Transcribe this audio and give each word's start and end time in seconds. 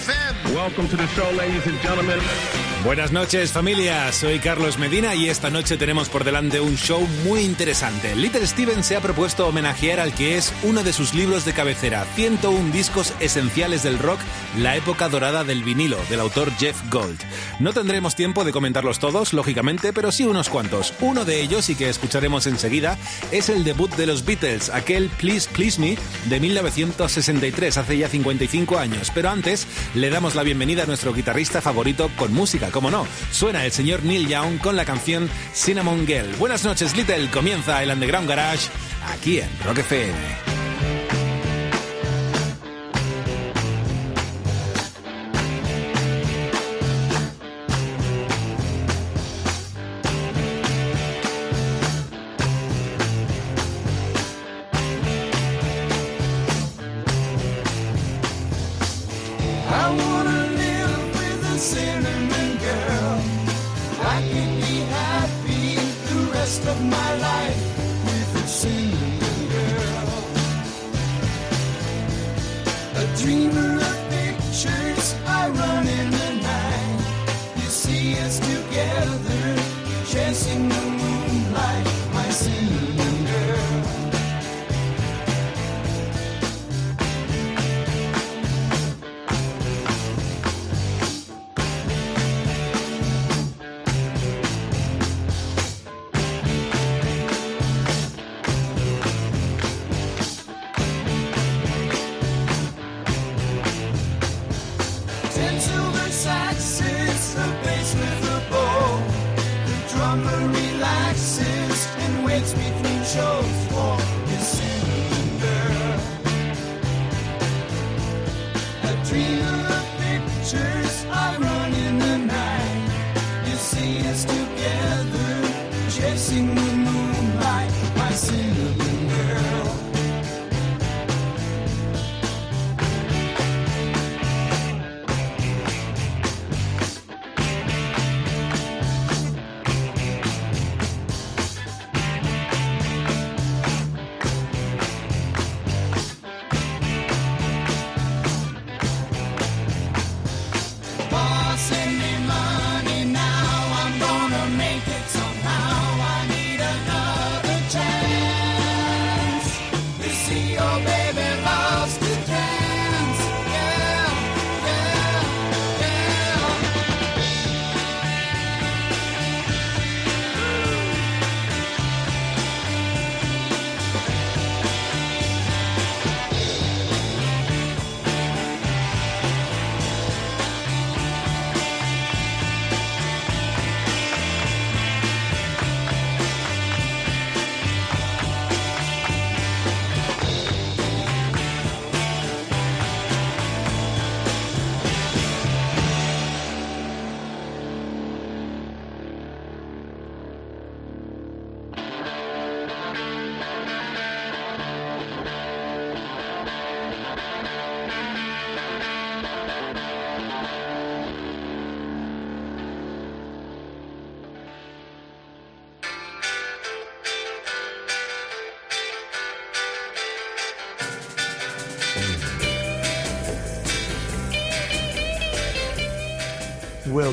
FM. 0.00 0.54
Welcome 0.54 0.88
to 0.88 0.96
the 0.96 1.06
show, 1.08 1.30
ladies 1.36 1.66
and 1.66 1.78
gentlemen. 1.82 2.18
Buenas 2.84 3.12
noches 3.12 3.52
familia, 3.52 4.10
soy 4.10 4.38
Carlos 4.38 4.78
Medina 4.78 5.14
y 5.14 5.28
esta 5.28 5.50
noche 5.50 5.76
tenemos 5.76 6.08
por 6.08 6.24
delante 6.24 6.60
un 6.60 6.76
show 6.76 7.06
muy 7.24 7.40
interesante. 7.40 8.16
Little 8.16 8.46
Steven 8.46 8.82
se 8.82 8.96
ha 8.96 9.00
propuesto 9.00 9.46
homenajear 9.46 10.00
al 10.00 10.14
que 10.14 10.38
es 10.38 10.54
uno 10.62 10.82
de 10.82 10.94
sus 10.94 11.12
libros 11.12 11.44
de 11.44 11.52
cabecera, 11.52 12.06
101 12.14 12.72
discos 12.72 13.12
esenciales 13.20 13.82
del 13.82 13.98
rock, 13.98 14.18
la 14.56 14.76
época 14.76 15.10
dorada 15.10 15.44
del 15.44 15.62
vinilo, 15.62 15.98
del 16.08 16.20
autor 16.20 16.50
Jeff 16.58 16.80
Gold. 16.90 17.20
No 17.60 17.74
tendremos 17.74 18.16
tiempo 18.16 18.42
de 18.42 18.52
comentarlos 18.52 18.98
todos, 18.98 19.34
lógicamente, 19.34 19.92
pero 19.92 20.10
sí 20.10 20.24
unos 20.24 20.48
cuantos. 20.48 20.94
Uno 21.00 21.26
de 21.26 21.42
ellos, 21.42 21.68
y 21.68 21.74
que 21.74 21.90
escucharemos 21.90 22.46
enseguida, 22.46 22.96
es 23.32 23.50
el 23.50 23.64
debut 23.64 23.94
de 23.96 24.06
los 24.06 24.24
Beatles, 24.24 24.70
aquel 24.70 25.10
Please 25.10 25.46
Please 25.52 25.78
Me 25.78 25.98
de 26.30 26.40
1963, 26.40 27.76
hace 27.76 27.98
ya 27.98 28.08
55 28.08 28.78
años. 28.78 29.12
Pero 29.14 29.28
antes, 29.28 29.66
le 29.94 30.08
damos 30.08 30.34
la 30.36 30.42
bienvenida 30.42 30.84
a 30.84 30.86
nuestro 30.86 31.12
guitarrista 31.12 31.60
favorito 31.60 32.10
con 32.16 32.32
música 32.32 32.70
como 32.70 32.90
no, 32.90 33.06
suena 33.30 33.66
el 33.66 33.72
señor 33.72 34.04
Neil 34.04 34.26
Young 34.26 34.58
con 34.58 34.74
la 34.74 34.86
canción 34.86 35.28
Cinnamon 35.52 36.06
Girl. 36.06 36.34
Buenas 36.36 36.64
noches, 36.64 36.96
Little. 36.96 37.28
Comienza 37.30 37.82
el 37.82 37.90
Underground 37.90 38.26
Garage 38.26 38.70
aquí 39.12 39.38
en 39.38 39.50
Rock 39.66 39.80
FM. 39.80 40.59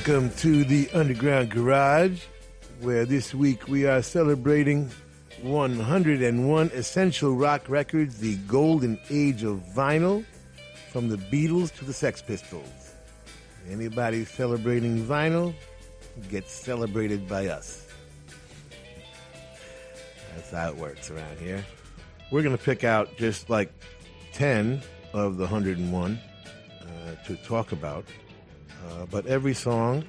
Welcome 0.08 0.32
to 0.38 0.64
the 0.64 0.90
Underground 0.94 1.50
Garage, 1.50 2.24
where 2.80 3.06
this 3.06 3.36
week 3.36 3.68
we 3.68 3.86
are 3.86 4.02
celebrating 4.02 4.90
101 5.42 6.72
essential 6.74 7.36
rock 7.36 7.68
records, 7.68 8.18
the 8.18 8.38
golden 8.48 8.98
age 9.10 9.44
of 9.44 9.58
vinyl, 9.76 10.24
from 10.94 11.10
the 11.10 11.18
Beatles 11.18 11.76
to 11.76 11.84
the 11.84 11.92
Sex 11.92 12.22
Pistols. 12.22 12.94
Anybody 13.70 14.24
celebrating 14.24 15.04
vinyl 15.06 15.54
gets 16.30 16.54
celebrated 16.54 17.28
by 17.28 17.48
us. 17.48 17.86
That's 20.34 20.52
how 20.52 20.70
it 20.70 20.78
works 20.78 21.12
around 21.12 21.38
here. 21.38 21.66
We're 22.32 22.44
going 22.44 22.58
to 22.58 22.64
pick 22.64 22.86
out 22.86 23.18
just 23.18 23.50
like 23.50 23.74
10 24.32 24.82
of 25.12 25.36
the 25.36 25.44
101 25.44 26.18
uh, 26.82 27.26
to 27.26 27.36
talk 27.44 27.74
about. 27.74 28.06
Uh, 28.88 29.06
but 29.12 29.26
every 29.26 29.54
song 29.54 30.06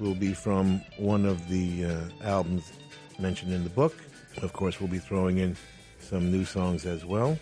will 0.00 0.14
be 0.14 0.32
from 0.32 0.80
one 0.98 1.24
of 1.24 1.48
the 1.48 1.84
uh, 1.84 2.00
albums 2.22 2.72
mentioned 3.18 3.52
in 3.52 3.64
the 3.64 3.70
book. 3.70 3.94
Of 4.42 4.52
course, 4.52 4.80
we'll 4.80 4.88
be 4.88 4.98
throwing 4.98 5.38
in 5.38 5.56
some 6.00 6.30
new 6.30 6.44
songs 6.44 6.86
as 6.86 7.04
well. 7.04 7.38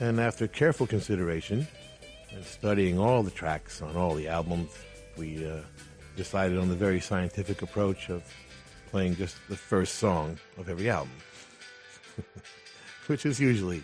And 0.00 0.20
after 0.20 0.46
careful 0.46 0.86
consideration 0.86 1.66
and 2.32 2.44
studying 2.44 2.98
all 2.98 3.22
the 3.22 3.30
tracks 3.30 3.82
on 3.82 3.96
all 3.96 4.14
the 4.14 4.28
albums, 4.28 4.70
we 5.16 5.46
uh, 5.46 5.60
decided 6.16 6.58
on 6.58 6.68
the 6.68 6.76
very 6.76 7.00
scientific 7.00 7.62
approach 7.62 8.08
of 8.08 8.22
playing 8.90 9.16
just 9.16 9.36
the 9.48 9.56
first 9.56 9.96
song 9.96 10.38
of 10.58 10.68
every 10.68 10.90
album, 10.90 11.12
which 13.06 13.26
is 13.26 13.40
usually 13.40 13.82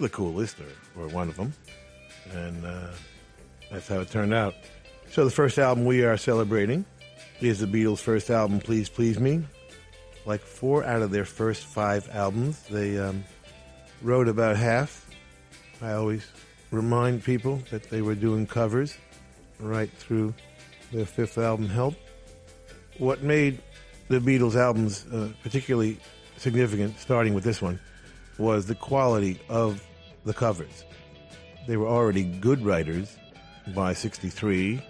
the 0.00 0.08
coolest 0.08 0.56
or, 0.60 1.02
or 1.02 1.08
one 1.08 1.28
of 1.28 1.36
them. 1.36 1.52
And 2.32 2.64
uh, 2.64 2.88
that's 3.70 3.88
how 3.88 4.00
it 4.00 4.10
turned 4.10 4.34
out. 4.34 4.54
So 5.12 5.26
the 5.26 5.30
first 5.30 5.58
album 5.58 5.84
we 5.84 6.04
are 6.04 6.16
celebrating 6.16 6.86
is 7.42 7.58
the 7.58 7.66
Beatles' 7.66 7.98
first 7.98 8.30
album, 8.30 8.60
Please 8.60 8.88
Please 8.88 9.20
Me. 9.20 9.44
Like 10.24 10.40
four 10.40 10.84
out 10.84 11.02
of 11.02 11.10
their 11.10 11.26
first 11.26 11.66
five 11.66 12.08
albums, 12.14 12.62
they 12.70 12.98
um, 12.98 13.22
wrote 14.00 14.26
about 14.26 14.56
half. 14.56 15.06
I 15.82 15.92
always 15.92 16.26
remind 16.70 17.22
people 17.24 17.60
that 17.70 17.90
they 17.90 18.00
were 18.00 18.14
doing 18.14 18.46
covers 18.46 18.96
right 19.60 19.90
through 19.98 20.32
their 20.92 21.04
fifth 21.04 21.36
album, 21.36 21.68
Help. 21.68 21.94
What 22.96 23.22
made 23.22 23.60
the 24.08 24.18
Beatles' 24.18 24.56
albums 24.56 25.04
uh, 25.12 25.28
particularly 25.42 25.98
significant, 26.38 26.98
starting 26.98 27.34
with 27.34 27.44
this 27.44 27.60
one, 27.60 27.78
was 28.38 28.64
the 28.64 28.76
quality 28.76 29.38
of 29.50 29.86
the 30.24 30.32
covers. 30.32 30.86
They 31.66 31.76
were 31.76 31.88
already 31.88 32.24
good 32.24 32.64
writers 32.64 33.14
by 33.74 33.92
63, 33.92 34.82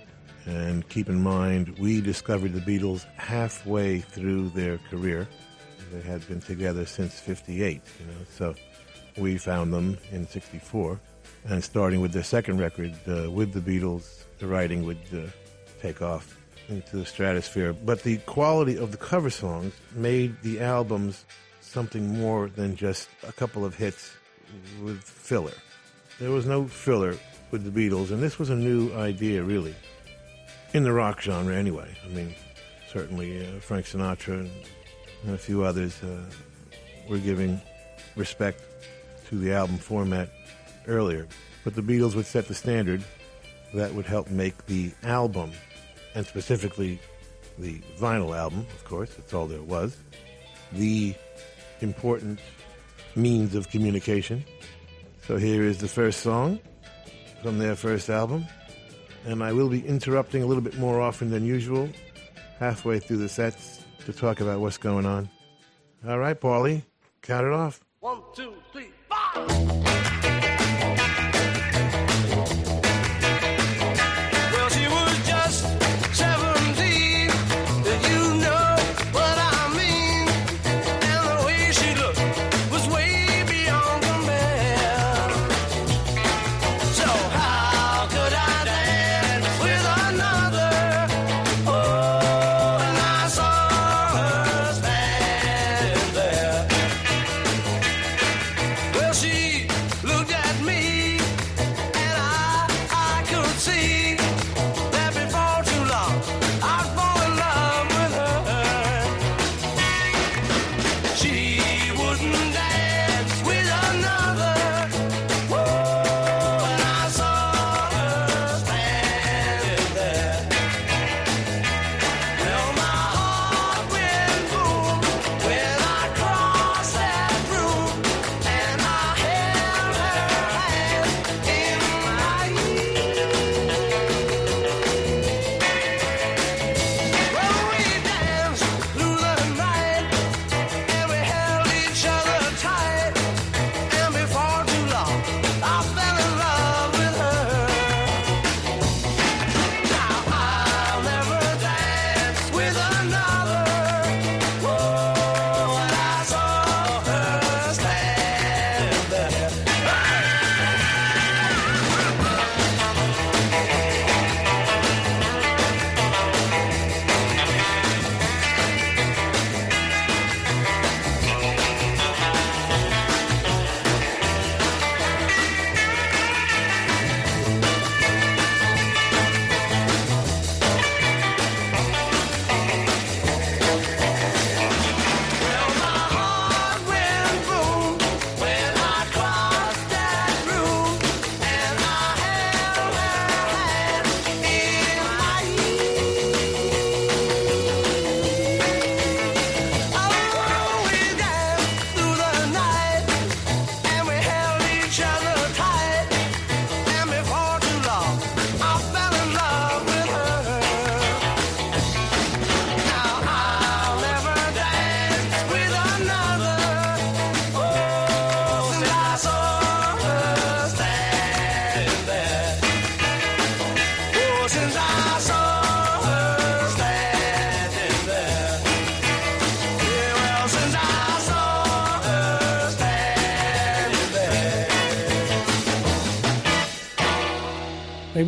and 0.47 0.89
keep 0.89 1.09
in 1.09 1.23
mind, 1.23 1.79
we 1.79 2.01
discovered 2.01 2.53
the 2.53 2.61
Beatles 2.61 3.05
halfway 3.17 4.01
through 4.01 4.51
their 4.51 4.79
career. 4.91 5.29
They 5.93 6.01
had 6.01 6.27
been 6.27 6.41
together 6.41 6.87
since 6.87 7.21
58, 7.21 7.81
you 8.01 8.07
know, 8.07 8.13
so 8.37 8.55
we 9.17 9.39
found 9.39 9.73
them 9.73 9.99
in 10.11 10.27
64. 10.27 11.01
And 11.45 11.63
starting 11.63 12.01
with 12.01 12.13
their 12.13 12.23
second 12.23 12.59
record, 12.59 12.95
uh, 13.07 13.31
with 13.31 13.53
the 13.53 13.61
Beatles, 13.61 14.25
the 14.39 14.47
writing 14.47 14.85
would 14.85 15.01
uh, 15.13 15.27
take 15.81 16.01
off 16.01 16.39
into 16.69 16.97
the 16.97 17.05
stratosphere. 17.05 17.73
But 17.73 18.03
the 18.03 18.19
quality 18.19 18.77
of 18.77 18.91
the 18.93 18.97
cover 18.97 19.31
songs 19.31 19.75
made 19.95 20.41
the 20.43 20.61
albums 20.61 21.25
something 21.61 22.19
more 22.21 22.49
than 22.49 22.77
just 22.77 23.09
a 23.27 23.33
couple 23.33 23.65
of 23.65 23.75
hits 23.75 24.13
with 24.83 25.03
filler. 25.03 25.53
There 26.21 26.31
was 26.31 26.47
no 26.47 26.67
filler 26.67 27.17
with 27.51 27.65
the 27.65 27.71
Beatles, 27.71 28.11
and 28.11 28.23
this 28.23 28.39
was 28.39 28.51
a 28.51 28.55
new 28.55 28.93
idea, 28.95 29.43
really, 29.43 29.75
in 30.75 30.83
the 30.83 30.93
rock 30.93 31.21
genre, 31.21 31.55
anyway. 31.55 31.89
I 32.05 32.09
mean, 32.09 32.35
certainly 32.91 33.47
uh, 33.47 33.61
Frank 33.61 33.87
Sinatra 33.87 34.49
and 35.25 35.35
a 35.35 35.39
few 35.39 35.65
others 35.65 36.03
uh, 36.03 36.25
were 37.09 37.19
giving 37.19 37.61
respect 38.17 38.63
to 39.29 39.39
the 39.39 39.53
album 39.53 39.79
format 39.79 40.29
earlier. 40.87 41.27
But 41.65 41.75
the 41.75 41.83
Beatles 41.83 42.15
would 42.15 42.27
set 42.27 42.49
the 42.49 42.55
standard 42.55 43.03
that 43.75 43.95
would 43.95 44.07
help 44.07 44.31
make 44.31 44.67
the 44.67 44.93
album, 45.03 45.53
and 46.15 46.27
specifically 46.27 47.01
the 47.59 47.81
vinyl 47.99 48.37
album, 48.37 48.67
of 48.75 48.85
course, 48.85 49.15
that's 49.15 49.33
all 49.33 49.47
there 49.47 49.63
was, 49.63 49.97
the 50.73 51.15
important 51.81 52.41
means 53.15 53.55
of 53.55 53.71
communication. 53.71 54.45
So 55.27 55.37
here 55.37 55.63
is 55.63 55.79
the 55.79 55.89
first 55.89 56.21
song 56.21 56.59
from 57.43 57.59
their 57.59 57.77
first 57.77 58.11
album. 58.11 58.47
And 59.25 59.43
I 59.43 59.53
will 59.53 59.69
be 59.69 59.87
interrupting 59.87 60.43
a 60.43 60.47
little 60.47 60.63
bit 60.63 60.79
more 60.79 61.01
often 61.01 61.31
than 61.31 61.45
usual, 61.47 61.89
halfway 62.59 62.99
through 62.99 63.19
the 63.19 63.29
sets, 63.29 63.85
to 64.05 64.13
talk 64.13 64.41
about 64.41 64.61
what's 64.61 64.79
going 64.79 65.07
on. 65.07 65.29
All 66.07 66.19
right, 66.19 66.39
Paulie, 66.41 66.83
count 67.23 67.47
it 67.47 67.53
off. 67.53 67.81
One, 68.01 68.21
two, 68.35 68.55
three, 68.73 68.91
five. 69.09 69.82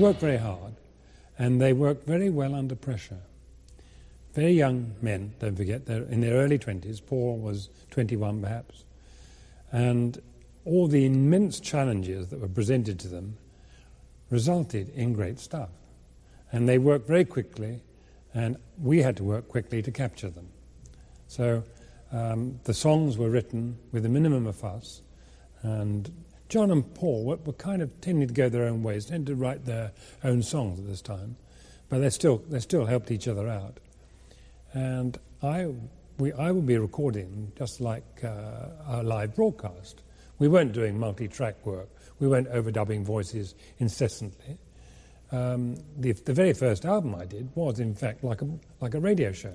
Work 0.04 0.18
very 0.18 0.37
hard, 0.37 0.75
and 1.38 1.62
they 1.62 1.73
work 1.73 2.04
very 2.04 2.28
well 2.28 2.54
under 2.54 2.75
pressure. 2.75 3.23
Very 4.34 4.52
young 4.52 4.94
men, 5.00 5.32
don't 5.38 5.56
forget, 5.56 5.87
they're 5.87 6.02
in 6.02 6.20
their 6.20 6.34
early 6.34 6.58
20s. 6.58 7.00
Paul 7.06 7.38
was 7.38 7.70
21 7.90 8.42
perhaps. 8.42 8.84
And 9.73 10.20
all 10.66 10.88
the 10.88 11.06
immense 11.06 11.58
challenges 11.58 12.28
that 12.28 12.38
were 12.38 12.49
presented 12.49 13.00
to 13.00 13.08
them 13.08 13.38
resulted 14.28 14.90
in 14.90 15.14
great 15.14 15.38
stuff. 15.38 15.70
And 16.52 16.68
they 16.68 16.76
worked 16.76 17.08
very 17.08 17.25
quickly, 17.25 17.80
and 18.34 18.58
we 18.82 19.00
had 19.00 19.16
to 19.16 19.25
work 19.25 19.49
quickly 19.49 19.80
to 19.80 19.90
capture 19.90 20.28
them. 20.28 20.49
So 21.28 21.64
um, 22.12 22.61
the 22.64 22.75
songs 22.75 23.16
were 23.16 23.30
written 23.30 23.78
with 23.90 24.04
a 24.04 24.11
minimum 24.11 24.46
of 24.46 24.56
fuss, 24.56 25.00
and 25.62 26.12
John 26.48 26.70
and 26.70 26.94
Paul 26.94 27.24
were, 27.24 27.36
were 27.36 27.52
kind 27.54 27.82
of 27.82 28.00
tending 28.00 28.28
to 28.28 28.34
go 28.34 28.48
their 28.48 28.64
own 28.64 28.82
ways, 28.82 29.06
tended 29.06 29.26
to 29.26 29.34
write 29.34 29.64
their 29.64 29.92
own 30.22 30.42
songs 30.42 30.78
at 30.78 30.86
this 30.86 31.00
time. 31.00 31.36
But 31.88 31.98
they 31.98 32.10
still 32.10 32.38
they 32.48 32.60
still 32.60 32.86
helped 32.86 33.10
each 33.10 33.28
other 33.28 33.48
out. 33.48 33.78
And 34.72 35.18
I 35.42 35.68
we 36.18 36.32
I 36.32 36.50
would 36.50 36.66
be 36.66 36.78
recording 36.78 37.52
just 37.56 37.80
like 37.80 38.04
uh, 38.24 39.02
live 39.02 39.34
broadcast. 39.34 40.02
We 40.38 40.48
weren't 40.48 40.72
doing 40.72 40.98
multi-track 40.98 41.64
work. 41.64 41.88
We 42.18 42.28
weren't 42.28 42.50
overdubbing 42.50 43.04
voices 43.04 43.54
incessantly. 43.78 44.58
Um, 45.32 45.76
the, 45.96 46.12
the 46.12 46.32
very 46.32 46.52
first 46.52 46.84
album 46.84 47.14
I 47.14 47.24
did 47.24 47.48
was, 47.54 47.80
in 47.80 47.94
fact, 47.94 48.22
like 48.22 48.42
a 48.42 48.48
like 48.80 48.94
a 48.94 49.00
radio 49.00 49.32
show. 49.32 49.54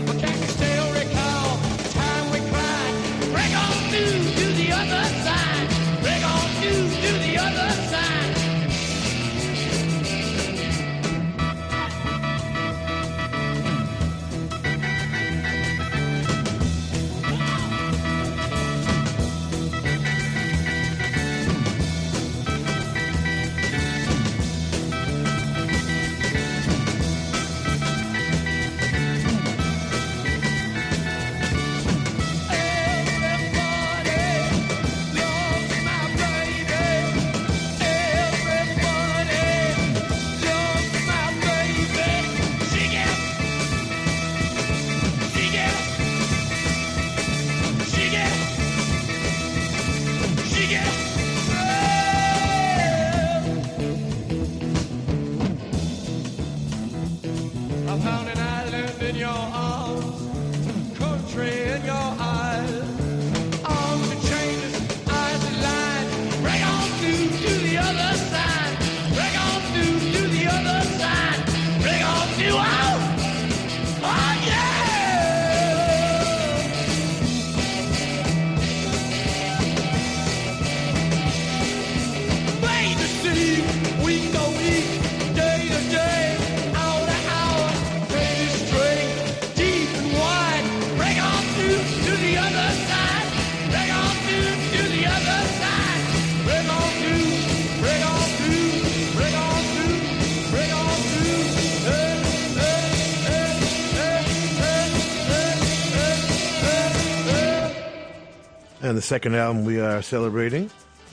second 109.11 109.35
album 109.35 109.65
we 109.65 109.77
are 109.77 110.01
celebrating 110.01 110.71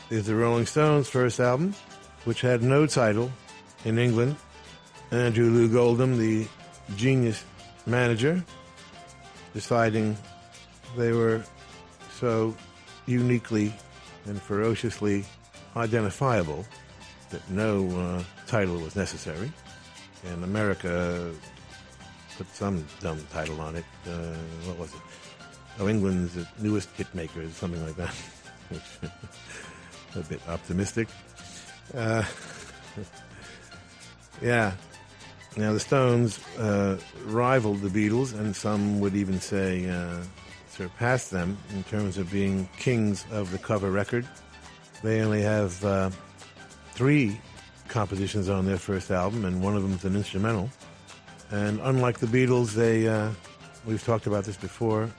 is 0.09 0.25
the 0.25 0.33
Rolling 0.33 0.67
Stones' 0.67 1.09
first 1.09 1.41
album, 1.41 1.75
which 2.27 2.41
had 2.41 2.63
no 2.63 2.87
title 2.87 3.29
in 3.85 3.99
England. 3.99 4.37
Andrew 5.11 5.51
Loog 5.51 5.77
Oldham, 5.77 6.17
the 6.17 6.47
genius 6.95 7.45
manager, 7.87 8.45
deciding 9.53 10.17
they 10.97 11.11
were 11.11 11.43
so 12.13 12.55
uniquely 13.07 13.75
and 14.27 14.41
ferociously 14.41 15.25
identifiable 15.75 16.65
that 17.31 17.43
no 17.51 17.91
uh, 17.99 18.23
title 18.47 18.77
was 18.77 18.95
necessary. 18.95 19.51
And 20.25 20.45
America 20.45 21.33
put 22.37 22.47
some 22.55 22.87
dumb 23.01 23.27
title 23.33 23.61
on 23.61 23.75
it. 23.75 23.85
Uh, 24.07 24.37
what 24.67 24.79
was 24.79 24.95
it? 24.95 25.01
Oh, 25.81 25.89
England's 25.89 26.37
newest 26.59 26.91
hit 26.93 27.13
makers, 27.15 27.55
something 27.55 27.85
like 27.85 27.97
that. 27.97 28.15
Which 28.69 28.83
a 30.17 30.29
bit 30.29 30.41
optimistic. 30.49 31.09
Uh, 31.95 32.25
yeah. 34.43 34.73
Now 35.57 35.73
the 35.73 35.81
Stones 35.81 36.39
uh, 36.59 36.99
rivaled 37.25 37.81
the 37.81 37.89
Beatles, 37.89 38.39
and 38.39 38.55
some 38.55 39.01
would 39.01 39.17
even 39.17 39.41
say 39.41 39.89
uh, 39.89 40.23
surpassed 40.69 41.31
them 41.31 41.57
in 41.75 41.83
terms 41.85 42.19
of 42.19 42.31
being 42.31 42.69
kings 42.79 43.25
of 43.31 43.51
the 43.51 43.59
cover 43.59 43.91
record. 43.91 44.27
They 45.03 45.21
only 45.21 45.43
have 45.43 45.85
uh, 45.85 46.11
three 46.93 47.41
compositions 47.89 48.49
on 48.49 48.67
their 48.67 48.79
first 48.79 49.11
album, 49.11 49.45
and 49.45 49.63
one 49.63 49.77
of 49.77 49.83
them 49.83 49.93
is 49.93 50.05
an 50.05 50.15
instrumental. 50.15 50.71
And 51.51 51.81
unlike 51.83 52.19
the 52.19 52.27
Beatles, 52.27 52.75
they 52.75 53.09
uh, 53.09 53.31
we've 53.87 54.05
talked 54.05 54.27
about 54.27 54.45
this 54.45 54.57
before. 54.57 55.11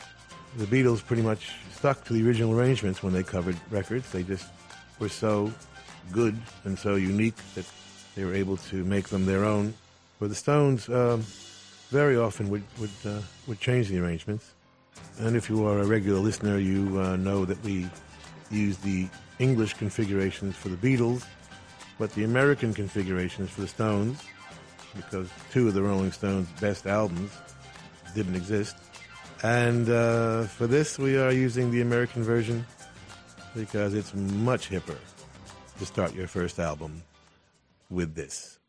The 0.57 0.65
Beatles 0.65 1.05
pretty 1.05 1.21
much 1.21 1.51
stuck 1.71 2.03
to 2.05 2.13
the 2.13 2.25
original 2.25 2.57
arrangements 2.57 3.03
when 3.03 3.13
they 3.13 3.23
covered 3.23 3.55
records. 3.69 4.11
They 4.11 4.23
just 4.23 4.47
were 4.99 5.09
so 5.09 5.53
good 6.11 6.35
and 6.63 6.77
so 6.77 6.95
unique 6.95 7.35
that 7.55 7.65
they 8.15 8.25
were 8.25 8.33
able 8.33 8.57
to 8.57 8.83
make 8.83 9.09
them 9.09 9.25
their 9.25 9.45
own. 9.45 9.73
Where 10.17 10.27
the 10.27 10.35
Stones 10.35 10.89
um, 10.89 11.23
very 11.89 12.17
often 12.17 12.49
would 12.49 12.63
would 12.79 12.89
uh, 13.05 13.21
would 13.47 13.59
change 13.59 13.89
the 13.89 13.99
arrangements. 13.99 14.53
And 15.19 15.35
if 15.35 15.49
you 15.49 15.65
are 15.65 15.79
a 15.79 15.85
regular 15.85 16.19
listener, 16.19 16.57
you 16.57 16.99
uh, 16.99 17.15
know 17.15 17.45
that 17.45 17.63
we 17.63 17.89
use 18.51 18.77
the 18.77 19.07
English 19.37 19.75
configurations 19.75 20.55
for 20.55 20.69
the 20.69 20.75
Beatles, 20.75 21.25
but 21.97 22.11
the 22.13 22.23
American 22.23 22.73
configurations 22.73 23.49
for 23.49 23.61
the 23.61 23.67
Stones, 23.67 24.21
because 24.95 25.29
two 25.51 25.67
of 25.67 25.73
the 25.73 25.81
Rolling 25.81 26.11
Stones' 26.11 26.49
best 26.59 26.85
albums 26.87 27.31
didn't 28.13 28.35
exist. 28.35 28.75
And 29.41 29.89
uh, 29.89 30.43
for 30.43 30.67
this, 30.67 30.99
we 30.99 31.17
are 31.17 31.31
using 31.31 31.71
the 31.71 31.81
American 31.81 32.23
version 32.23 32.65
because 33.55 33.93
it's 33.93 34.13
much 34.13 34.69
hipper 34.69 34.97
to 35.79 35.85
start 35.85 36.13
your 36.13 36.27
first 36.27 36.59
album 36.59 37.03
with 37.89 38.15
this. 38.15 38.59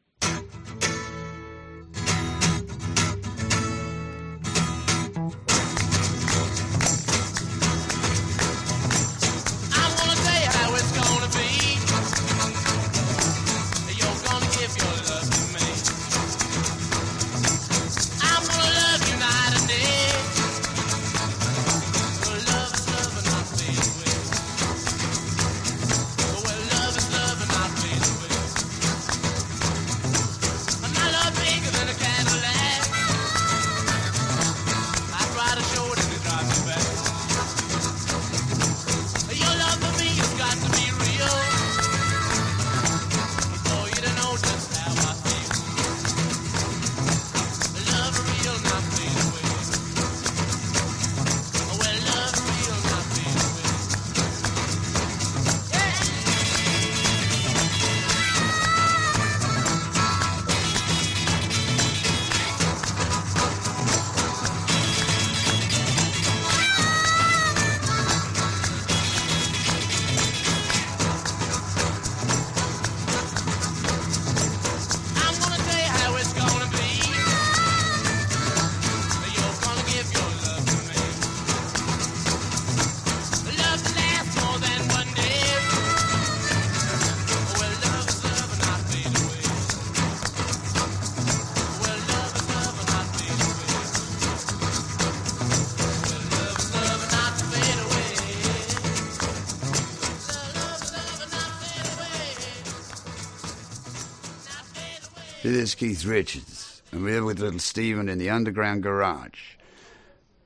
Keith 105.75 106.05
Richards, 106.05 106.83
and 106.93 107.03
we're 107.03 107.25
with 107.25 107.41
little 107.41 107.59
Steven 107.59 108.09
in 108.09 108.19
the 108.19 108.31
underground 108.31 108.83
garage. 108.83 109.57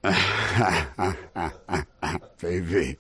Baby. 2.40 2.98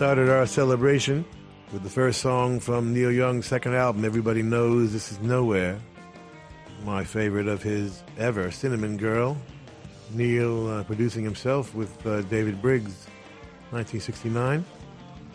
Started 0.00 0.30
our 0.30 0.46
celebration 0.46 1.26
with 1.74 1.82
the 1.82 1.90
first 1.90 2.22
song 2.22 2.58
from 2.58 2.94
Neil 2.94 3.12
Young's 3.12 3.44
second 3.44 3.74
album, 3.74 4.02
Everybody 4.02 4.40
Knows 4.40 4.94
This 4.94 5.12
Is 5.12 5.20
Nowhere. 5.20 5.78
My 6.86 7.04
favorite 7.04 7.46
of 7.46 7.62
his 7.62 8.02
ever, 8.16 8.50
Cinnamon 8.50 8.96
Girl. 8.96 9.36
Neil 10.14 10.68
uh, 10.68 10.84
producing 10.84 11.22
himself 11.22 11.74
with 11.74 12.06
uh, 12.06 12.22
David 12.22 12.62
Briggs, 12.62 13.08
1969. 13.72 14.64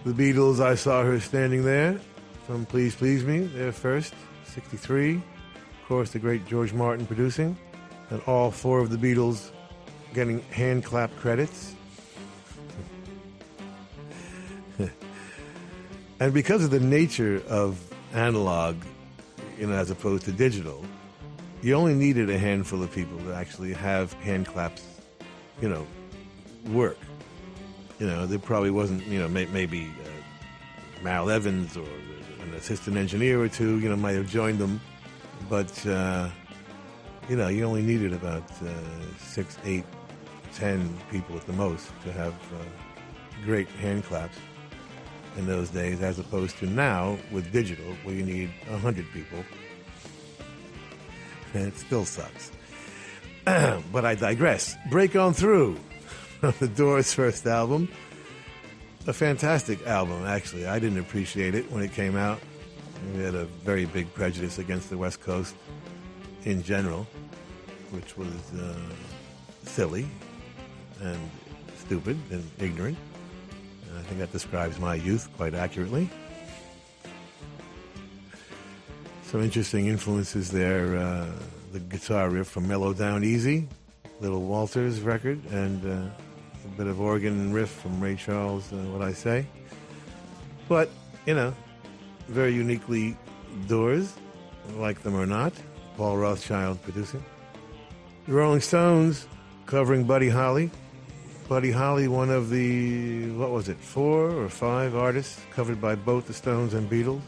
The 0.03 0.11
Beatles, 0.11 0.59
I 0.59 0.73
saw 0.73 1.03
her 1.03 1.19
standing 1.19 1.63
there 1.63 1.99
from 2.47 2.65
Please 2.65 2.95
Please 2.95 3.23
Me, 3.23 3.41
their 3.41 3.71
first, 3.71 4.15
63. 4.45 5.17
Of 5.17 5.21
course, 5.87 6.09
the 6.09 6.17
great 6.17 6.43
George 6.47 6.73
Martin 6.73 7.05
producing. 7.05 7.55
And 8.09 8.19
all 8.25 8.49
four 8.49 8.79
of 8.79 8.89
the 8.89 8.97
Beatles 8.97 9.51
getting 10.15 10.41
hand 10.49 10.83
clap 10.83 11.15
credits. 11.17 11.74
And 16.19 16.33
because 16.33 16.63
of 16.63 16.71
the 16.71 16.79
nature 16.79 17.41
of 17.49 17.81
analog, 18.13 18.77
you 19.59 19.67
know, 19.67 19.73
as 19.73 19.89
opposed 19.89 20.23
to 20.25 20.31
digital, 20.31 20.83
you 21.61 21.73
only 21.73 21.93
needed 21.93 22.29
a 22.29 22.37
handful 22.37 22.81
of 22.81 22.91
people 22.91 23.17
to 23.19 23.33
actually 23.33 23.73
have 23.73 24.13
hand 24.13 24.47
claps, 24.47 24.85
you 25.61 25.67
know, 25.67 25.85
work. 26.67 26.97
You 27.99 28.07
know, 28.07 28.25
there 28.25 28.39
probably 28.39 28.71
wasn't, 28.71 29.05
you 29.07 29.19
know, 29.19 29.27
may, 29.27 29.45
maybe 29.47 29.91
uh, 30.03 31.03
Mal 31.03 31.29
Evans 31.29 31.75
or 31.75 31.87
an 32.41 32.53
assistant 32.53 32.95
engineer 32.95 33.41
or 33.41 33.49
two, 33.49 33.79
you 33.79 33.89
know, 33.89 33.95
might 33.97 34.15
have 34.15 34.29
joined 34.29 34.59
them, 34.59 34.79
but 35.49 35.85
uh, 35.85 36.29
you 37.27 37.35
know, 37.35 37.47
you 37.47 37.63
only 37.63 37.81
needed 37.81 38.13
about 38.13 38.49
uh, 38.61 38.67
six, 39.17 39.57
eight, 39.65 39.83
ten 40.53 40.97
people 41.11 41.35
at 41.35 41.45
the 41.45 41.53
most 41.53 41.89
to 42.03 42.11
have 42.11 42.33
uh, 42.33 43.43
great 43.43 43.67
hand 43.67 44.03
claps 44.03 44.37
in 45.37 45.45
those 45.45 45.69
days, 45.69 46.01
as 46.01 46.19
opposed 46.19 46.57
to 46.59 46.65
now 46.65 47.17
with 47.31 47.51
digital, 47.51 47.85
where 48.03 48.15
you 48.15 48.23
need 48.23 48.49
a 48.69 48.77
hundred 48.77 49.05
people, 49.11 49.43
and 51.53 51.67
it 51.67 51.77
still 51.77 52.05
sucks. 52.05 52.51
but 53.45 54.05
I 54.05 54.15
digress. 54.15 54.75
Break 54.89 55.15
on 55.15 55.33
through 55.33 55.77
the 56.59 56.67
Doors' 56.67 57.13
first 57.13 57.45
album, 57.45 57.89
a 59.07 59.13
fantastic 59.13 59.85
album. 59.85 60.25
Actually, 60.25 60.65
I 60.65 60.79
didn't 60.79 60.99
appreciate 60.99 61.55
it 61.55 61.71
when 61.71 61.83
it 61.83 61.93
came 61.93 62.15
out. 62.15 62.39
We 63.13 63.23
had 63.23 63.35
a 63.35 63.45
very 63.45 63.85
big 63.85 64.11
prejudice 64.13 64.57
against 64.57 64.89
the 64.89 64.97
West 64.97 65.21
Coast 65.21 65.55
in 66.43 66.63
general, 66.63 67.05
which 67.91 68.17
was 68.17 68.53
uh, 68.59 68.75
silly 69.63 70.07
and 71.01 71.19
stupid 71.77 72.17
and 72.31 72.49
ignorant. 72.59 72.97
I 74.05 74.07
think 74.07 74.19
that 74.19 74.31
describes 74.31 74.77
my 74.77 74.93
youth 74.93 75.27
quite 75.35 75.55
accurately. 75.55 76.07
Some 79.23 79.41
interesting 79.41 79.87
influences 79.87 80.51
there. 80.51 80.95
Uh, 80.95 81.31
the 81.71 81.79
guitar 81.79 82.29
riff 82.29 82.47
from 82.47 82.67
Mellow 82.67 82.93
Down 82.93 83.23
Easy, 83.23 83.67
Little 84.21 84.43
Walters 84.43 85.01
record, 85.01 85.43
and 85.51 85.83
uh, 85.83 86.07
a 86.65 86.67
bit 86.77 86.85
of 86.85 87.01
organ 87.01 87.51
riff 87.51 87.71
from 87.71 87.99
Ray 87.99 88.15
Charles, 88.15 88.71
uh, 88.71 88.75
What 88.75 89.01
I 89.01 89.11
Say. 89.11 89.47
But, 90.69 90.91
you 91.25 91.33
know, 91.33 91.55
very 92.27 92.53
uniquely 92.53 93.17
Doors, 93.67 94.13
like 94.75 95.01
them 95.01 95.15
or 95.15 95.25
not. 95.25 95.53
Paul 95.97 96.17
Rothchild 96.17 96.79
producing. 96.83 97.25
The 98.27 98.33
Rolling 98.33 98.61
Stones 98.61 99.27
covering 99.65 100.03
Buddy 100.03 100.29
Holly. 100.29 100.69
Buddy 101.47 101.69
Holly, 101.69 102.07
one 102.07 102.31
of 102.31 102.49
the, 102.49 103.29
what 103.31 103.51
was 103.51 103.69
it, 103.69 103.77
four 103.77 104.31
or 104.31 104.49
five 104.49 104.95
artists 104.95 105.39
covered 105.51 105.79
by 105.79 105.93
both 105.93 106.25
the 106.25 106.33
Stones 106.33 106.73
and 106.73 106.89
Beatles. 106.89 107.21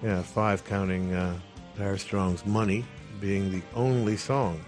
Yeah, 0.00 0.22
five 0.22 0.64
counting 0.64 1.12
uh, 1.12 1.36
Barrett 1.76 2.00
Strong's 2.00 2.46
Money 2.46 2.84
being 3.20 3.50
the 3.50 3.62
only 3.74 4.16
song 4.16 4.64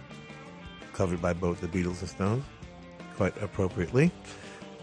covered 0.93 1.23
by 1.23 1.33
both 1.33 1.61
the 1.61 1.69
Beatles 1.69 2.01
and 2.01 2.09
Stones, 2.09 2.45
quite 3.17 3.41
appropriately. 3.41 4.11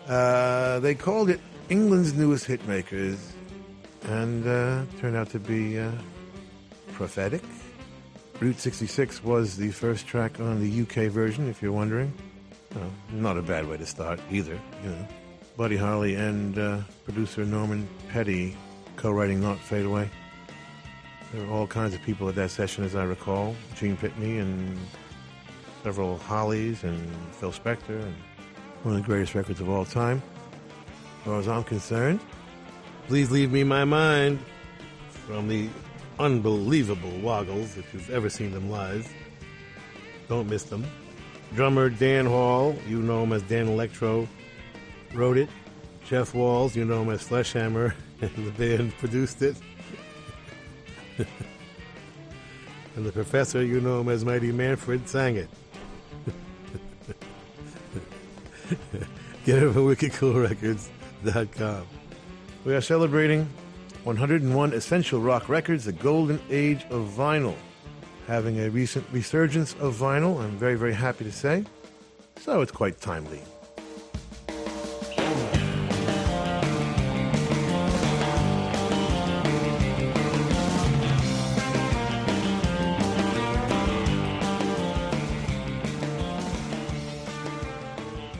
Uh, 0.07 0.79
they 0.79 0.95
called 0.95 1.29
it 1.29 1.41
England's 1.67 2.13
newest 2.13 2.47
hitmakers, 2.47 3.17
and 4.03 4.47
uh, 4.47 4.85
turned 5.01 5.17
out 5.17 5.29
to 5.31 5.39
be 5.39 5.77
uh, 5.77 5.91
prophetic. 6.93 7.41
Route 8.39 8.59
66 8.59 9.21
was 9.23 9.57
the 9.57 9.71
first 9.71 10.07
track 10.07 10.39
on 10.39 10.61
the 10.61 10.81
UK 10.83 11.11
version, 11.11 11.49
if 11.49 11.61
you're 11.61 11.73
wondering. 11.73 12.13
Well, 12.75 12.91
not 13.11 13.37
a 13.37 13.41
bad 13.41 13.67
way 13.67 13.77
to 13.77 13.85
start 13.85 14.19
either, 14.31 14.59
you 14.83 14.89
know. 14.89 15.07
Buddy 15.55 15.77
Holly 15.77 16.15
and 16.15 16.57
uh, 16.57 16.79
producer 17.05 17.45
Norman 17.45 17.87
Petty 18.09 18.57
co-writing 18.95 19.39
Not 19.39 19.59
Fade 19.59 19.85
Away. 19.85 20.09
There 21.31 21.45
were 21.45 21.53
all 21.53 21.67
kinds 21.67 21.93
of 21.93 22.01
people 22.01 22.27
at 22.29 22.35
that 22.35 22.49
session, 22.49 22.83
as 22.83 22.95
I 22.95 23.03
recall. 23.03 23.55
Gene 23.75 23.97
Pitney 23.97 24.41
and 24.41 24.79
several 25.83 26.17
Hollies 26.17 26.83
and 26.83 26.97
Phil 27.33 27.51
Spector, 27.51 28.01
and 28.01 28.15
one 28.83 28.95
of 28.95 29.01
the 29.01 29.05
greatest 29.05 29.35
records 29.35 29.61
of 29.61 29.69
all 29.69 29.85
time. 29.85 30.23
As 31.19 31.25
far 31.25 31.39
as 31.39 31.47
I'm 31.47 31.63
concerned, 31.63 32.19
please 33.07 33.29
leave 33.29 33.51
me 33.51 33.63
my 33.63 33.85
mind 33.85 34.39
from 35.09 35.47
the 35.47 35.69
unbelievable 36.19 37.11
Woggles, 37.21 37.77
if 37.77 37.93
you've 37.93 38.09
ever 38.09 38.29
seen 38.29 38.51
them 38.51 38.69
live. 38.69 39.07
Don't 40.27 40.49
miss 40.49 40.63
them. 40.63 40.85
Drummer 41.55 41.89
Dan 41.89 42.25
Hall, 42.25 42.75
you 42.87 43.01
know 43.01 43.23
him 43.23 43.31
as 43.31 43.43
Dan 43.43 43.67
Electro, 43.67 44.27
wrote 45.13 45.37
it. 45.37 45.47
Jeff 46.03 46.33
Walls, 46.33 46.75
you 46.75 46.83
know 46.83 47.03
him 47.03 47.11
as 47.11 47.23
Fleshhammer, 47.23 47.93
and 48.21 48.35
the 48.35 48.49
band 48.51 48.97
produced 48.97 49.43
it. 49.43 49.55
and 52.95 53.05
the 53.05 53.11
professor, 53.11 53.63
you 53.63 53.79
know 53.79 54.01
him 54.01 54.09
as 54.09 54.25
Mighty 54.25 54.51
Manfred, 54.51 55.07
sang 55.07 55.35
it. 55.35 55.49
Get 59.45 59.61
it 59.61 59.73
from 59.73 59.85
wickedcoolrecords.com. 59.85 61.85
We 62.65 62.73
are 62.73 62.81
celebrating 62.81 63.47
101 64.05 64.73
Essential 64.73 65.21
Rock 65.21 65.49
Records, 65.49 65.85
the 65.85 65.91
golden 65.91 66.41
age 66.49 66.83
of 66.89 67.09
vinyl. 67.09 67.53
Having 68.27 68.59
a 68.61 68.69
recent 68.69 69.05
resurgence 69.11 69.73
of 69.75 69.95
vinyl, 69.95 70.41
I'm 70.41 70.57
very, 70.57 70.75
very 70.75 70.93
happy 70.93 71.25
to 71.25 71.31
say. 71.31 71.65
So 72.37 72.61
it's 72.61 72.71
quite 72.71 73.01
timely. 73.01 73.41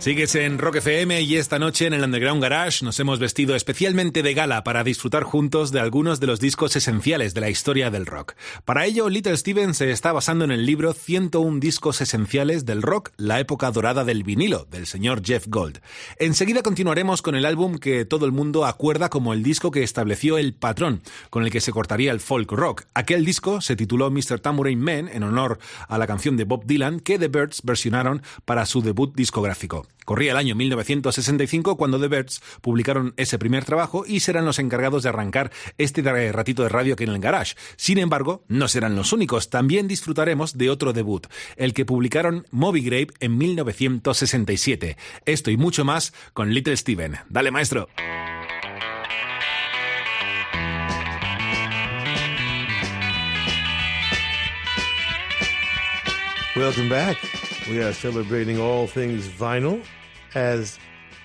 Sigues 0.04 0.36
en 0.36 0.58
Rock 0.58 0.76
FM 0.76 1.22
y 1.22 1.38
esta 1.38 1.60
noche 1.60 1.88
en 1.88 1.94
el 1.94 2.04
Underground 2.04 2.44
Garage 2.44 2.84
nos 2.84 3.00
hemos 3.00 3.20
vestido 3.20 3.56
especialmente 3.56 4.22
de 4.22 4.34
gala 4.34 4.66
para 4.66 4.84
disfrutar 4.84 5.24
juntos 5.24 5.72
de 5.72 5.80
algunos 5.80 6.20
de 6.20 6.28
los 6.28 6.42
discos 6.42 6.76
esenciales 6.76 7.34
de 7.34 7.40
la 7.40 7.50
historia 7.50 7.90
del 7.90 8.06
rock. 8.06 8.34
Para 8.66 8.86
ello, 8.86 9.08
Little 9.08 9.38
Steven 9.38 9.74
se 9.74 9.92
está 9.92 10.12
basando 10.12 10.44
en 10.44 10.52
el 10.52 10.66
libro 10.66 10.92
101 10.92 11.62
discos 11.62 12.02
esenciales 12.02 12.66
del 12.66 12.82
rock, 12.82 13.12
la 13.16 13.40
época 13.40 13.72
dorada 13.72 14.04
del 14.04 14.24
vinilo, 14.24 14.68
del 14.70 14.88
señor 14.88 15.24
Jeff 15.24 15.46
Gold. 15.48 15.80
Enseguida 16.18 16.64
continuaremos 16.64 17.22
con 17.22 17.36
el 17.36 17.46
álbum 17.46 17.78
que 17.78 18.04
todo 18.04 18.26
el 18.26 18.34
mundo 18.34 18.66
acuerda 18.66 19.10
como 19.10 19.32
el 19.32 19.42
disco 19.42 19.72
que 19.72 19.84
estableció 19.84 20.38
el 20.38 20.54
patrón 20.54 21.02
con 21.30 21.46
el 21.46 21.50
que 21.50 21.62
se 21.62 21.72
cortaría 21.72 22.12
el 22.12 22.20
folk 22.20 22.52
rock. 22.52 22.84
Aquel 22.94 23.24
disco 23.24 23.62
se 23.62 23.78
tituló 23.78 24.12
Mr. 24.12 24.42
Tambourine 24.42 24.82
Man 24.82 25.10
en 25.14 25.24
honor 25.24 25.60
a 25.88 25.98
la 25.98 26.08
canción 26.08 26.36
de 26.36 26.44
Bob 26.44 26.66
Dylan 26.66 27.00
que 27.00 27.18
The 27.18 27.30
Birds 27.30 27.62
versionaron 27.64 28.22
para 28.44 28.66
su 28.66 28.82
debut 28.82 29.16
discográfico. 29.16 29.88
Corría 30.06 30.32
el 30.32 30.38
año 30.38 30.56
1965 30.56 31.78
cuando 31.78 32.00
The 32.00 32.08
Birds 32.08 32.42
publicaron 32.62 33.14
ese 33.18 33.40
primer 33.40 33.66
trabajo 33.66 34.06
y 34.08 34.20
serán 34.20 34.46
los 34.46 34.60
encargados 34.60 35.04
de 35.04 35.10
arrancar 35.10 35.52
este 35.78 36.02
ratito 36.32 36.64
de 36.64 36.70
radio 36.70 36.94
aquí 36.94 37.04
en 37.04 37.12
el 37.12 37.20
garage. 37.20 37.56
Sin 37.76 37.98
embargo, 37.98 38.44
no 38.48 38.68
serán 38.68 38.96
los 38.96 39.14
únicos, 39.14 39.50
también 39.50 39.88
disfrutaremos 39.88 40.58
de 40.58 40.70
otro 40.70 40.94
debut, 40.94 41.28
el 41.56 41.74
que 41.74 41.86
publicaron 41.86 42.46
Moby 42.52 42.82
Grape 42.82 43.14
en 43.20 43.38
1967. 43.38 44.98
Esto 45.26 45.52
y 45.52 45.58
mucho 45.58 45.86
más 45.86 46.14
con 46.34 46.54
Little 46.54 46.78
Steven. 46.78 47.18
Dale, 47.30 47.52
maestro. 47.52 47.88
Welcome 56.56 56.88
back. 56.88 57.43
We 57.70 57.82
are 57.82 57.94
celebrating 57.94 58.60
all 58.60 58.88
things 58.88 59.26
vinyl 59.26 59.82
as 60.36 60.78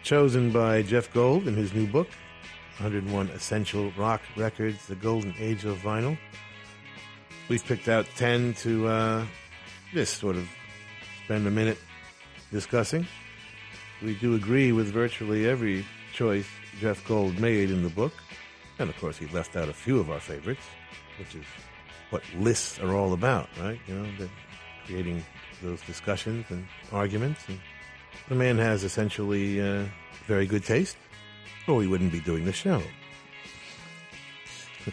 chosen 0.04 0.52
by 0.52 0.82
Jeff 0.82 1.12
Gold 1.12 1.48
in 1.48 1.54
his 1.56 1.74
new 1.74 1.84
book, 1.84 2.06
101 2.76 3.28
Essential 3.30 3.90
Rock 3.96 4.22
Records, 4.36 4.86
The 4.86 4.94
Golden 4.94 5.34
Age 5.40 5.64
of 5.64 5.78
Vinyl. 5.78 6.16
We've 7.48 7.64
picked 7.64 7.88
out 7.88 8.06
10 8.14 8.54
to 8.54 8.86
uh, 8.86 9.26
just 9.92 10.18
sort 10.18 10.36
of 10.36 10.48
spend 11.24 11.44
a 11.48 11.50
minute 11.50 11.78
discussing. 12.52 13.04
We 14.00 14.14
do 14.14 14.36
agree 14.36 14.70
with 14.70 14.92
virtually 14.92 15.48
every 15.48 15.84
choice 16.12 16.46
Jeff 16.78 17.04
Gold 17.08 17.40
made 17.40 17.68
in 17.68 17.82
the 17.82 17.90
book. 17.90 18.12
And 18.78 18.88
of 18.88 18.96
course, 18.98 19.18
he 19.18 19.26
left 19.26 19.56
out 19.56 19.68
a 19.68 19.74
few 19.74 19.98
of 19.98 20.08
our 20.08 20.20
favorites, 20.20 20.64
which 21.18 21.34
is 21.34 21.44
what 22.10 22.22
lists 22.36 22.78
are 22.78 22.94
all 22.94 23.12
about, 23.12 23.48
right? 23.60 23.80
You 23.88 23.94
know, 23.96 24.06
the, 24.18 24.28
creating 25.58 25.70
those 25.70 25.86
discussions 25.86 26.46
and 26.50 26.66
arguments. 26.92 27.46
And 27.48 27.58
the 28.28 28.34
man 28.34 28.58
has 28.58 28.84
essentially 28.84 29.60
uh, 29.60 29.84
very 30.26 30.46
good 30.46 30.64
taste, 30.64 30.96
or 31.66 31.82
he 31.82 31.88
wouldn't 31.88 32.12
be 32.12 32.20
doing 32.20 32.44
the 32.44 32.52
show. 32.52 32.82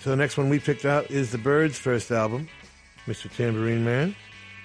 so 0.00 0.10
the 0.10 0.16
next 0.16 0.36
one 0.36 0.48
we 0.48 0.58
picked 0.58 0.84
out 0.84 1.10
is 1.10 1.32
the 1.32 1.38
Byrds' 1.38 1.78
first 1.78 2.10
album, 2.10 2.48
Mr. 3.06 3.34
Tambourine 3.34 3.84
Man. 3.84 4.14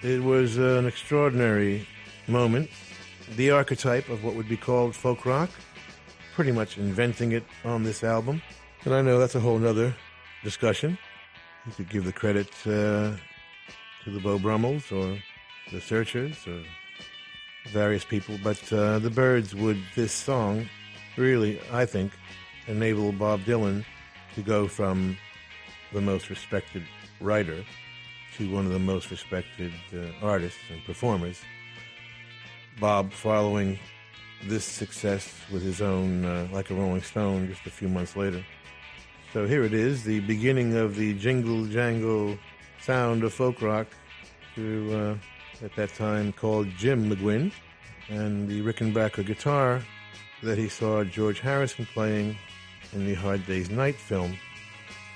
It 0.03 0.23
was 0.23 0.57
an 0.57 0.85
extraordinary 0.85 1.87
moment, 2.27 2.69
the 3.35 3.51
archetype 3.51 4.09
of 4.09 4.23
what 4.23 4.35
would 4.35 4.47
be 4.47 4.57
called 4.57 4.95
folk 4.95 5.25
rock, 5.25 5.49
pretty 6.35 6.51
much 6.51 6.77
inventing 6.77 7.31
it 7.31 7.43
on 7.65 7.83
this 7.83 8.03
album. 8.03 8.41
And 8.85 8.93
I 8.93 9.01
know 9.01 9.17
that's 9.17 9.33
a 9.33 9.39
whole 9.39 9.57
nother 9.57 9.95
discussion. 10.43 10.99
You 11.65 11.73
could 11.73 11.89
give 11.89 12.05
the 12.05 12.13
credit 12.13 12.49
uh, 12.67 13.13
to 14.07 14.13
the 14.13 14.19
Beau 14.21 14.39
Brummels 14.39 14.89
or 14.89 15.21
the 15.69 15.81
Searchers 15.81 16.47
or 16.47 16.63
various 17.73 18.05
people, 18.05 18.39
but 18.41 18.71
uh, 18.71 18.99
the 18.99 19.09
Byrds 19.09 19.53
would, 19.53 19.77
this 19.95 20.13
song, 20.13 20.69
really, 21.17 21.59
I 21.73 21.85
think, 21.85 22.13
enable 22.67 23.11
Bob 23.11 23.41
Dylan 23.41 23.83
to 24.35 24.41
go 24.41 24.65
from 24.65 25.17
the 25.91 25.99
most 25.99 26.29
respected 26.29 26.83
writer 27.19 27.65
to 28.37 28.49
one 28.49 28.65
of 28.65 28.71
the 28.71 28.79
most 28.79 29.11
respected 29.11 29.73
uh, 29.93 30.25
artists 30.25 30.61
and 30.71 30.81
performers. 30.85 31.41
Bob 32.79 33.11
following 33.11 33.77
this 34.45 34.63
success 34.63 35.33
with 35.51 35.63
his 35.63 35.81
own 35.81 36.23
uh, 36.23 36.47
Like 36.53 36.69
a 36.69 36.75
Rolling 36.75 37.01
Stone 37.01 37.49
just 37.49 37.65
a 37.65 37.71
few 37.71 37.89
months 37.89 38.15
later. 38.15 38.45
So 39.33 39.45
here 39.45 39.65
it 39.65 39.73
is, 39.73 40.05
the 40.05 40.21
beginning 40.21 40.77
of 40.77 40.95
the 40.95 41.13
jingle 41.15 41.65
jangle 41.65 42.37
sound 42.87 43.21
of 43.25 43.33
folk 43.33 43.61
rock 43.61 43.85
through, 44.55 44.95
uh, 44.95 45.17
at 45.61 45.75
that 45.75 45.93
time, 45.95 46.31
called 46.31 46.69
Jim 46.77 47.09
McGuinn, 47.09 47.51
and 48.07 48.47
the 48.47 48.61
Rickenbacker 48.61 49.25
guitar 49.25 49.81
that 50.41 50.57
he 50.57 50.69
saw 50.69 51.03
George 51.03 51.41
Harrison 51.41 51.85
playing 51.93 52.37
in 52.93 53.05
the 53.05 53.13
Hard 53.13 53.45
Day's 53.45 53.69
Night 53.69 53.95
film, 53.95 54.37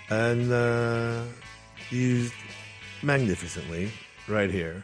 and 0.09 0.51
uh, 0.51 1.23
used 1.89 2.33
magnificently 3.01 3.89
right 4.27 4.51
here. 4.51 4.83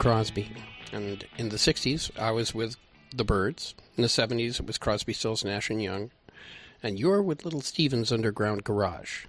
Crosby. 0.00 0.50
And 0.92 1.24
in 1.36 1.50
the 1.50 1.56
60s, 1.56 2.10
I 2.18 2.30
was 2.30 2.54
with 2.54 2.76
the 3.14 3.22
Byrds. 3.22 3.74
In 3.98 4.02
the 4.02 4.08
70s, 4.08 4.58
it 4.58 4.66
was 4.66 4.78
Crosby, 4.78 5.12
Stills, 5.12 5.44
Nash, 5.44 5.68
and 5.68 5.82
Young. 5.82 6.10
And 6.82 6.98
you're 6.98 7.22
with 7.22 7.44
Little 7.44 7.60
Steven's 7.60 8.10
Underground 8.10 8.64
Garage. 8.64 9.26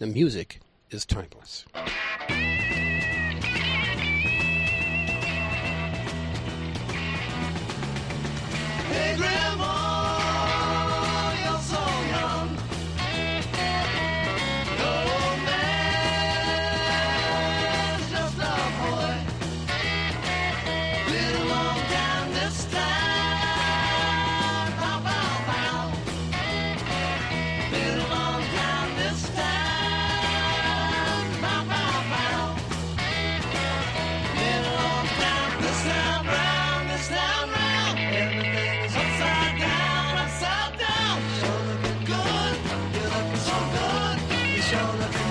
The 0.00 0.08
music 0.08 0.58
is 0.90 1.06
timeless. 1.06 1.64
Hey, 8.88 9.14
Grandma! 9.16 9.71
show 44.72 44.96
look. 44.98 45.21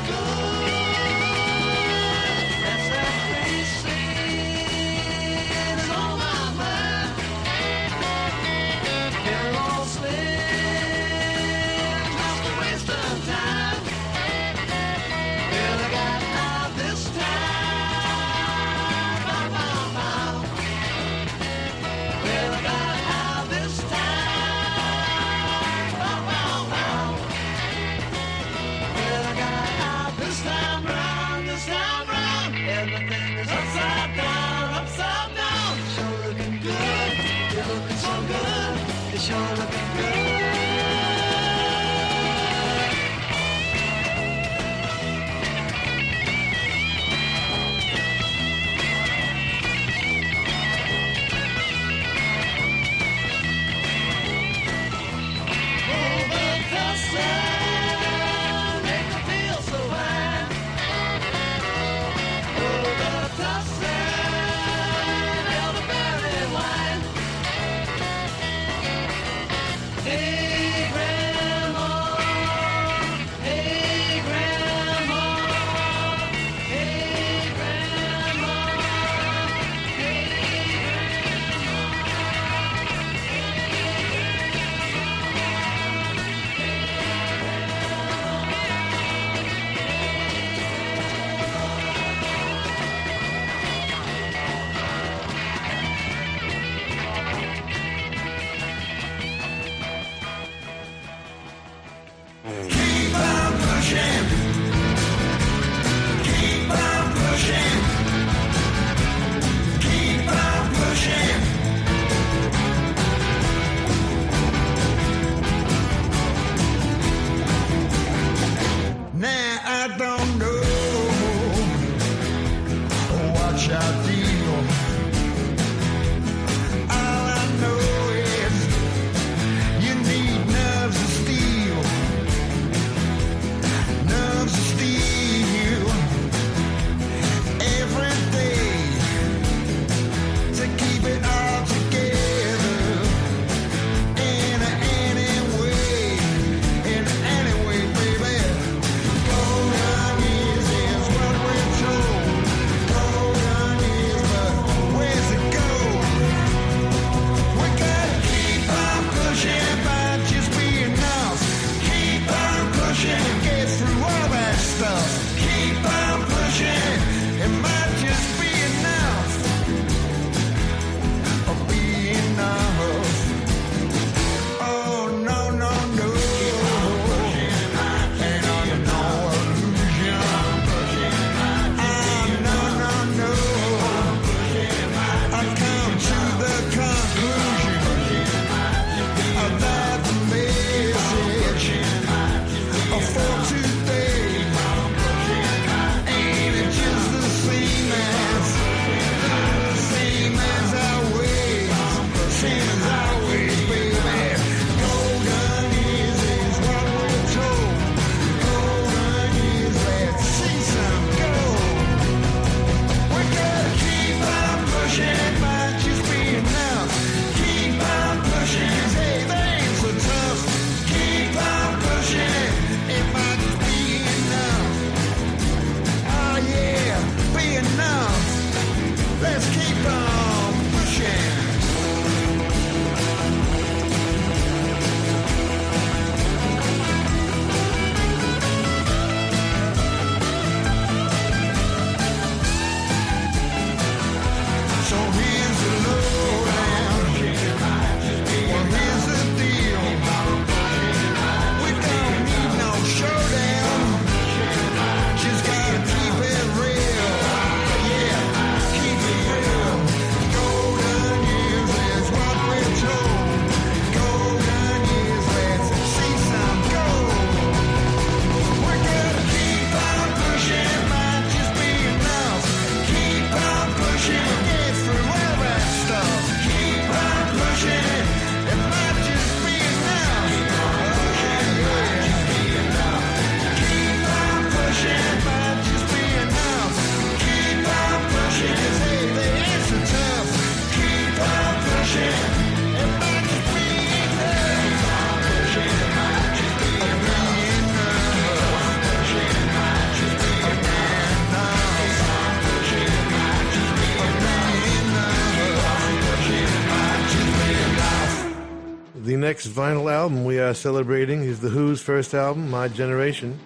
Next 309.42 309.56
vinyl 309.56 309.92
album 309.92 310.24
we 310.24 310.38
are 310.38 310.54
celebrating 310.54 311.24
is 311.24 311.40
The 311.40 311.50
Who's 311.50 311.82
first 311.82 312.14
album, 312.14 312.52
My 312.52 312.68
Generation. 312.68 313.40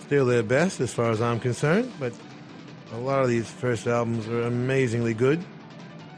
Still 0.00 0.24
their 0.24 0.42
best 0.42 0.80
as 0.80 0.94
far 0.94 1.10
as 1.10 1.20
I'm 1.20 1.38
concerned, 1.38 1.92
but 2.00 2.14
a 2.94 2.96
lot 2.96 3.22
of 3.22 3.28
these 3.28 3.50
first 3.50 3.86
albums 3.86 4.26
are 4.26 4.40
amazingly 4.44 5.12
good. 5.12 5.44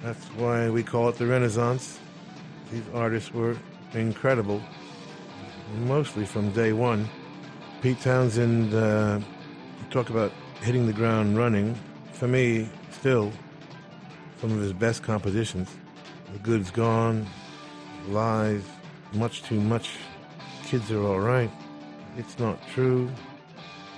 That's 0.05 0.25
why 0.37 0.71
we 0.71 0.85
call 0.85 1.09
it 1.09 1.17
the 1.17 1.27
Renaissance. 1.27 1.99
These 2.71 2.85
artists 2.95 3.35
were 3.35 3.57
incredible, 3.95 4.63
mostly 5.79 6.25
from 6.25 6.53
day 6.53 6.73
one. 6.73 7.09
Pete 7.83 8.01
Townshend, 8.01 8.75
uh, 8.75 9.19
talk 9.91 10.09
about 10.09 10.31
hitting 10.63 10.87
the 10.87 10.93
ground 10.93 11.37
running. 11.37 11.77
For 12.13 12.29
me, 12.29 12.69
still, 12.93 13.33
some 14.41 14.53
of 14.53 14.61
his 14.61 14.73
best 14.73 15.03
compositions. 15.03 15.69
The 16.33 16.39
Good's 16.39 16.71
Gone, 16.71 17.27
Lies, 18.09 18.63
Much 19.13 19.43
Too 19.43 19.61
Much, 19.61 19.91
Kids 20.65 20.91
Are 20.91 21.03
Alright, 21.03 21.51
It's 22.17 22.39
Not 22.39 22.59
True, 22.69 23.11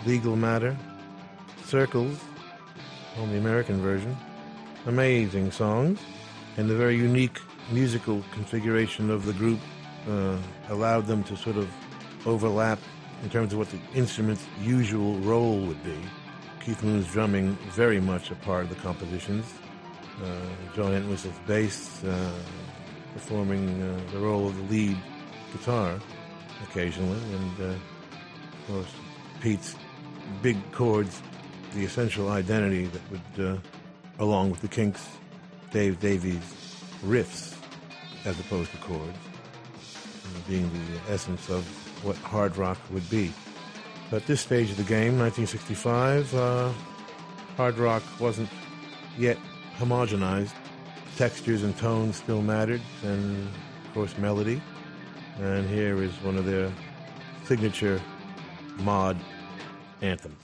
Legal 0.07 0.37
Matter, 0.37 0.77
Circles, 1.65 2.19
on 3.19 3.31
the 3.31 3.39
American 3.39 3.81
version. 3.81 4.17
Amazing 4.87 5.51
songs, 5.51 5.99
and 6.57 6.71
the 6.71 6.77
very 6.77 6.97
unique 6.97 7.39
musical 7.71 8.25
configuration 8.33 9.11
of 9.11 9.27
the 9.27 9.33
group 9.33 9.59
uh, 10.09 10.37
allowed 10.69 11.07
them 11.07 11.25
to 11.25 11.37
sort 11.37 11.57
of 11.57 11.69
overlap 12.27 12.79
in 13.23 13.31
terms 13.31 13.53
of 13.53 13.59
what 13.59 13.69
the 13.71 13.81
instrument's 13.95 14.45
usual 14.63 15.19
role 15.21 15.59
would 15.61 15.83
be. 15.85 15.99
Keith 16.65 16.83
Moon's 16.83 17.07
drumming 17.09 17.57
very 17.71 18.01
much 18.01 18.31
a 18.31 18.35
part 18.37 18.65
of 18.65 18.69
the 18.71 18.77
compositions. 18.77 19.47
Uh, 20.23 20.75
John 20.75 20.93
Entwistle's 20.93 21.39
bass 21.47 22.05
uh, 22.05 22.33
performing 23.15 23.83
uh, 23.83 24.01
the 24.13 24.19
role 24.19 24.47
of 24.47 24.57
the 24.57 24.75
lead 24.75 24.97
guitar 25.53 25.99
occasionally, 26.63 27.21
and 27.35 27.61
uh, 27.61 27.65
of 27.65 28.67
course 28.67 28.95
Pete's 29.41 29.75
big 30.43 30.57
chords, 30.73 31.23
the 31.75 31.85
essential 31.85 32.31
identity 32.31 32.87
that 32.87 33.03
would, 33.11 33.47
uh, 33.47 33.59
along 34.19 34.51
with 34.51 34.61
the 34.61 34.69
Kinks, 34.69 35.07
Dave 35.71 36.01
Davies 36.01 36.43
riffs 37.05 37.57
as 38.25 38.39
opposed 38.41 38.71
to 38.73 38.77
chords, 38.79 39.19
being 40.47 40.71
the 40.73 41.13
essence 41.13 41.49
of 41.49 41.65
what 42.05 42.17
hard 42.17 42.57
rock 42.57 42.79
would 42.91 43.09
be. 43.11 43.33
But 44.11 44.23
at 44.23 44.27
this 44.27 44.41
stage 44.41 44.71
of 44.71 44.77
the 44.77 44.83
game, 44.83 45.19
1965, 45.19 46.35
uh, 46.35 46.73
hard 47.57 47.79
rock 47.79 48.03
wasn't 48.19 48.49
yet 49.17 49.39
homogenized. 49.79 50.53
Textures 51.19 51.65
and 51.65 51.77
tones 51.77 52.15
still 52.15 52.43
mattered, 52.43 52.81
and 53.03 53.49
of 53.49 53.93
course, 53.93 54.17
melody. 54.19 54.63
And 55.41 55.69
here 55.69 56.01
is 56.01 56.13
one 56.23 56.37
of 56.37 56.45
their 56.45 56.71
signature 57.45 58.01
mod 58.77 59.17
anthems. 60.01 60.39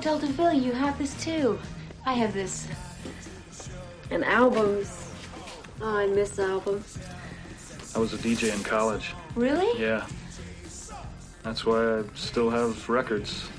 Hotel 0.00 0.18
de 0.18 0.26
Ville, 0.28 0.54
you 0.54 0.72
have 0.72 0.96
this 0.96 1.12
too. 1.22 1.58
I 2.06 2.14
have 2.14 2.32
this. 2.32 2.66
And 4.10 4.24
albums. 4.24 5.12
Oh, 5.82 5.94
I 5.94 6.06
miss 6.06 6.38
albums. 6.38 6.96
I 7.94 7.98
was 7.98 8.14
a 8.14 8.16
DJ 8.16 8.50
in 8.54 8.64
college. 8.64 9.12
Really? 9.34 9.78
Yeah. 9.78 10.06
That's 11.42 11.66
why 11.66 11.98
I 11.98 12.04
still 12.14 12.48
have 12.48 12.88
records. 12.88 13.49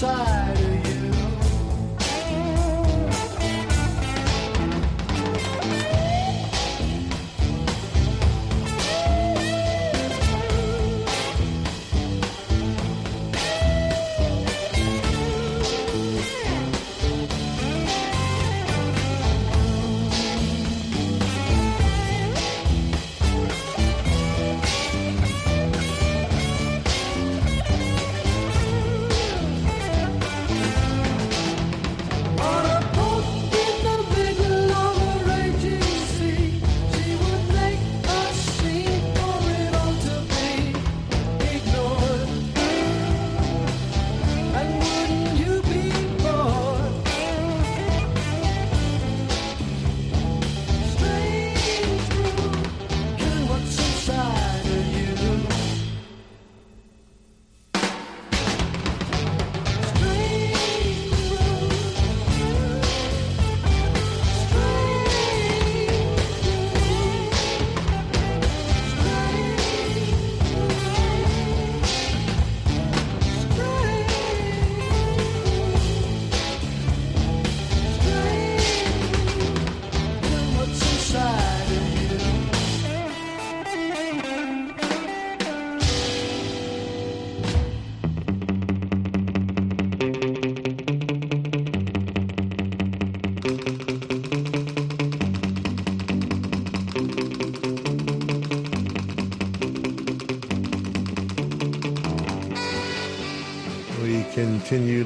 Inside 0.00 0.67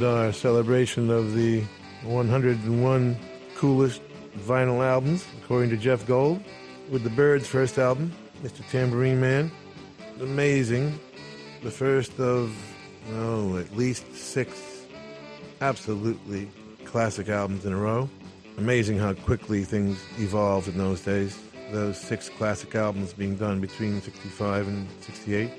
our 0.03 0.27
uh, 0.27 0.33
celebration 0.33 1.11
of 1.11 1.35
the 1.35 1.63
101 2.03 3.17
coolest 3.57 4.01
vinyl 4.39 4.85
albums, 4.85 5.27
according 5.43 5.71
to 5.71 5.77
Jeff 5.77 6.07
Gold, 6.07 6.43
with 6.91 7.05
the 7.05 7.11
Byrds' 7.11 7.47
first 7.47 7.79
album, 7.79 8.13
Mr. 8.43 8.69
Tambourine 8.71 9.21
Man. 9.21 9.51
Amazing. 10.21 10.99
The 11.63 11.71
first 11.71 12.19
of, 12.19 12.55
oh, 13.13 13.57
at 13.59 13.77
least 13.77 14.15
six 14.15 14.87
absolutely 15.61 16.51
classic 16.85 17.29
albums 17.29 17.65
in 17.65 17.73
a 17.73 17.79
row. 17.79 18.09
Amazing 18.59 18.99
how 18.99 19.15
quickly 19.15 19.65
things 19.65 19.99
evolved 20.19 20.69
in 20.69 20.79
those 20.79 21.01
days. 21.01 21.39
Those 21.71 21.99
six 21.99 22.29
classic 22.29 22.75
albums 22.75 23.13
being 23.13 23.37
done 23.37 23.61
between 23.61 24.01
65 24.01 24.69
and 24.69 24.89
68. 25.01 25.51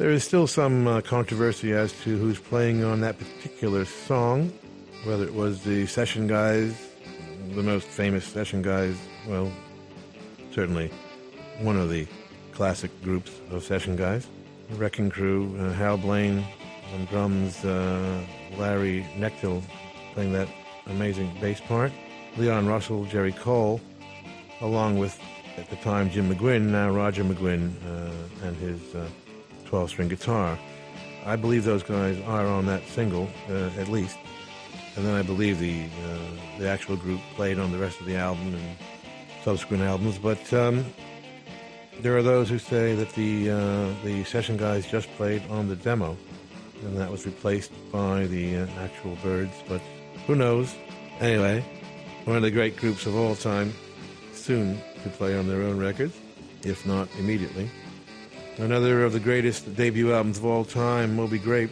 There 0.00 0.08
is 0.08 0.24
still 0.24 0.46
some 0.46 0.86
uh, 0.86 1.02
controversy 1.02 1.74
as 1.74 1.92
to 2.04 2.16
who's 2.16 2.38
playing 2.38 2.82
on 2.82 3.02
that 3.02 3.18
particular 3.18 3.84
song, 3.84 4.50
whether 5.04 5.24
it 5.24 5.34
was 5.34 5.62
the 5.62 5.84
session 5.84 6.26
guys, 6.26 6.74
the 7.54 7.62
most 7.62 7.86
famous 7.86 8.24
session 8.24 8.62
guys, 8.62 8.96
well, 9.28 9.52
certainly 10.52 10.90
one 11.60 11.76
of 11.76 11.90
the 11.90 12.06
classic 12.52 12.90
groups 13.02 13.30
of 13.50 13.62
session 13.62 13.94
guys. 13.94 14.26
Wrecking 14.70 15.10
Crew, 15.10 15.54
uh, 15.60 15.74
Hal 15.74 15.98
Blaine 15.98 16.46
on 16.94 17.04
drums, 17.04 17.62
uh, 17.62 18.24
Larry 18.56 19.06
Knechtel 19.18 19.62
playing 20.14 20.32
that 20.32 20.48
amazing 20.86 21.30
bass 21.42 21.60
part, 21.60 21.92
Leon 22.38 22.66
Russell, 22.66 23.04
Jerry 23.04 23.32
Cole, 23.32 23.82
along 24.62 24.96
with, 24.96 25.20
at 25.58 25.68
the 25.68 25.76
time, 25.76 26.08
Jim 26.08 26.34
McGuinn, 26.34 26.70
now 26.70 26.88
Roger 26.88 27.22
McGuinn, 27.22 27.74
uh, 27.86 28.46
and 28.46 28.56
his 28.56 28.80
12 29.70 29.90
string 29.90 30.08
guitar. 30.08 30.58
I 31.24 31.36
believe 31.36 31.64
those 31.64 31.84
guys 31.84 32.20
are 32.26 32.46
on 32.46 32.66
that 32.66 32.82
single, 32.88 33.28
uh, 33.48 33.70
at 33.78 33.88
least. 33.88 34.18
And 34.96 35.06
then 35.06 35.14
I 35.14 35.22
believe 35.22 35.60
the 35.60 35.84
uh, 35.84 36.58
the 36.58 36.68
actual 36.68 36.96
group 36.96 37.20
played 37.36 37.58
on 37.58 37.70
the 37.70 37.78
rest 37.78 38.00
of 38.00 38.06
the 38.06 38.16
album 38.16 38.54
and 38.54 38.76
subsequent 39.44 39.84
albums. 39.84 40.18
But 40.18 40.52
um, 40.52 40.84
there 42.00 42.16
are 42.16 42.22
those 42.22 42.48
who 42.48 42.58
say 42.58 42.96
that 42.96 43.10
the 43.10 43.50
uh, 43.50 43.94
the 44.04 44.24
session 44.24 44.56
guys 44.56 44.86
just 44.86 45.08
played 45.16 45.42
on 45.48 45.68
the 45.68 45.76
demo, 45.76 46.16
and 46.82 46.96
that 46.96 47.10
was 47.10 47.24
replaced 47.24 47.70
by 47.92 48.26
the 48.26 48.56
uh, 48.56 48.66
actual 48.80 49.16
Byrds. 49.22 49.54
But 49.68 49.80
who 50.26 50.34
knows? 50.34 50.74
Anyway, 51.20 51.64
one 52.24 52.36
of 52.36 52.42
the 52.42 52.50
great 52.50 52.76
groups 52.76 53.06
of 53.06 53.14
all 53.14 53.36
time, 53.36 53.72
soon 54.32 54.80
to 55.04 55.10
play 55.10 55.38
on 55.38 55.46
their 55.46 55.62
own 55.62 55.78
records, 55.78 56.16
if 56.64 56.84
not 56.84 57.08
immediately. 57.18 57.70
Another 58.60 59.04
of 59.04 59.14
the 59.14 59.20
greatest 59.20 59.74
debut 59.74 60.12
albums 60.12 60.36
of 60.36 60.44
all 60.44 60.66
time, 60.66 61.16
Moby 61.16 61.38
Grape. 61.38 61.70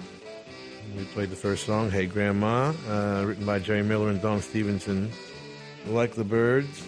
We 0.96 1.04
played 1.04 1.28
the 1.28 1.36
first 1.36 1.66
song, 1.66 1.90
Hey 1.90 2.06
Grandma, 2.06 2.72
uh, 2.88 3.24
written 3.26 3.44
by 3.44 3.58
Jerry 3.58 3.82
Miller 3.82 4.08
and 4.08 4.22
Don 4.22 4.40
Stevenson. 4.40 5.12
Like 5.86 6.14
the 6.14 6.24
Byrds 6.24 6.82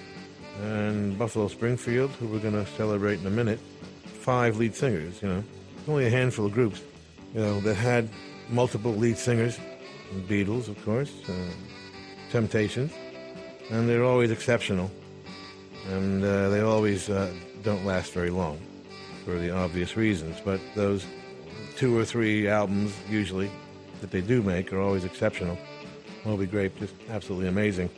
and 0.62 1.18
Buffalo 1.18 1.48
Springfield, 1.48 2.12
who 2.12 2.28
we're 2.28 2.38
going 2.38 2.54
to 2.54 2.64
celebrate 2.78 3.20
in 3.20 3.26
a 3.26 3.30
minute. 3.30 3.60
Five 4.06 4.56
lead 4.56 4.74
singers, 4.74 5.20
you 5.20 5.28
know. 5.28 5.44
Only 5.86 6.06
a 6.06 6.10
handful 6.10 6.46
of 6.46 6.52
groups, 6.52 6.80
you 7.34 7.42
know, 7.42 7.60
that 7.60 7.74
had 7.74 8.08
multiple 8.48 8.92
lead 8.92 9.18
singers. 9.18 9.58
Beatles, 10.26 10.68
of 10.68 10.82
course, 10.82 11.12
uh, 11.28 11.32
Temptations, 12.30 12.90
and 13.68 13.86
they're 13.86 14.04
always 14.04 14.30
exceptional. 14.30 14.90
And 15.88 16.24
uh, 16.24 16.48
they 16.48 16.60
always 16.62 17.10
uh, 17.10 17.30
don't 17.62 17.84
last 17.84 18.12
very 18.14 18.30
long 18.30 18.58
for 19.24 19.38
the 19.38 19.50
obvious 19.50 19.96
reasons. 19.96 20.40
But 20.44 20.60
those 20.74 21.06
two 21.76 21.96
or 21.98 22.04
three 22.04 22.48
albums, 22.48 22.94
usually, 23.08 23.50
that 24.00 24.10
they 24.10 24.20
do 24.20 24.42
make 24.42 24.72
are 24.72 24.80
always 24.80 25.04
exceptional. 25.04 25.58
Moby 26.24 26.46
Grape, 26.46 26.78
just 26.78 26.94
absolutely 27.08 27.48
amazing. 27.48 27.90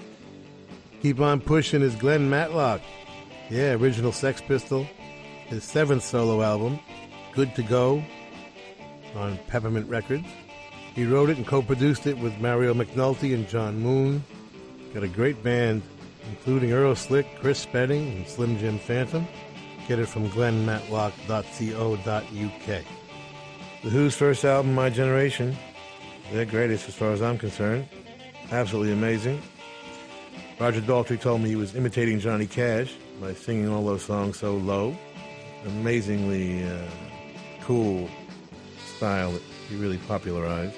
Keep 1.01 1.21
on 1.21 1.41
pushing 1.41 1.83
is 1.83 1.95
Glen 1.97 2.31
Matlock. 2.31 2.81
Yeah, 3.51 3.73
original 3.73 4.13
Sex 4.13 4.41
Pistol. 4.41 4.87
His 5.47 5.65
seventh 5.65 6.05
solo 6.05 6.43
album, 6.43 6.79
Good 7.35 7.55
to 7.57 7.63
Go, 7.63 8.03
on 9.15 9.39
Peppermint 9.49 9.89
Records. 9.89 10.27
He 10.95 11.05
wrote 11.05 11.31
it 11.31 11.37
and 11.39 11.47
co-produced 11.47 12.07
it 12.07 12.19
with 12.19 12.39
Mario 12.39 12.75
McNulty 12.75 13.35
and 13.35 13.49
John 13.49 13.79
Moon. 13.81 14.23
Got 14.95 15.03
a 15.03 15.09
great 15.09 15.43
band, 15.43 15.83
including 16.31 16.73
Earl 16.73 16.95
Slick, 16.95 17.27
Chris 17.41 17.59
Spedding, 17.59 18.13
and 18.13 18.29
Slim 18.29 18.59
Jim 18.59 18.79
Phantom. 18.79 19.27
Get 19.89 19.99
it 19.99 20.07
from 20.07 20.29
glenmatlock.co.uk. 20.31 22.85
The 23.83 23.91
Who's 23.91 24.15
first 24.15 24.45
album, 24.45 24.75
My 24.75 24.91
Generation, 24.91 25.57
their 26.33 26.45
greatest 26.45 26.89
as 26.89 26.95
far 26.95 27.13
as 27.13 27.21
I'm 27.21 27.37
concerned. 27.37 27.89
Absolutely 28.51 28.93
amazing. 28.93 29.43
Roger 30.61 30.81
Daltrey 30.81 31.21
told 31.21 31.41
me 31.41 31.49
he 31.49 31.57
was 31.57 31.75
imitating 31.75 32.21
Johnny 32.21 32.47
Cash 32.47 32.95
by 33.21 33.35
singing 33.35 33.69
all 33.69 33.85
those 33.85 34.05
songs 34.05 34.39
so 34.39 34.55
low. 34.55 34.97
Amazingly 35.67 36.65
uh, 36.65 36.79
cool 37.63 38.09
style 38.97 39.33
that 39.33 39.43
he 39.69 39.77
really 39.77 39.99
popularized 39.99 40.77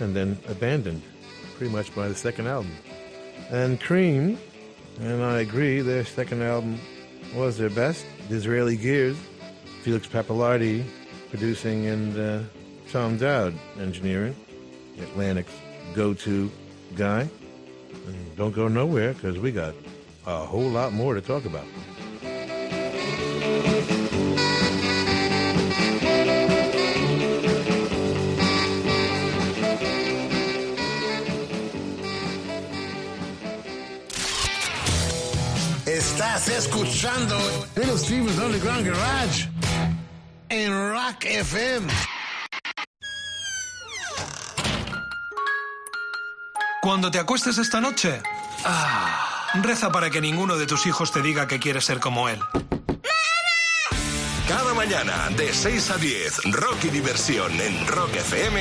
and 0.00 0.14
then 0.14 0.38
abandoned 0.48 1.02
pretty 1.56 1.72
much 1.72 1.94
by 1.94 2.08
the 2.08 2.14
second 2.14 2.46
album. 2.46 2.72
And 3.50 3.80
Cream, 3.80 4.38
and 5.00 5.22
I 5.22 5.40
agree, 5.40 5.80
their 5.80 6.04
second 6.04 6.42
album 6.42 6.78
was 7.34 7.58
their 7.58 7.70
best. 7.70 8.04
Disraeli 8.28 8.76
Gears, 8.76 9.16
Felix 9.82 10.06
Pappalardi 10.06 10.84
producing, 11.30 11.86
and 11.86 12.18
uh, 12.18 12.42
Tom 12.90 13.16
Dowd 13.18 13.54
engineering, 13.78 14.34
Atlantic's 15.00 15.52
go-to 15.94 16.50
guy. 16.94 17.28
And 18.06 18.36
don't 18.36 18.52
go 18.52 18.68
nowhere 18.68 19.12
because 19.14 19.38
we 19.38 19.52
got 19.52 19.74
a 20.26 20.44
whole 20.44 20.68
lot 20.68 20.92
more 20.92 21.14
to 21.14 21.20
talk 21.20 21.44
about. 21.44 21.66
Estás 36.36 36.66
escuchando 36.66 37.38
Little 37.76 37.96
Steven's 37.96 38.38
Underground 38.38 38.86
Garage 38.86 39.48
en 40.50 40.70
Rock 40.92 41.24
FM. 41.24 41.86
Cuando 46.82 47.10
te 47.10 47.18
acuestes 47.18 47.56
esta 47.56 47.80
noche, 47.80 48.20
ah, 48.66 49.48
reza 49.62 49.90
para 49.90 50.10
que 50.10 50.20
ninguno 50.20 50.58
de 50.58 50.66
tus 50.66 50.84
hijos 50.84 51.10
te 51.10 51.22
diga 51.22 51.48
que 51.48 51.58
quieres 51.58 51.86
ser 51.86 52.00
como 52.00 52.28
él. 52.28 52.38
Cada 54.46 54.74
mañana 54.74 55.30
de 55.38 55.54
6 55.54 55.90
a 55.90 55.96
10, 55.96 56.52
Rock 56.52 56.84
y 56.84 56.88
Diversión 56.88 57.58
en 57.58 57.86
Rock 57.86 58.14
FM 58.14 58.60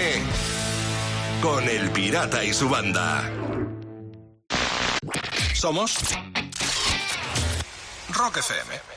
con 1.41 1.67
El 1.67 1.91
Pirata 1.91 2.41
y 2.41 2.53
su 2.53 2.69
banda. 2.69 3.29
Somos 5.53 5.97
Rock 8.17 8.37
FM. 8.37 8.94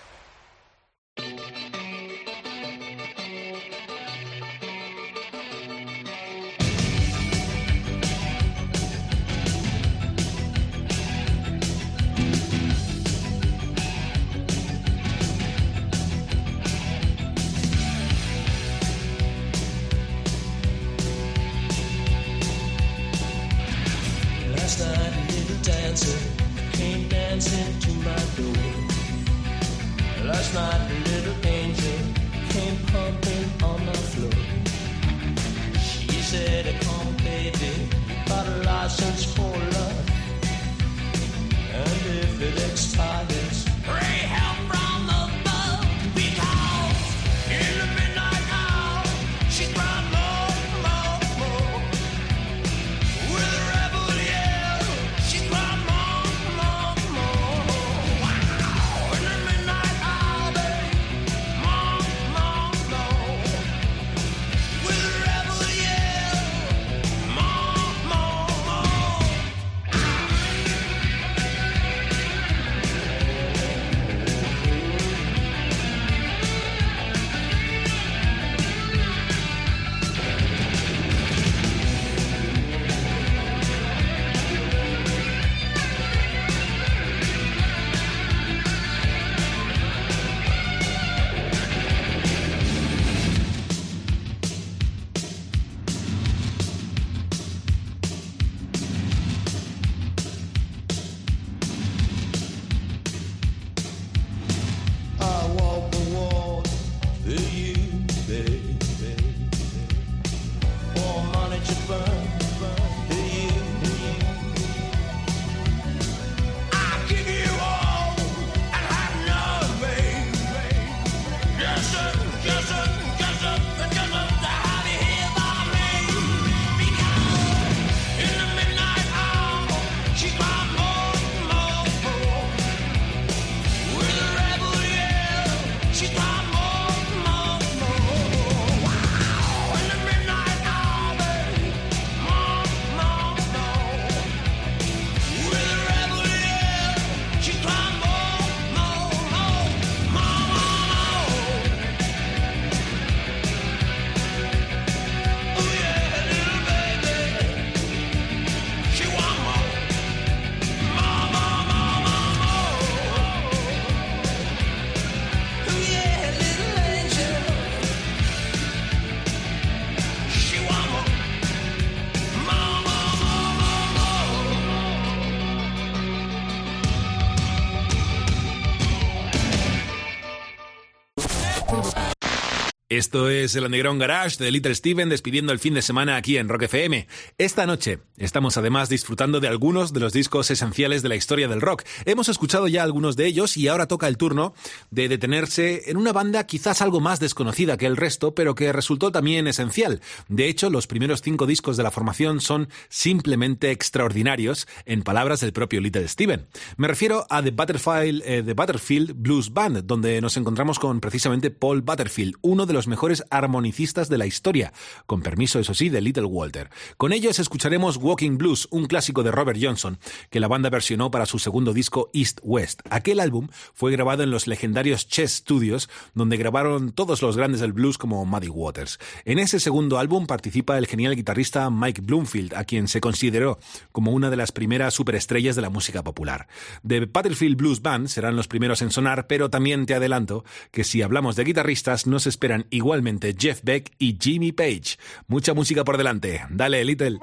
Esto 182.99 183.31
es 183.31 183.55
el 183.55 183.65
Underground 183.65 184.01
Garage 184.01 184.43
de 184.43 184.51
Little 184.51 184.75
Steven 184.75 185.09
despidiendo 185.09 185.53
el 185.53 185.61
fin 185.61 185.73
de 185.73 185.83
semana 185.83 186.17
aquí 186.17 186.37
en 186.37 186.49
Rock 186.49 186.63
FM. 186.63 187.07
Esta 187.39 187.65
noche 187.65 188.01
estamos 188.17 188.57
además 188.57 188.89
disfrutando 188.89 189.39
de 189.39 189.47
algunos 189.47 189.93
de 189.93 190.01
los 190.01 190.13
discos 190.13 190.51
esenciales 190.51 191.01
de 191.01 191.09
la 191.09 191.15
historia 191.15 191.47
del 191.47 191.61
rock. 191.61 191.85
Hemos 192.07 192.29
escuchado 192.29 192.67
ya 192.67 192.83
algunos 192.83 193.15
de 193.15 193.27
ellos 193.27 193.57
y 193.57 193.69
ahora 193.69 193.87
toca 193.87 194.09
el 194.09 194.17
turno 194.17 194.53
de 194.91 195.09
detenerse 195.09 195.89
en 195.89 195.97
una 195.97 196.13
banda 196.13 196.45
quizás 196.45 196.83
algo 196.83 196.99
más 196.99 197.21
desconocida 197.21 197.77
que 197.77 197.87
el 197.87 197.97
resto, 197.97 198.35
pero 198.35 198.57
que 198.57 198.73
resultó 198.73 199.13
también 199.13 199.47
esencial. 199.47 200.01
De 200.27 200.49
hecho, 200.49 200.69
los 200.69 200.89
primeros 200.89 201.23
cinco 201.23 201.47
discos 201.47 201.77
de 201.77 201.85
la 201.85 201.93
formación 201.93 202.41
son 202.41 202.69
simplemente 202.89 203.71
extraordinarios, 203.71 204.67
en 204.87 205.03
palabras 205.03 205.39
del 205.39 205.53
propio 205.53 205.81
Little 205.81 206.09
Steven. 206.09 206.49
Me 206.77 206.89
refiero 206.89 207.29
a 207.31 207.45
The 207.45 207.53
Butterfield, 207.53 208.23
eh, 208.25 208.43
The 208.43 208.55
Butterfield 208.55 209.13
Blues 209.15 209.53
Band, 209.53 209.85
donde 209.85 210.21
nos 210.21 210.37
encontramos 210.37 210.81
con 210.81 210.99
precisamente 210.99 211.53
Paul 211.53 211.83
Butterfield, 211.83 212.35
uno 212.43 212.67
de 212.67 212.73
los 212.73 212.88
mejores 212.89 213.25
armonicistas 213.31 214.09
de 214.09 214.19
la 214.19 214.27
historia, 214.27 214.73
con 215.07 215.23
permiso, 215.23 215.59
eso 215.59 215.75
sí, 215.75 215.89
de 215.89 216.01
Little 216.01 216.25
Walter. 216.25 216.71
Con 216.97 217.13
ellos 217.13 217.39
escucharemos 217.39 217.97
Walking 217.97 218.39
Blues, 218.39 218.69
un 218.71 218.87
clásico 218.87 219.23
de 219.23 219.31
Robert 219.31 219.59
Johnson, 219.63 219.99
que 220.31 220.41
la 220.41 220.49
banda 220.49 220.71
versionó 220.71 221.11
para 221.11 221.27
su 221.27 221.39
segundo 221.39 221.73
disco 221.73 222.11
East 222.13 222.41
West. 222.43 222.81
Aquel 222.91 223.21
álbum 223.21 223.49
fue 223.75 223.93
grabado 223.93 224.23
en 224.23 224.31
los 224.31 224.47
legendarios 224.47 225.07
Chess 225.09 225.37
Studios, 225.37 225.89
donde 226.15 226.37
grabaron 226.37 226.93
todos 226.93 227.23
los 227.23 227.37
grandes 227.37 227.61
del 227.61 227.73
blues 227.73 227.99
como 227.99 228.25
Muddy 228.25 228.49
Waters. 228.49 228.99
En 229.25 229.39
ese 229.39 229.61
segundo 229.61 229.99
álbum 229.99 230.27
participa 230.27 230.79
el 230.79 230.87
genial 230.87 231.17
guitarrista 231.17 231.71
Mike 231.71 232.03
Bloomfield, 232.03 232.55
a 232.55 232.65
quien 232.65 232.89
se 232.89 233.01
consideró 233.01 233.59
como 233.93 234.13
una 234.13 234.31
de 234.31 234.37
las 234.37 234.53
primeras 234.53 234.95
superestrellas 234.95 235.57
de 235.57 235.63
la 235.63 235.71
música 235.71 236.03
popular. 236.03 236.49
The 236.87 237.07
Butterfield 237.07 237.57
Blues 237.57 237.83
Band 237.83 238.09
serán 238.09 238.37
los 238.37 238.49
primeros 238.49 238.83
en 238.83 238.91
sonar, 238.91 239.27
pero 239.27 239.51
también 239.51 239.87
te 239.87 239.95
adelanto 239.95 240.45
que 240.71 240.85
si 240.85 241.03
hablamos 241.03 241.37
de 241.37 241.45
guitarristas 241.45 242.07
nos 242.07 242.27
esperan 242.27 242.67
igualmente 242.79 243.35
Jeff 243.39 243.61
Beck 243.63 243.93
y 243.99 244.17
Jimmy 244.21 244.53
Page. 244.53 244.99
Mucha 245.27 245.53
música 245.55 245.85
por 245.85 245.97
delante. 245.99 246.41
Dale, 246.51 246.85
Little. 246.85 247.19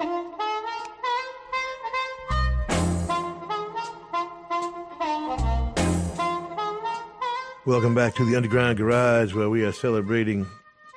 Welcome 7.64 7.94
back 7.96 8.14
to 8.14 8.24
the 8.24 8.36
Underground 8.36 8.78
Garage, 8.78 9.34
where 9.34 9.50
we 9.50 9.64
are 9.64 9.72
celebrating 9.72 10.46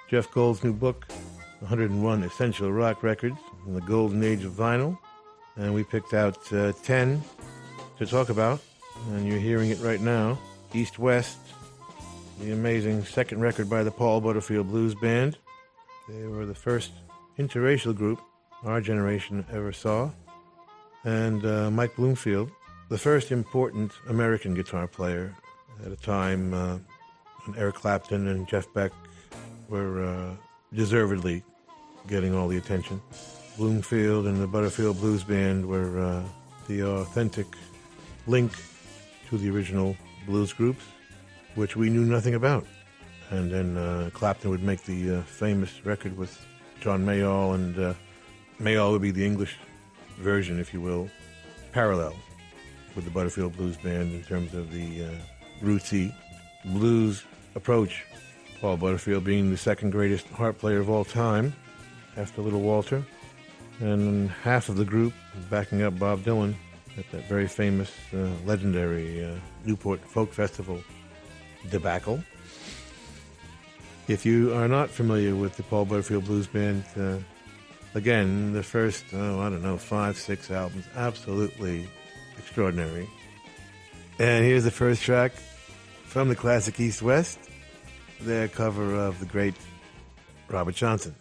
Jeff 0.08 0.30
Gold's 0.32 0.64
new 0.64 0.74
book, 0.74 1.08
101 1.62 2.24
Essential 2.24 2.72
Rock 2.72 3.02
Records 3.02 3.38
in 3.66 3.74
the 3.74 3.82
Golden 3.82 4.24
Age 4.24 4.44
of 4.44 4.54
Vinyl. 4.54 4.98
And 5.56 5.74
we 5.74 5.84
picked 5.84 6.14
out 6.14 6.38
uh, 6.54 6.74
10 6.84 7.24
to 7.98 8.06
talk 8.06 8.30
about. 8.30 8.62
and 9.14 9.28
you're 9.28 9.40
hearing 9.40 9.72
it 9.72 9.80
right 9.80 10.02
now. 10.02 10.38
East 10.74 11.00
West, 11.00 11.38
the 12.40 12.52
amazing 12.52 13.04
second 13.04 13.42
record 13.42 13.70
by 13.70 13.84
the 13.84 13.92
Paul 13.92 14.22
Butterfield 14.22 14.70
Blues 14.70 14.96
Band. 14.96 15.38
They 16.08 16.26
were 16.26 16.46
the 16.46 16.56
first 16.56 16.92
interracial 17.38 17.96
group 17.96 18.22
our 18.64 18.80
generation 18.80 19.46
ever 19.52 19.74
saw. 19.74 20.12
And 21.04 21.46
uh, 21.46 21.70
Mike 21.70 21.96
Bloomfield, 21.96 22.50
the 22.90 22.98
first 22.98 23.32
important 23.32 23.92
American 24.08 24.54
guitar 24.54 24.88
player 24.88 25.36
at 25.86 25.92
a 25.92 25.98
time 25.98 26.54
uh, 26.54 26.78
when 27.44 27.58
Eric 27.58 27.76
Clapton 27.76 28.28
and 28.28 28.48
Jeff 28.48 28.72
Beck 28.74 28.92
were 29.68 30.06
uh, 30.06 30.36
deservedly 30.74 31.44
getting 32.08 32.34
all 32.34 32.48
the 32.48 32.58
attention. 32.58 33.02
Bloomfield 33.58 34.28
and 34.28 34.42
the 34.42 34.48
Butterfield 34.48 34.98
Blues 35.00 35.24
Band 35.24 35.66
were 35.66 36.00
uh, 36.00 36.24
the 36.68 36.84
authentic 36.84 37.48
link 38.28 38.54
to 39.30 39.38
the 39.38 39.50
original 39.50 39.98
blues 40.26 40.54
groups, 40.54 40.84
which 41.56 41.76
we 41.76 41.90
knew 41.90 42.06
nothing 42.06 42.36
about. 42.36 42.66
And 43.30 43.52
then 43.52 43.78
uh, 43.78 44.10
Clapton 44.14 44.50
would 44.50 44.64
make 44.64 44.84
the 44.84 45.18
uh, 45.18 45.22
famous 45.24 45.86
record 45.86 46.18
with 46.18 46.46
John 46.82 47.06
Mayall, 47.06 47.56
and 47.56 47.78
uh, 47.78 47.94
Mayall 48.60 48.92
would 48.92 49.02
be 49.02 49.12
the 49.12 49.26
English 49.26 49.58
version, 50.18 50.60
if 50.60 50.74
you 50.74 50.82
will, 50.82 51.10
parallel 51.72 52.16
with 52.96 53.06
the 53.06 53.12
Butterfield 53.12 53.56
Blues 53.56 53.78
Band 53.78 54.14
in 54.14 54.24
terms 54.24 54.54
of 54.54 54.72
the 54.72 55.06
uh, 55.06 55.10
rootsy 55.64 56.14
blues 56.66 57.24
approach. 57.56 58.04
Paul 58.60 58.78
Butterfield 58.78 59.24
being 59.24 59.52
the 59.52 59.58
second 59.58 59.92
greatest 59.92 60.28
harp 60.28 60.58
player 60.58 60.80
of 60.80 60.90
all 60.90 61.06
time 61.06 61.54
after 62.18 62.42
Little 62.42 62.62
Walter, 62.62 63.06
and 63.80 64.30
half 64.30 64.68
of 64.68 64.76
the 64.76 64.84
group 64.84 65.14
backing 65.50 65.82
up 65.84 65.98
Bob 65.98 66.24
Dylan 66.24 66.56
at 66.98 67.10
that 67.12 67.24
very 67.30 67.48
famous, 67.48 67.92
uh, 68.14 68.28
legendary 68.46 69.24
uh, 69.24 69.36
Newport 69.64 70.04
Folk 70.06 70.34
Festival 70.34 70.84
debacle. 71.70 72.24
If 74.08 74.26
you 74.26 74.54
are 74.56 74.68
not 74.68 74.90
familiar 74.90 75.36
with 75.36 75.56
the 75.56 75.64
Paul 75.64 75.86
Butterfield 75.86 76.26
Blues 76.26 76.48
Band, 76.48 76.84
uh, 76.98 77.18
again, 77.94 78.54
the 78.54 78.64
first, 78.64 79.06
oh, 79.14 79.40
I 79.40 79.50
don't 79.50 79.62
know, 79.62 79.78
five, 79.78 80.18
six 80.18 80.50
albums, 80.50 80.86
absolutely 80.96 81.88
extraordinary. 82.38 83.08
And 84.18 84.44
here's 84.44 84.64
the 84.64 84.72
first 84.72 85.04
track 85.04 85.34
from 86.06 86.28
the 86.28 86.36
classic 86.36 86.80
East 86.80 87.02
West, 87.02 87.40
their 88.20 88.48
cover 88.48 88.96
of 88.96 89.20
the 89.20 89.26
great 89.26 89.56
Robert 90.50 90.76
Johnson. 90.76 91.16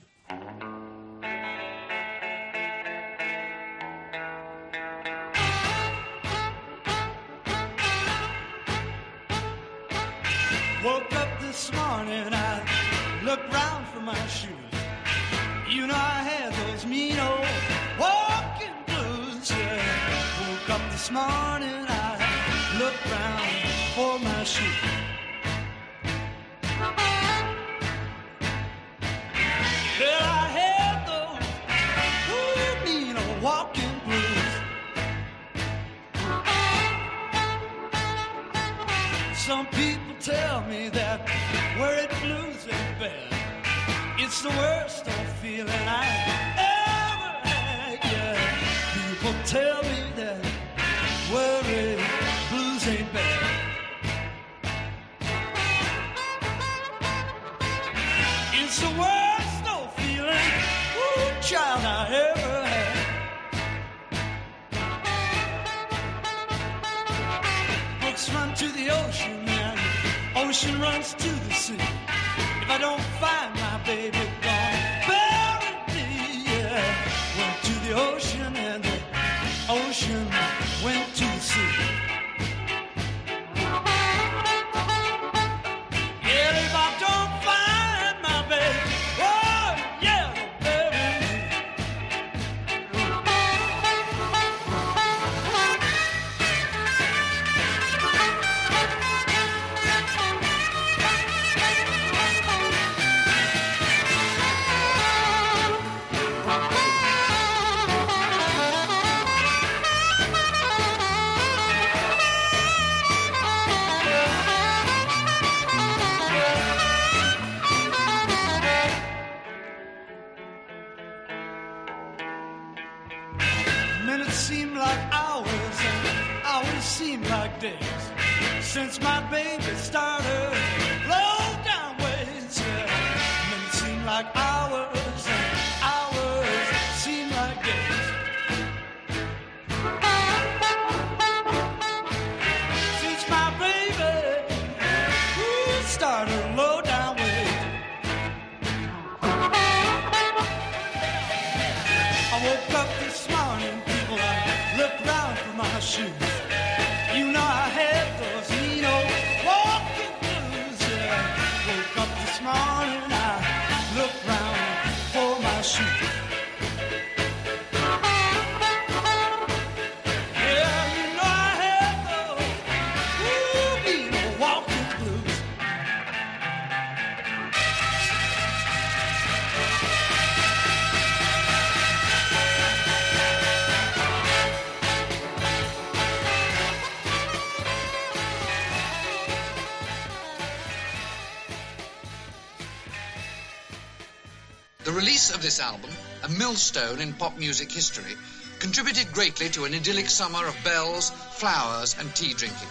Album, 195.61 195.90
a 196.22 196.28
millstone 196.28 197.00
in 197.00 197.12
pop 197.12 197.36
music 197.38 197.70
history, 197.70 198.16
contributed 198.59 199.12
greatly 199.12 199.48
to 199.48 199.64
an 199.64 199.74
idyllic 199.74 200.09
summer 200.09 200.46
of 200.46 200.56
bells, 200.64 201.11
flowers, 201.11 201.96
and 201.98 202.14
tea 202.14 202.34
drinking. 202.34 202.68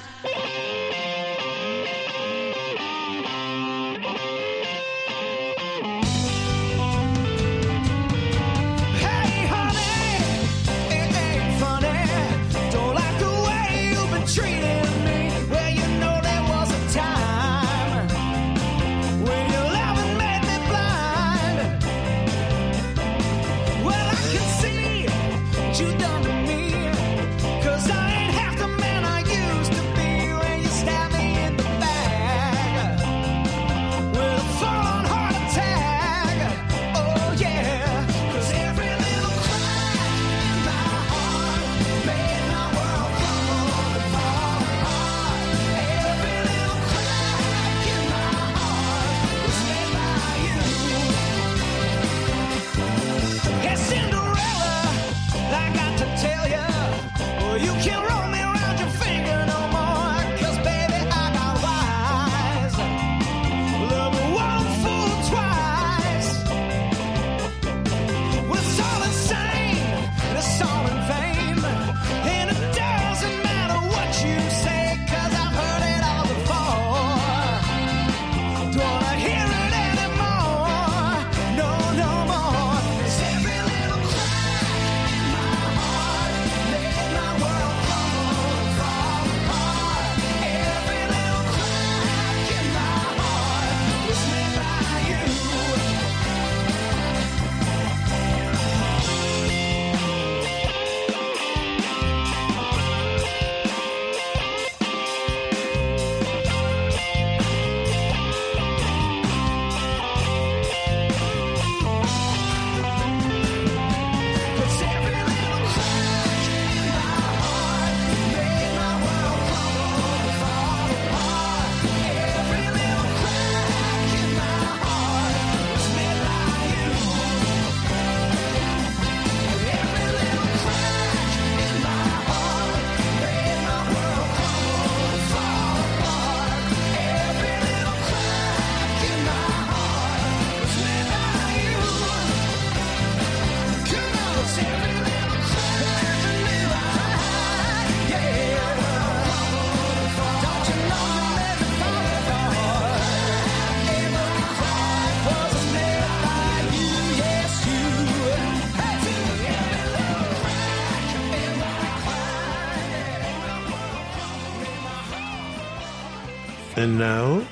And 166.88 167.00
now, 167.00 167.46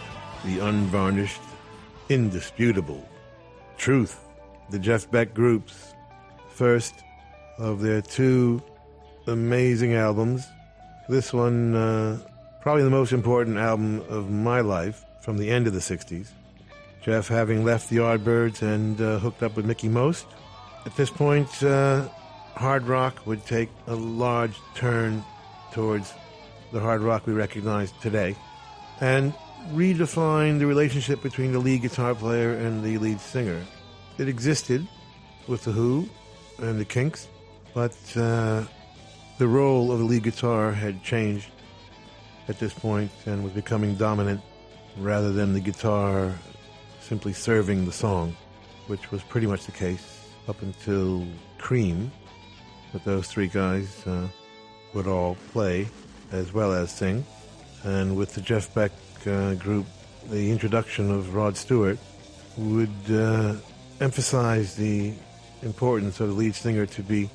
the 0.46 0.60
unvarnished, 0.60 1.42
indisputable 2.08 3.06
truth. 3.78 4.18
The 4.70 4.80
Jeff 4.80 5.12
Beck 5.12 5.34
Group's 5.34 5.94
first 6.48 7.04
of 7.58 7.82
their 7.82 8.02
two 8.02 8.64
amazing 9.28 9.94
albums. 9.94 10.48
This 11.10 11.34
one, 11.34 11.76
uh, 11.76 12.18
probably 12.62 12.84
the 12.84 12.90
most 12.90 13.12
important 13.12 13.58
album 13.58 14.06
of 14.08 14.32
my 14.32 14.62
life 14.62 15.04
from 15.20 15.38
the 15.38 15.50
end 15.50 15.68
of 15.68 15.74
the 15.74 15.80
60s. 15.82 16.30
Jeff 17.04 17.28
having 17.28 17.66
left 17.66 17.90
the 17.90 17.98
Yardbirds 17.98 18.62
and 18.62 19.02
uh, 19.02 19.20
hooked 19.20 19.44
up 19.44 19.58
with 19.58 19.66
Mickie 19.66 19.90
Most. 19.90 20.28
At 20.86 20.96
this 20.96 21.10
point, 21.10 21.62
uh, 21.62 22.08
hard 22.56 22.84
rock 22.84 23.28
would 23.28 23.46
take 23.46 23.70
a 23.88 23.96
large 23.96 24.58
turn 24.76 25.26
towards 25.74 26.14
the 26.72 26.80
hard 26.80 27.02
rock 27.02 27.28
we 27.28 27.34
recognize 27.34 27.92
today 28.02 28.34
and 29.02 29.34
redefine 29.72 30.60
the 30.60 30.66
relationship 30.66 31.22
between 31.22 31.52
the 31.52 31.60
lead 31.60 31.82
guitar 31.82 32.16
player 32.16 32.54
and 32.54 32.84
the 32.84 32.98
lead 32.98 33.20
singer. 33.20 33.62
It 34.18 34.28
existed 34.28 34.88
with 35.48 35.64
The 35.64 35.72
Who 35.72 36.08
and 36.60 36.80
the 36.80 36.86
Kinks, 36.86 37.28
but 37.74 37.98
uh, 38.16 38.64
the 39.38 39.48
role 39.48 39.92
of 39.92 40.00
the 40.00 40.06
lead 40.06 40.24
guitar 40.24 40.72
had 40.72 41.04
changed 41.04 41.50
at 42.48 42.60
this 42.60 42.74
point 42.74 43.12
and 43.26 43.44
was 43.44 43.54
becoming 43.54 43.96
dominant 43.96 44.42
rather 44.98 45.32
than 45.32 45.54
the 45.54 45.60
guitar 45.60 46.34
simply 47.02 47.34
serving 47.34 47.86
the 47.86 47.92
song, 47.92 48.36
which 48.88 49.12
was 49.12 49.22
pretty 49.24 49.48
much 49.48 49.66
the 49.66 49.72
case 49.72 50.30
up 50.48 50.62
until 50.62 51.26
Cream. 51.58 52.12
But 52.94 53.04
those 53.04 53.28
three 53.28 53.48
guys 53.48 54.06
uh, 54.08 54.28
would 54.94 55.08
all 55.08 55.36
play 55.52 55.88
as 56.32 56.54
well 56.54 56.72
as 56.72 56.92
sing. 56.92 57.26
And 57.86 58.18
with 58.18 58.34
the 58.34 58.42
Jeff 58.42 58.74
Beck 58.74 58.92
uh, 59.28 59.54
group, 59.54 59.86
the 60.32 60.52
introduction 60.52 61.12
of 61.12 61.36
Rod 61.36 61.56
Stewart 61.56 62.00
would 62.58 62.90
uh, 63.12 63.56
emphasize 64.02 64.76
the 64.76 65.14
importance 65.62 66.20
of 66.20 66.30
the 66.30 66.34
lead 66.34 66.56
singer 66.56 66.88
to 66.88 67.04
be 67.04 67.30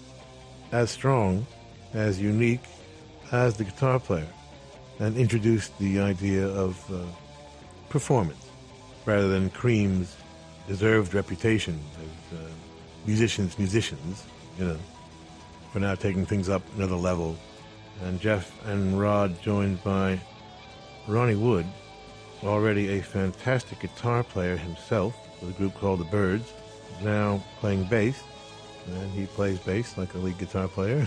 as 0.72 0.90
strong, 0.90 1.46
as 1.94 2.20
unique 2.20 2.64
as 3.30 3.56
the 3.56 3.64
guitar 3.64 4.00
player, 4.00 4.26
and 4.98 5.16
introduced 5.16 5.78
the 5.78 6.00
idea 6.00 6.46
of 6.48 6.84
uh, 6.92 6.98
performance 7.88 8.50
rather 9.06 9.28
than 9.28 9.50
Cream's 9.50 10.16
deserved 10.66 11.14
reputation 11.14 11.78
as 12.02 12.38
uh, 12.38 12.42
musicians, 13.06 13.56
musicians, 13.56 14.24
you 14.58 14.64
know, 14.64 14.78
for 15.72 15.78
now 15.78 15.94
taking 15.94 16.26
things 16.26 16.48
up 16.48 16.62
another 16.76 16.96
level. 16.96 17.36
And 18.02 18.20
Jeff 18.20 18.50
and 18.66 18.98
Rod 18.98 19.40
joined 19.42 19.82
by 19.84 20.20
Ronnie 21.10 21.34
Wood, 21.34 21.66
already 22.44 22.98
a 22.98 23.02
fantastic 23.02 23.80
guitar 23.80 24.22
player 24.22 24.56
himself 24.56 25.16
with 25.40 25.50
a 25.50 25.52
group 25.54 25.74
called 25.74 25.98
the 25.98 26.04
Birds, 26.04 26.52
now 27.02 27.42
playing 27.58 27.84
bass. 27.84 28.22
And 28.86 29.10
he 29.10 29.26
plays 29.26 29.58
bass 29.58 29.98
like 29.98 30.14
a 30.14 30.18
lead 30.18 30.38
guitar 30.38 30.68
player. 30.68 31.06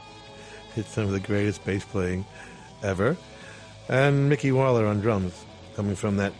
it's 0.76 0.90
some 0.90 1.04
of 1.04 1.12
the 1.12 1.20
greatest 1.20 1.64
bass 1.64 1.82
playing 1.82 2.26
ever. 2.82 3.16
And 3.88 4.28
Micky 4.28 4.52
Waller 4.52 4.86
on 4.86 5.00
drums, 5.00 5.46
coming 5.74 5.96
from 5.96 6.18
that 6.18 6.34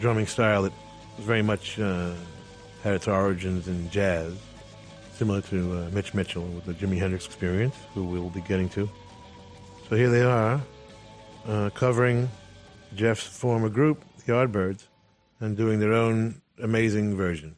drumming 0.00 0.26
style 0.26 0.62
that 0.62 0.72
very 1.18 1.42
much 1.42 1.78
uh, 1.78 2.14
had 2.82 2.94
its 2.94 3.08
origins 3.08 3.68
in 3.68 3.90
jazz, 3.90 4.32
similar 5.12 5.42
to 5.42 5.80
uh, 5.80 5.90
Mitch 5.90 6.14
Mitchell 6.14 6.44
with 6.44 6.64
the 6.64 6.72
Jimi 6.72 6.98
Hendrix 6.98 7.26
experience, 7.26 7.76
who 7.92 8.04
we'll 8.04 8.30
be 8.30 8.40
getting 8.40 8.70
to. 8.70 8.88
So 9.88 9.96
here 9.96 10.10
they 10.10 10.22
are, 10.22 10.60
uh, 11.48 11.70
covering 11.70 12.28
Jeff's 12.94 13.26
former 13.26 13.68
group, 13.68 14.02
the 14.18 14.32
Yardbirds, 14.32 14.84
and 15.40 15.56
doing 15.56 15.80
their 15.80 15.92
own 15.92 16.40
amazing 16.62 17.16
version. 17.16 17.56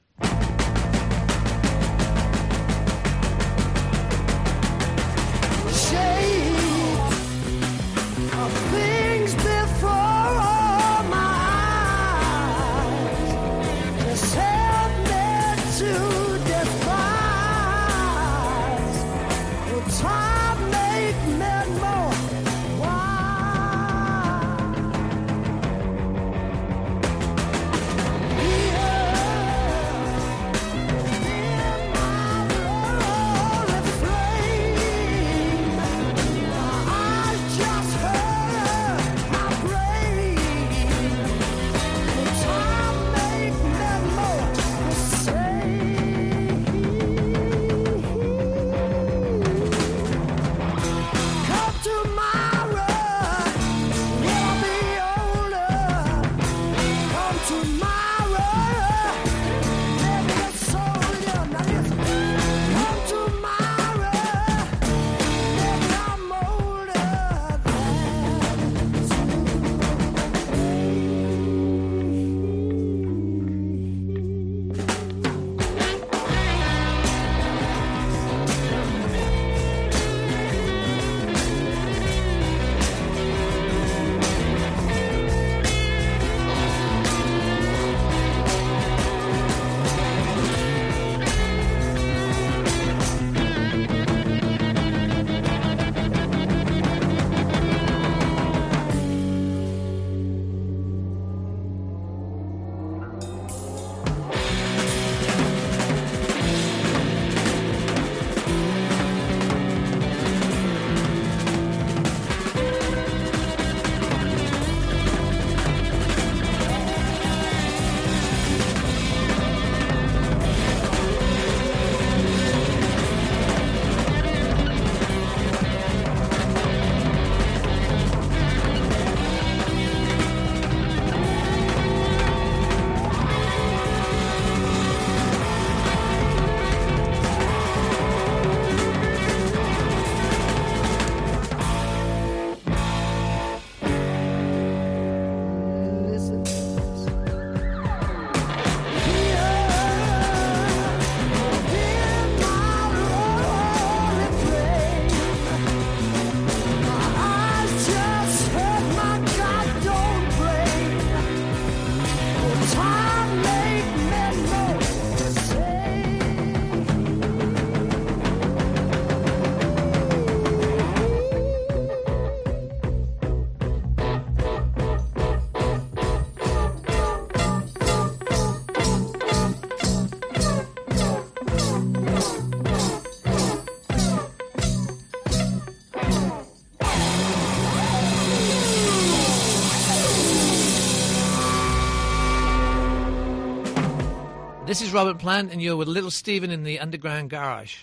This 194.79 194.87
is 194.87 194.95
Robert 194.95 195.18
Plant, 195.18 195.51
and 195.51 195.61
you're 195.61 195.74
with 195.74 195.89
Little 195.89 196.09
Steven 196.09 196.53
in 196.53 196.62
the 196.62 196.79
Underground 196.79 197.31
Garage. 197.31 197.79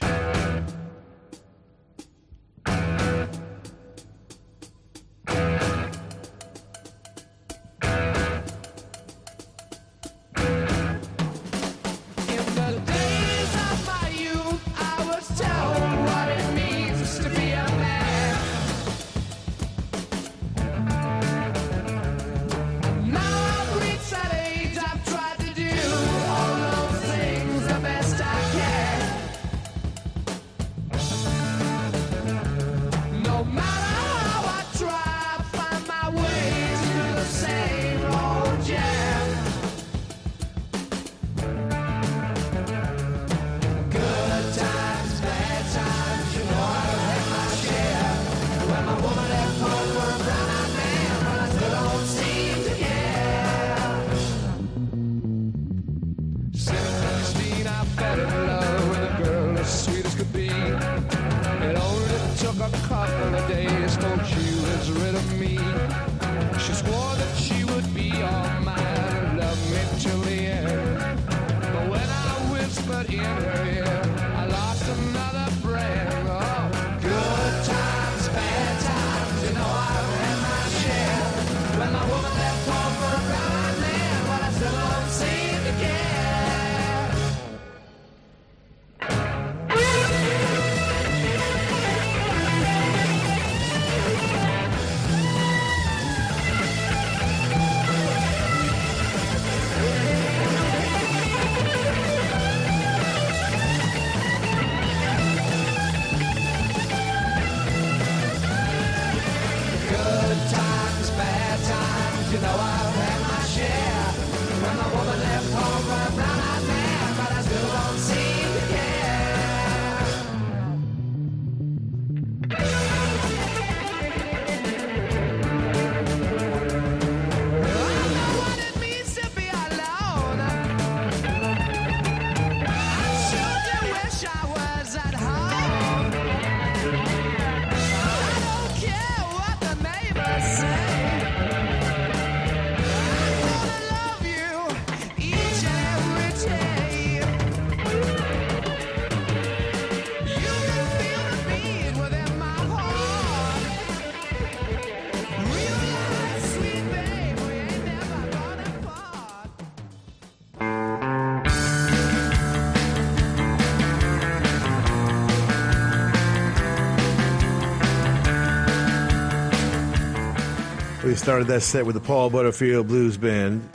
Started 171.16 171.48
that 171.48 171.62
set 171.62 171.88
with 171.88 171.96
the 171.96 172.02
Paul 172.02 172.30
Butterfield 172.30 172.88
Blues 172.88 173.18
Band, 173.18 173.68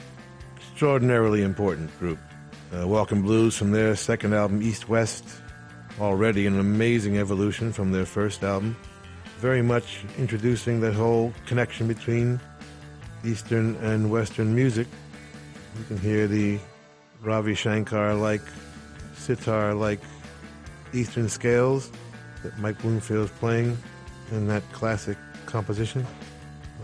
extraordinarily 0.57 1.43
important 1.43 1.91
group. 1.99 2.19
Uh, 2.73 2.87
Welcome 2.87 3.23
Blues 3.23 3.57
from 3.57 3.73
their 3.73 3.97
second 3.97 4.35
album, 4.35 4.63
East 4.63 4.89
West, 4.89 5.25
already 6.01 6.47
an 6.47 6.61
amazing 6.61 7.19
evolution 7.19 7.73
from 7.73 7.91
their 7.91 8.07
first 8.07 8.45
album. 8.45 8.77
Very 9.39 9.63
much 9.63 10.05
introducing 10.17 10.81
that 10.83 10.93
whole 10.93 11.33
connection 11.47 11.89
between 11.89 12.39
Eastern 13.25 13.75
and 13.77 14.13
Western 14.13 14.55
music. 14.55 14.87
You 15.77 15.85
can 15.87 15.99
hear 15.99 16.29
the 16.29 16.61
Ravi 17.21 17.55
Shankar 17.55 18.15
like, 18.15 18.43
sitar 19.17 19.75
like 19.75 20.01
Eastern 20.93 21.29
scales 21.29 21.91
that 22.45 22.57
Mike 22.59 22.81
Bloomfield's 22.81 23.33
playing 23.33 23.77
in 24.31 24.47
that 24.47 24.63
classic 24.73 25.19
composition 25.47 26.07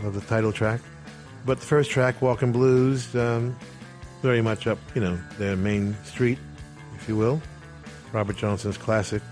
of 0.04 0.14
the 0.14 0.20
title 0.22 0.52
track. 0.52 0.80
But 1.44 1.60
the 1.60 1.66
first 1.66 1.90
track, 1.90 2.20
Walking 2.20 2.52
Blues, 2.52 3.14
um, 3.14 3.56
very 4.22 4.42
much 4.42 4.66
up, 4.66 4.78
you 4.94 5.00
know, 5.00 5.18
their 5.38 5.56
main 5.56 5.96
street, 6.04 6.38
if 6.96 7.08
you 7.08 7.16
will. 7.16 7.40
Robert 8.12 8.36
Johnson's 8.36 8.78
classic. 8.78 9.22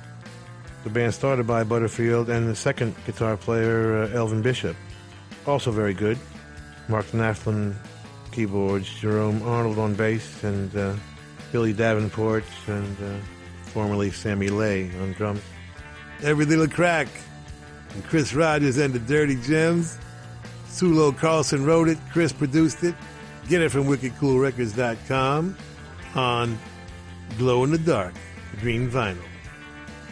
The 0.84 0.90
band 0.90 1.14
started 1.14 1.46
by 1.46 1.64
Butterfield 1.64 2.28
and 2.28 2.48
the 2.48 2.54
second 2.54 2.94
guitar 3.06 3.36
player, 3.36 4.02
uh, 4.02 4.08
Elvin 4.16 4.42
Bishop, 4.42 4.76
also 5.46 5.70
very 5.70 5.94
good. 5.94 6.18
Mark 6.88 7.06
Naftalin 7.06 7.74
keyboards, 8.30 8.92
Jerome 9.00 9.42
Arnold 9.42 9.78
on 9.78 9.94
bass, 9.94 10.44
and 10.44 10.76
uh, 10.76 10.94
Billy 11.52 11.72
Davenport 11.72 12.44
and 12.66 12.96
uh, 13.02 13.24
formerly 13.66 14.10
Sammy 14.10 14.48
Lay 14.48 14.90
on 15.00 15.12
drums. 15.12 15.40
Every 16.22 16.44
Little 16.44 16.68
Crack, 16.68 17.08
and 17.94 18.04
Chris 18.04 18.34
Rogers 18.34 18.76
and 18.76 18.92
the 18.92 18.98
Dirty 18.98 19.36
Gems. 19.36 19.98
Sulo 20.74 21.16
Carlson 21.16 21.64
wrote 21.64 21.88
it, 21.88 21.98
Chris 22.10 22.32
produced 22.32 22.82
it. 22.82 22.96
Get 23.48 23.62
it 23.62 23.68
from 23.68 23.84
wickedcoolrecords.com 23.84 25.56
on 26.16 26.58
Glow 27.38 27.62
in 27.62 27.70
the 27.70 27.78
Dark, 27.78 28.12
green 28.58 28.90
vinyl. 28.90 29.22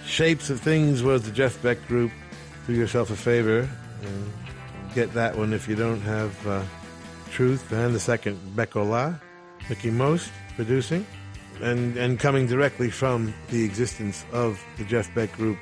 Shapes 0.04 0.50
of 0.50 0.60
Things 0.60 1.02
was 1.02 1.24
the 1.24 1.32
Jeff 1.32 1.60
Beck 1.64 1.84
group. 1.88 2.12
Do 2.68 2.74
yourself 2.74 3.10
a 3.10 3.16
favor 3.16 3.68
and 4.02 4.32
get 4.94 5.12
that 5.14 5.36
one 5.36 5.52
if 5.52 5.66
you 5.66 5.74
don't 5.74 6.00
have 6.02 6.46
uh, 6.46 6.62
Truth. 7.32 7.72
And 7.72 7.92
the 7.92 8.00
second, 8.00 8.38
Beck-Ola, 8.54 9.20
Mickie 9.68 9.90
Most 9.90 10.30
producing. 10.54 11.04
And, 11.60 11.96
and 11.96 12.20
coming 12.20 12.46
directly 12.46 12.88
from 12.88 13.34
the 13.48 13.64
existence 13.64 14.24
of 14.32 14.64
the 14.78 14.84
Jeff 14.84 15.12
Beck 15.12 15.32
group 15.32 15.58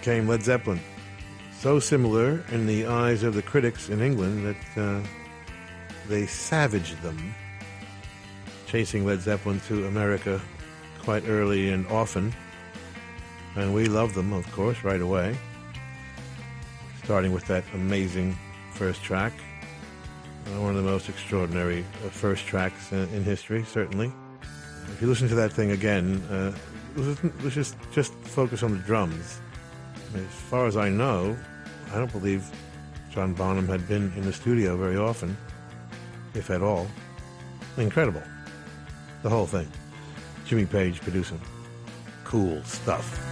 came 0.00 0.26
Led 0.26 0.42
Zeppelin 0.42 0.80
so 1.58 1.80
similar 1.80 2.44
in 2.52 2.66
the 2.66 2.86
eyes 2.86 3.24
of 3.24 3.34
the 3.34 3.42
critics 3.42 3.88
in 3.88 4.00
England 4.00 4.46
that 4.46 4.80
uh, 4.80 5.00
they 6.08 6.24
savaged 6.24 7.00
them, 7.02 7.34
chasing 8.66 9.04
Led 9.04 9.20
Zeppelin 9.20 9.58
to 9.66 9.86
America 9.86 10.40
quite 11.00 11.24
early 11.26 11.70
and 11.70 11.84
often. 11.88 12.32
And 13.56 13.74
we 13.74 13.86
loved 13.86 14.14
them, 14.14 14.32
of 14.32 14.50
course, 14.52 14.84
right 14.84 15.00
away. 15.00 15.36
Starting 17.02 17.32
with 17.32 17.46
that 17.48 17.64
amazing 17.74 18.38
first 18.74 19.02
track. 19.02 19.32
Uh, 20.46 20.60
one 20.60 20.76
of 20.76 20.76
the 20.76 20.88
most 20.88 21.08
extraordinary 21.08 21.80
uh, 21.80 22.08
first 22.08 22.46
tracks 22.46 22.92
in, 22.92 23.24
history, 23.24 23.64
certainly. 23.64 24.12
If 24.92 25.02
you 25.02 25.08
listen 25.08 25.28
to 25.28 25.34
that 25.34 25.52
thing 25.52 25.72
again, 25.72 26.22
uh, 26.30 26.54
let's 26.94 27.54
just, 27.54 27.76
just 27.90 28.12
focus 28.14 28.62
on 28.62 28.72
the 28.72 28.78
drums. 28.78 29.40
As 30.14 30.24
far 30.50 30.66
as 30.66 30.76
I 30.76 30.88
know, 30.88 31.36
I 31.92 31.96
don't 31.96 32.12
believe 32.12 32.50
John 33.10 33.34
Bonham 33.34 33.68
had 33.68 33.86
been 33.88 34.12
in 34.16 34.22
the 34.22 34.32
studio 34.32 34.76
very 34.76 34.96
often, 34.96 35.36
if 36.34 36.50
at 36.50 36.62
all. 36.62 36.86
Incredible. 37.76 38.22
The 39.22 39.28
whole 39.28 39.46
thing. 39.46 39.68
Jimmy 40.46 40.66
Page 40.66 41.00
producing. 41.00 41.40
Cool 42.24 42.62
stuff. 42.64 43.27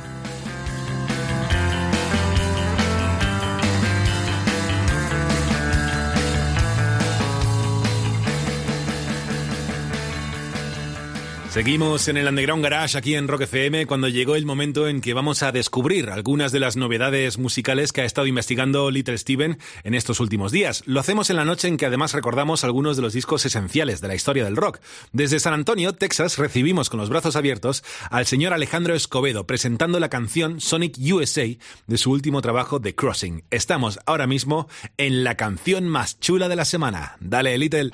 Seguimos 11.57 12.07
en 12.09 12.19
el 12.19 12.29
Underground 12.29 12.63
Garage 12.63 12.99
aquí 12.99 13.15
en 13.15 13.29
Rock 13.29 13.45
FM 13.45 13.87
cuando 13.87 14.09
llegó 14.09 14.37
el 14.37 14.45
momento 14.45 14.89
en 14.89 15.01
que 15.01 15.15
vamos 15.15 15.43
a 15.43 15.53
descubrir 15.53 16.11
algunas 16.11 16.53
de 16.53 16.61
las 16.61 16.77
novedades 16.77 17.39
musicales 17.39 17.95
que 17.95 18.03
ha 18.03 18.05
estado 18.05 18.27
investigando 18.27 18.91
Little 18.91 19.17
Steven 19.17 19.59
en 19.83 19.95
estos 19.95 20.21
últimos 20.21 20.53
días. 20.53 20.83
Lo 20.85 21.01
hacemos 21.01 21.31
en 21.31 21.37
la 21.37 21.47
noche 21.47 21.69
en 21.69 21.79
que 21.79 21.87
además 21.87 22.13
recordamos 22.13 22.63
algunos 22.63 22.97
de 22.97 23.03
los 23.03 23.15
discos 23.15 23.47
esenciales 23.47 24.03
de 24.03 24.09
la 24.09 24.15
historia 24.15 24.45
del 24.45 24.55
rock. 24.55 24.81
Desde 25.13 25.41
San 25.41 25.55
Antonio, 25.55 25.95
Texas, 25.95 26.37
recibimos 26.37 26.91
con 26.91 27.01
los 27.01 27.09
brazos 27.09 27.37
abiertos 27.37 27.83
al 28.11 28.27
señor 28.27 28.53
Alejandro 28.53 28.95
Escobedo 28.95 29.47
presentando 29.47 29.99
la 29.99 30.11
canción 30.11 30.61
Sonic 30.61 30.99
USA 31.11 31.47
de 31.87 31.97
su 31.97 32.11
último 32.11 32.43
trabajo 32.43 32.83
The 32.83 32.95
Crossing. 32.95 33.45
Estamos 33.51 33.99
ahora 34.05 34.27
mismo 34.27 34.69
en 34.99 35.25
la 35.25 35.39
canción 35.39 35.89
más 35.89 36.21
chula 36.21 36.51
de 36.51 36.57
la 36.57 36.67
semana. 36.67 37.17
Dale, 37.19 37.57
Little. 37.57 37.93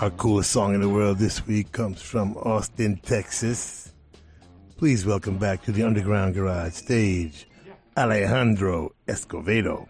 Our 0.00 0.10
coolest 0.10 0.52
song 0.52 0.76
in 0.76 0.80
the 0.80 0.88
world 0.88 1.18
this 1.18 1.44
week 1.44 1.72
comes 1.72 2.00
from 2.00 2.36
Austin, 2.36 3.00
Texas. 3.02 3.92
Please 4.76 5.04
welcome 5.04 5.38
back 5.38 5.64
to 5.64 5.72
the 5.72 5.82
Underground 5.82 6.34
Garage 6.34 6.74
stage, 6.74 7.48
Alejandro 7.96 8.92
Escovedo. 9.08 9.88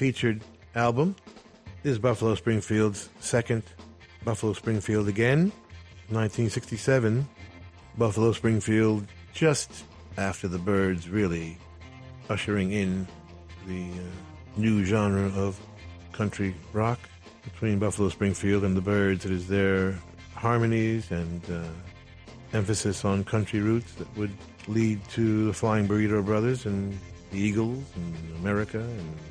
Featured 0.00 0.40
album 0.76 1.14
is 1.84 1.98
Buffalo 1.98 2.34
Springfield's 2.34 3.10
second 3.18 3.62
Buffalo 4.24 4.54
Springfield 4.54 5.08
again, 5.08 5.52
1967. 6.08 7.28
Buffalo 7.98 8.32
Springfield 8.32 9.06
just 9.34 9.84
after 10.16 10.48
the 10.48 10.56
Byrds 10.56 11.10
really 11.10 11.58
ushering 12.30 12.72
in 12.72 13.06
the 13.66 13.90
uh, 13.90 14.56
new 14.56 14.86
genre 14.86 15.30
of 15.36 15.60
country 16.12 16.54
rock. 16.72 16.98
Between 17.44 17.78
Buffalo 17.78 18.08
Springfield 18.08 18.64
and 18.64 18.74
the 18.74 18.80
Byrds, 18.80 19.26
it 19.26 19.32
is 19.32 19.48
their 19.48 19.98
harmonies 20.34 21.10
and 21.10 21.42
uh, 21.50 21.68
emphasis 22.54 23.04
on 23.04 23.22
country 23.22 23.60
roots 23.60 23.92
that 23.96 24.16
would 24.16 24.32
lead 24.66 25.06
to 25.10 25.48
the 25.48 25.52
Flying 25.52 25.86
Burrito 25.86 26.24
Brothers 26.24 26.64
and 26.64 26.98
the 27.32 27.38
Eagles 27.38 27.84
and 27.96 28.36
America 28.38 28.78
and 28.78 29.29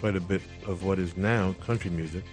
quite 0.00 0.16
a 0.16 0.20
bit 0.20 0.42
of 0.66 0.84
what 0.84 0.98
is 0.98 1.16
now 1.16 1.54
country 1.64 1.90
music. 1.90 2.24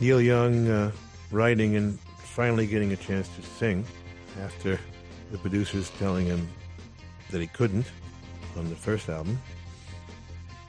Neil 0.00 0.20
Young 0.20 0.68
uh, 0.68 0.92
writing 1.30 1.76
and 1.76 1.98
finally 2.18 2.66
getting 2.66 2.92
a 2.92 2.96
chance 2.96 3.28
to 3.36 3.42
sing 3.42 3.84
after 4.42 4.78
the 5.30 5.38
producers 5.38 5.90
telling 5.98 6.26
him 6.26 6.48
that 7.30 7.40
he 7.40 7.46
couldn't 7.46 7.86
on 8.56 8.68
the 8.68 8.76
first 8.76 9.08
album. 9.08 9.40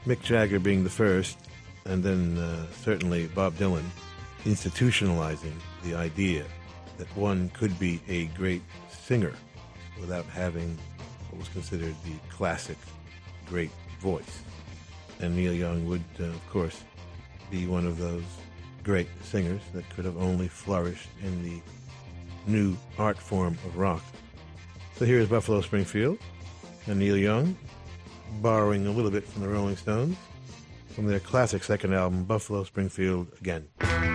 Mick 0.06 0.22
Jagger 0.22 0.58
being 0.58 0.84
the 0.84 0.90
first, 0.90 1.38
and 1.84 2.02
then 2.02 2.36
uh, 2.38 2.66
certainly 2.72 3.26
Bob 3.28 3.54
Dylan 3.54 3.84
institutionalizing 4.44 5.54
the 5.84 5.94
idea 5.94 6.44
that 6.98 7.06
one 7.16 7.48
could 7.50 7.78
be 7.78 8.00
a 8.08 8.26
great 8.26 8.62
singer 8.90 9.32
without 10.00 10.24
having 10.26 10.76
what 11.30 11.38
was 11.38 11.48
considered 11.48 11.94
the 12.04 12.14
classic 12.28 12.76
great 13.48 13.70
voice. 14.00 14.42
And 15.22 15.36
Neil 15.36 15.54
Young 15.54 15.86
would, 15.88 16.04
uh, 16.20 16.24
of 16.24 16.50
course, 16.50 16.82
be 17.50 17.66
one 17.66 17.86
of 17.86 17.96
those 17.98 18.24
great 18.82 19.08
singers 19.22 19.62
that 19.72 19.88
could 19.90 20.04
have 20.04 20.16
only 20.16 20.48
flourished 20.48 21.08
in 21.22 21.42
the 21.44 21.62
new 22.46 22.76
art 22.98 23.16
form 23.16 23.56
of 23.64 23.76
rock. 23.76 24.02
So 24.96 25.04
here's 25.04 25.28
Buffalo 25.28 25.60
Springfield 25.60 26.18
and 26.86 26.98
Neil 26.98 27.16
Young, 27.16 27.56
borrowing 28.40 28.86
a 28.86 28.90
little 28.90 29.10
bit 29.10 29.26
from 29.26 29.42
the 29.42 29.48
Rolling 29.48 29.76
Stones 29.76 30.16
from 30.92 31.06
their 31.06 31.20
classic 31.20 31.64
second 31.64 31.94
album, 31.94 32.24
Buffalo 32.24 32.64
Springfield 32.64 33.28
Again. 33.40 34.11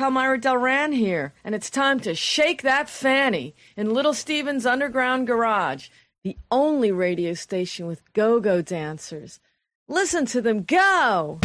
Palmyra 0.00 0.38
Delran 0.38 0.94
here, 0.94 1.34
and 1.44 1.54
it's 1.54 1.68
time 1.68 2.00
to 2.00 2.14
shake 2.14 2.62
that 2.62 2.88
fanny 2.88 3.54
in 3.76 3.92
Little 3.92 4.14
Steven's 4.14 4.64
Underground 4.64 5.26
Garage, 5.26 5.90
the 6.24 6.38
only 6.50 6.90
radio 6.90 7.34
station 7.34 7.86
with 7.86 8.10
go 8.14 8.40
go 8.40 8.62
dancers. 8.62 9.40
Listen 9.88 10.24
to 10.24 10.40
them 10.40 10.62
go! 10.62 11.38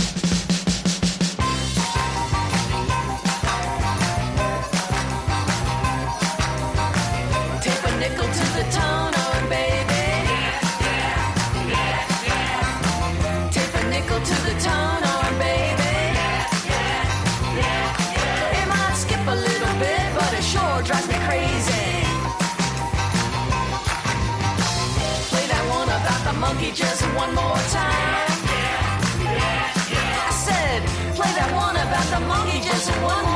Smokey 26.55 26.71
just 26.71 27.01
one 27.15 27.35
more 27.35 27.57
time. 27.69 28.29
Yeah, 28.47 29.01
yeah, 29.23 29.91
yeah. 29.91 30.27
I 30.27 30.31
said, 30.31 30.83
play 31.13 31.27
that 31.35 31.51
one 31.53 31.75
about 31.75 32.05
the 32.13 32.25
monkey 32.27 32.59
just 32.61 32.89
one 32.91 33.01
more 33.01 33.11
time. 33.11 33.34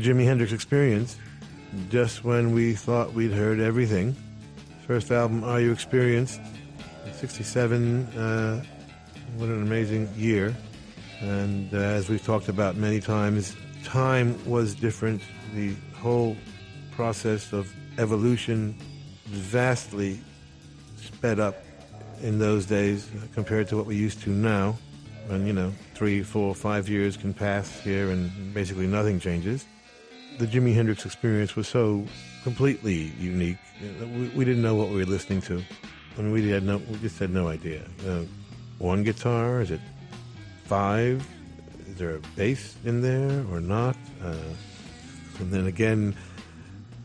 the 0.00 0.08
Jimi 0.08 0.24
Hendrix 0.24 0.52
Experience 0.52 1.16
just 1.88 2.24
when 2.24 2.52
we 2.52 2.74
thought 2.74 3.12
we'd 3.12 3.32
heard 3.32 3.60
everything. 3.60 4.16
First 4.86 5.10
album, 5.10 5.44
Are 5.44 5.60
You 5.60 5.72
Experienced? 5.72 6.40
67, 7.12 8.04
uh, 8.16 8.64
what 9.36 9.48
an 9.48 9.62
amazing 9.62 10.08
year. 10.16 10.56
And 11.20 11.72
uh, 11.74 11.76
as 11.76 12.08
we've 12.08 12.24
talked 12.24 12.48
about 12.48 12.76
many 12.76 13.00
times, 13.00 13.54
time 13.84 14.38
was 14.48 14.74
different. 14.74 15.22
The 15.54 15.74
whole 15.96 16.36
process 16.92 17.52
of 17.52 17.70
evolution 17.98 18.76
vastly 19.26 20.20
sped 20.96 21.38
up 21.38 21.56
in 22.22 22.38
those 22.38 22.64
days 22.64 23.08
uh, 23.08 23.26
compared 23.34 23.68
to 23.68 23.76
what 23.76 23.86
we 23.86 23.96
used 23.96 24.22
to 24.22 24.30
now. 24.30 24.78
And, 25.28 25.46
you 25.46 25.52
know, 25.52 25.72
three, 25.94 26.22
four, 26.22 26.54
five 26.54 26.88
years 26.88 27.16
can 27.16 27.34
pass 27.34 27.80
here 27.80 28.10
and 28.10 28.54
basically 28.54 28.86
nothing 28.86 29.20
changes 29.20 29.66
the 30.40 30.46
Jimi 30.46 30.74
Hendrix 30.74 31.04
experience 31.04 31.54
was 31.54 31.68
so 31.68 32.02
completely 32.44 33.12
unique. 33.20 33.58
We, 34.00 34.28
we 34.28 34.44
didn't 34.46 34.62
know 34.62 34.74
what 34.74 34.88
we 34.88 34.96
were 34.96 35.04
listening 35.04 35.42
to. 35.42 35.62
I 36.16 36.22
mean, 36.22 36.32
we 36.32 36.48
had 36.48 36.62
no, 36.62 36.78
we 36.78 36.96
just 36.98 37.18
had 37.18 37.30
no 37.30 37.48
idea. 37.48 37.82
Uh, 38.08 38.22
one 38.78 39.02
guitar? 39.02 39.60
Is 39.60 39.70
it 39.70 39.80
five? 40.64 41.26
Is 41.88 41.96
there 41.96 42.16
a 42.16 42.20
bass 42.36 42.74
in 42.86 43.02
there 43.02 43.44
or 43.52 43.60
not? 43.60 43.96
Uh, 44.24 44.34
and 45.40 45.52
then 45.52 45.66
again, 45.66 46.16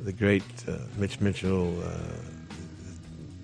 the 0.02 0.14
great 0.14 0.44
uh, 0.70 0.78
Mitch 0.98 1.20
Mitchell 1.20 1.76
uh, 1.84 1.98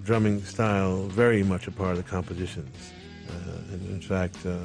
drumming 0.06 0.42
style, 0.46 1.04
very 1.08 1.44
much 1.44 1.68
a 1.68 1.72
part 1.72 1.92
of 1.92 1.98
the 1.98 2.10
compositions. 2.10 2.94
Uh, 3.28 3.74
and 3.74 3.90
in 3.90 4.02
fact, 4.02 4.38
uh, 4.46 4.58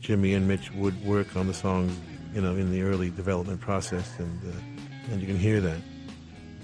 Jimi 0.00 0.36
and 0.36 0.46
Mitch 0.46 0.72
would 0.72 1.04
work 1.04 1.34
on 1.34 1.48
the 1.48 1.54
songs 1.54 1.98
you 2.34 2.40
know, 2.40 2.54
in 2.56 2.70
the 2.70 2.82
early 2.82 3.10
development 3.10 3.60
process, 3.60 4.18
and 4.18 4.40
uh, 4.44 5.12
and 5.12 5.20
you 5.20 5.26
can 5.26 5.38
hear 5.38 5.60
that. 5.60 5.78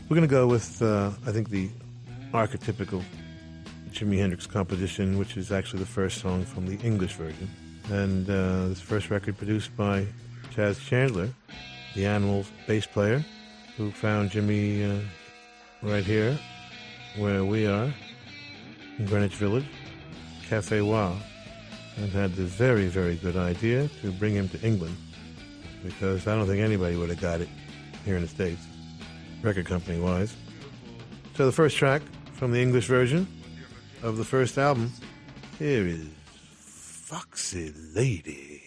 We're 0.09 0.17
going 0.17 0.29
to 0.29 0.33
go 0.33 0.47
with, 0.47 0.81
uh, 0.83 1.11
I 1.27 1.33
think, 1.33 1.51
the 1.51 1.69
archetypical 2.33 3.03
Jimi 3.91 4.19
Hendrix 4.19 4.47
composition, 4.47 5.19
which 5.19 5.37
is 5.37 5.51
actually 5.51 5.81
the 5.81 5.87
first 5.87 6.21
song 6.21 6.45
from 6.45 6.67
the 6.67 6.77
English 6.87 7.15
version. 7.15 7.51
And 7.91 8.29
uh, 8.29 8.69
this 8.69 8.81
first 8.81 9.11
record 9.11 9.37
produced 9.37 9.77
by 9.77 10.07
Chas 10.55 10.79
Chandler, 10.79 11.29
the 11.95 12.07
Animals 12.07 12.51
bass 12.67 12.87
player, 12.87 13.25
who 13.77 13.91
found 13.91 14.31
Jimi 14.31 14.85
uh, 14.85 15.03
right 15.83 16.05
here, 16.05 16.39
where 17.17 17.45
we 17.45 17.67
are, 17.67 17.93
in 18.99 19.07
Greenwich 19.07 19.35
Village, 19.35 19.67
Cafe 20.49 20.81
Wha, 20.83 21.15
and 21.97 22.11
had 22.13 22.35
the 22.37 22.45
very, 22.45 22.87
very 22.87 23.17
good 23.17 23.37
idea 23.37 23.89
to 24.03 24.13
bring 24.13 24.35
him 24.35 24.49
to 24.51 24.61
England, 24.63 24.97
because 25.83 26.27
I 26.27 26.35
don't 26.35 26.47
think 26.47 26.61
anybody 26.61 26.97
would 26.97 27.11
have 27.11 27.21
got 27.21 27.41
it 27.41 27.49
here 28.05 28.17
in 28.17 28.23
the 28.23 28.29
States, 28.29 28.63
record 29.43 29.67
company 29.67 30.01
wise. 30.01 30.35
So 31.37 31.47
the 31.47 31.53
first 31.53 31.77
track 31.77 32.03
from 32.33 32.53
the 32.53 32.61
English 32.61 32.87
version 32.87 33.27
of 34.03 34.17
the 34.17 34.25
first 34.25 34.59
album, 34.59 34.93
here 35.59 35.87
is 35.87 36.07
Foxy 36.59 37.73
Lady. 37.95 38.66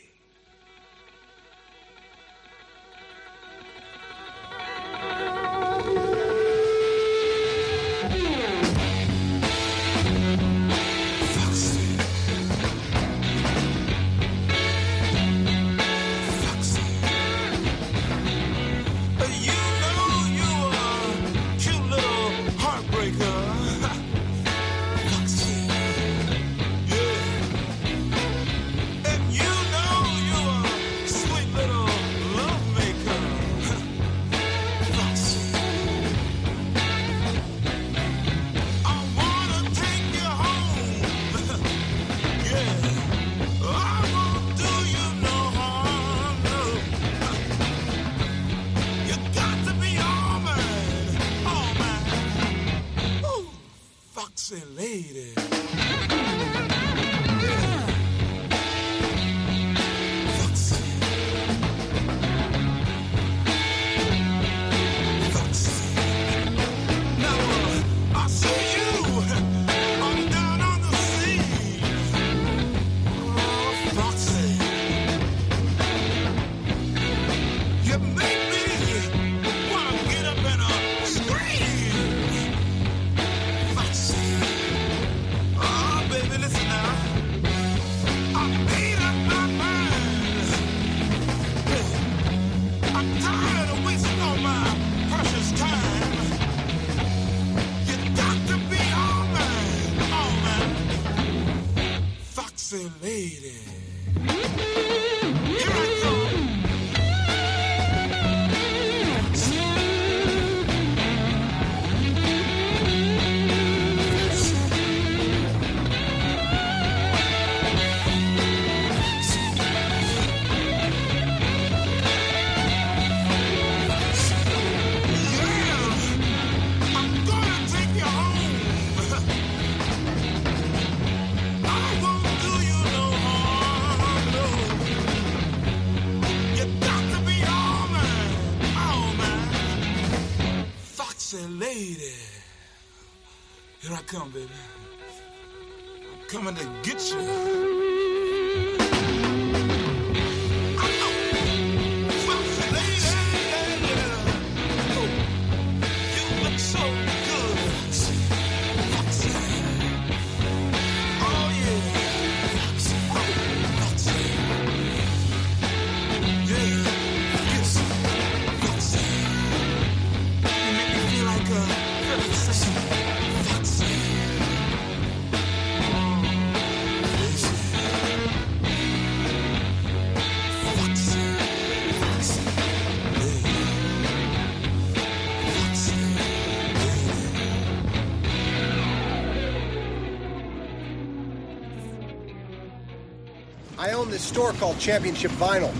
Store 194.30 194.54
called 194.54 194.78
Championship 194.78 195.32
Vinyl. 195.32 195.74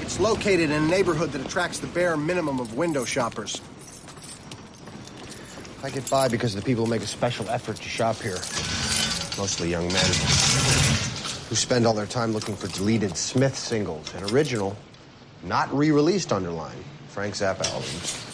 It's 0.00 0.18
located 0.18 0.70
in 0.70 0.84
a 0.84 0.86
neighborhood 0.86 1.32
that 1.32 1.44
attracts 1.44 1.80
the 1.80 1.86
bare 1.86 2.16
minimum 2.16 2.58
of 2.58 2.78
window 2.78 3.04
shoppers. 3.04 3.60
I 5.84 5.90
get 5.90 6.08
by 6.08 6.28
because 6.28 6.54
the 6.54 6.62
people 6.62 6.86
make 6.86 7.02
a 7.02 7.06
special 7.06 7.46
effort 7.50 7.76
to 7.76 7.88
shop 7.90 8.16
here. 8.22 8.38
Mostly 9.36 9.68
young 9.68 9.86
men 9.88 10.06
who 11.50 11.54
spend 11.54 11.86
all 11.86 11.92
their 11.92 12.06
time 12.06 12.32
looking 12.32 12.56
for 12.56 12.68
deleted 12.68 13.18
Smith 13.18 13.58
singles 13.58 14.14
and 14.14 14.32
original, 14.32 14.74
not 15.42 15.70
re-released 15.76 16.32
underline, 16.32 16.82
Frank 17.08 17.34
Zappa 17.34 17.66
albums. 17.66 18.31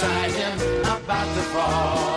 Beside 0.00 0.30
him 0.30 0.80
about 0.80 1.34
to 1.34 1.42
fall. 1.52 2.09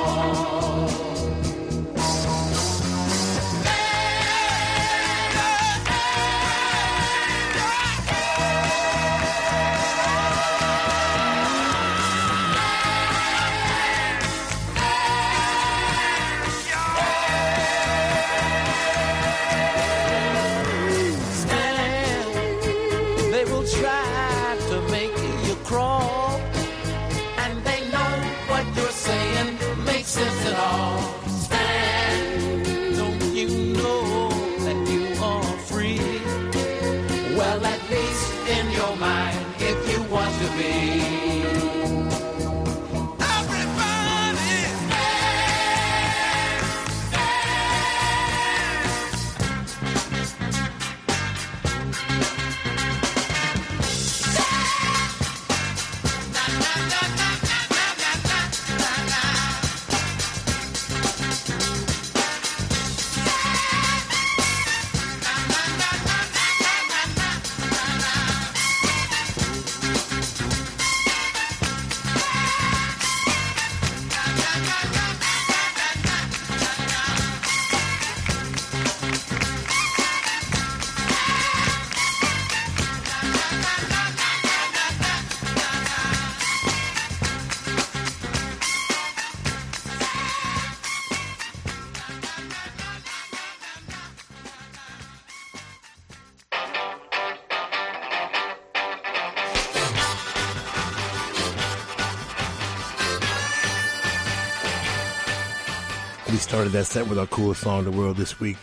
Started 106.63 106.79
that 106.79 106.85
set 106.85 107.09
with 107.09 107.19
our 107.19 107.27
coolest 107.27 107.59
song 107.59 107.79
in 107.79 107.83
the 107.83 107.91
world 107.91 108.15
this 108.15 108.39
week, 108.39 108.55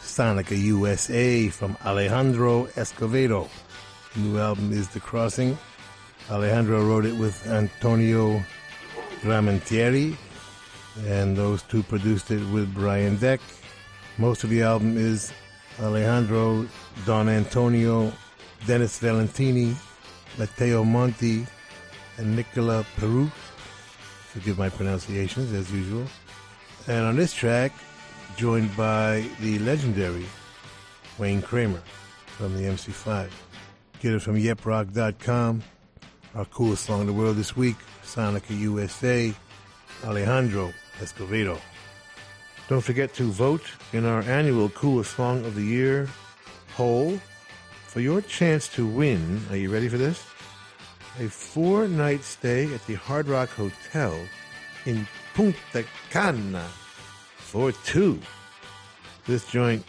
Sonica 0.00 0.56
USA 0.56 1.50
from 1.50 1.76
Alejandro 1.84 2.64
Escovedo. 2.68 3.50
The 4.14 4.20
new 4.20 4.38
album 4.38 4.72
is 4.72 4.88
The 4.88 5.00
Crossing. 5.00 5.58
Alejandro 6.30 6.82
wrote 6.82 7.04
it 7.04 7.14
with 7.14 7.46
Antonio 7.46 8.42
Gramentieri, 9.20 10.16
and 11.04 11.36
those 11.36 11.62
two 11.64 11.82
produced 11.82 12.30
it 12.30 12.42
with 12.50 12.72
Brian 12.72 13.18
Deck. 13.18 13.40
Most 14.16 14.42
of 14.42 14.48
the 14.48 14.62
album 14.62 14.96
is 14.96 15.30
Alejandro, 15.82 16.66
Don 17.04 17.28
Antonio, 17.28 18.10
Dennis 18.66 18.98
Valentini, 19.00 19.76
Matteo 20.38 20.82
Monti, 20.82 21.46
and 22.16 22.34
Nicola 22.34 22.86
Peru. 22.96 23.30
Forgive 24.32 24.56
my 24.56 24.70
pronunciations 24.70 25.52
as 25.52 25.70
usual. 25.70 26.06
And 26.88 27.04
on 27.04 27.16
this 27.16 27.34
track, 27.34 27.72
joined 28.38 28.74
by 28.74 29.22
the 29.40 29.58
legendary 29.58 30.24
Wayne 31.18 31.42
Kramer 31.42 31.82
from 32.26 32.56
the 32.56 32.62
MC5. 32.62 33.28
Get 34.00 34.14
it 34.14 34.22
from 34.22 34.36
yeproc.com. 34.36 35.62
Our 36.34 36.44
coolest 36.46 36.86
song 36.86 37.02
in 37.02 37.06
the 37.06 37.12
world 37.12 37.36
this 37.36 37.54
week, 37.54 37.76
Sonica 38.04 38.58
USA, 38.58 39.34
Alejandro 40.02 40.72
Escovedo. 40.98 41.60
Don't 42.68 42.80
forget 42.80 43.12
to 43.14 43.24
vote 43.24 43.64
in 43.92 44.06
our 44.06 44.22
annual 44.22 44.70
Coolest 44.70 45.14
Song 45.14 45.44
of 45.44 45.54
the 45.54 45.62
Year 45.62 46.08
poll 46.74 47.20
for 47.86 48.00
your 48.00 48.22
chance 48.22 48.66
to 48.68 48.86
win. 48.86 49.42
Are 49.50 49.56
you 49.56 49.70
ready 49.70 49.88
for 49.88 49.98
this? 49.98 50.24
A 51.20 51.28
four 51.28 51.86
night 51.86 52.22
stay 52.22 52.72
at 52.72 52.86
the 52.86 52.94
Hard 52.94 53.28
Rock 53.28 53.50
Hotel 53.50 54.18
in 54.86 55.06
Punta 55.38 55.84
Cana 56.10 56.66
for 57.36 57.70
two. 57.70 58.18
This 59.24 59.48
joint 59.48 59.84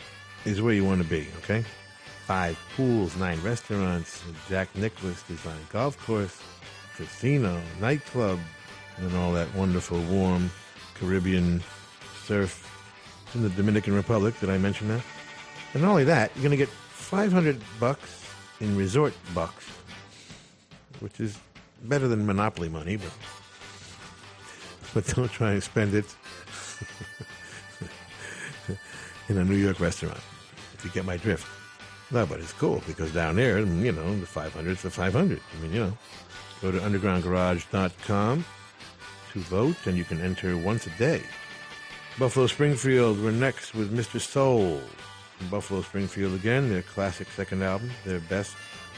is 0.46 0.62
where 0.62 0.76
you 0.76 0.86
want 0.86 1.02
to 1.02 1.08
be, 1.08 1.26
okay? 1.40 1.66
Five 2.28 2.56
pools, 2.76 3.18
nine 3.18 3.42
restaurants, 3.42 4.22
Jack 4.48 4.68
Nicklaus 4.76 5.24
designed 5.24 5.68
golf 5.70 5.98
course, 6.06 6.40
casino, 6.96 7.60
nightclub, 7.82 8.38
and 8.98 9.18
all 9.18 9.34
that 9.34 9.52
wonderful, 9.56 10.00
warm 10.04 10.52
Caribbean 10.94 11.64
surf 12.26 12.72
in 13.34 13.42
the 13.42 13.50
Dominican 13.50 13.96
Republic. 13.96 14.40
Did 14.40 14.52
I 14.52 14.60
mention 14.60 14.88
that? 14.90 15.02
And 15.74 15.82
not 15.82 15.90
only 15.90 16.04
that, 16.04 16.30
you're 16.36 16.44
going 16.44 16.52
to 16.52 16.58
get 16.58 16.70
500 16.70 17.60
bucks 17.80 18.24
in 18.60 18.78
resort 18.78 19.16
bucks, 19.34 19.68
which 21.00 21.20
is 21.20 21.40
better 21.86 22.08
than 22.08 22.28
Monopoly 22.28 22.70
money, 22.70 22.98
but 22.98 23.12
but 24.94 25.08
don't 25.08 25.32
try 25.32 25.54
and 25.54 25.64
spend 25.64 25.94
it 25.94 26.16
in 29.30 29.38
a 29.38 29.44
New 29.44 29.56
York 29.56 29.80
restaurant. 29.80 30.20
If 30.74 30.86
you 30.86 30.92
get 30.92 31.06
my 31.06 31.18
drift. 31.18 31.46
No, 32.12 32.26
but 32.26 32.40
it's 32.40 32.54
cool 32.54 32.82
because 32.88 33.14
down 33.14 33.36
there, 33.36 33.60
you 33.60 33.92
know, 33.92 34.20
the 34.20 34.26
500 34.26 34.72
is 34.72 34.82
the 34.82 34.90
500. 34.90 35.40
I 35.40 35.62
mean, 35.62 35.74
you 35.74 35.80
know, 35.80 35.98
go 36.62 36.72
to 36.72 36.80
undergroundgarage.com 36.80 38.46
to 39.34 39.40
vote, 39.40 39.76
and 39.86 39.96
you 39.98 40.04
can 40.04 40.20
enter 40.22 40.58
once 40.58 40.88
a 40.88 40.90
day. 40.92 41.22
Buffalo 42.18 42.48
Springfield, 42.48 43.22
we're 43.24 43.32
next 43.32 43.76
with 43.76 43.96
Mr. 43.96 44.20
Soul. 44.20 44.82
From 45.38 45.50
Buffalo 45.50 45.82
Springfield 45.82 46.34
again, 46.34 46.70
their 46.70 46.82
classic 46.82 47.30
second 47.30 47.62
album, 47.62 47.92
their 48.06 48.20
best. 48.20 48.56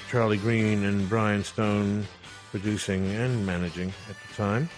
Charlie 0.10 0.38
Green 0.38 0.84
and 0.86 1.08
Brian 1.08 1.44
Stone 1.44 2.06
producing 2.50 3.06
and 3.12 3.46
managing 3.46 3.94
at 4.10 4.16
the 4.28 4.34
time. 4.36 4.70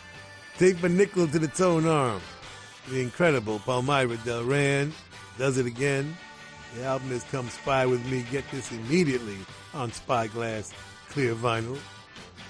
Take 0.58 0.82
my 0.82 0.90
nickel 0.90 1.28
to 1.28 1.40
the 1.40 1.48
tone 1.48 1.88
arm. 1.88 2.22
The 2.90 3.02
incredible 3.02 3.60
Palmyra 3.60 4.18
Delran 4.18 4.92
does 5.38 5.58
it 5.58 5.66
again. 5.66 6.16
The 6.76 6.84
album 6.84 7.12
is 7.12 7.24
Come 7.26 7.50
Spy 7.50 7.86
With 7.86 8.06
Me. 8.10 8.26
Get 8.32 8.44
this 8.52 8.72
immediately 8.72 9.38
on 9.74 9.92
Spyglass 9.92 10.74
Clear 11.10 11.34
Vinyl. 11.34 11.78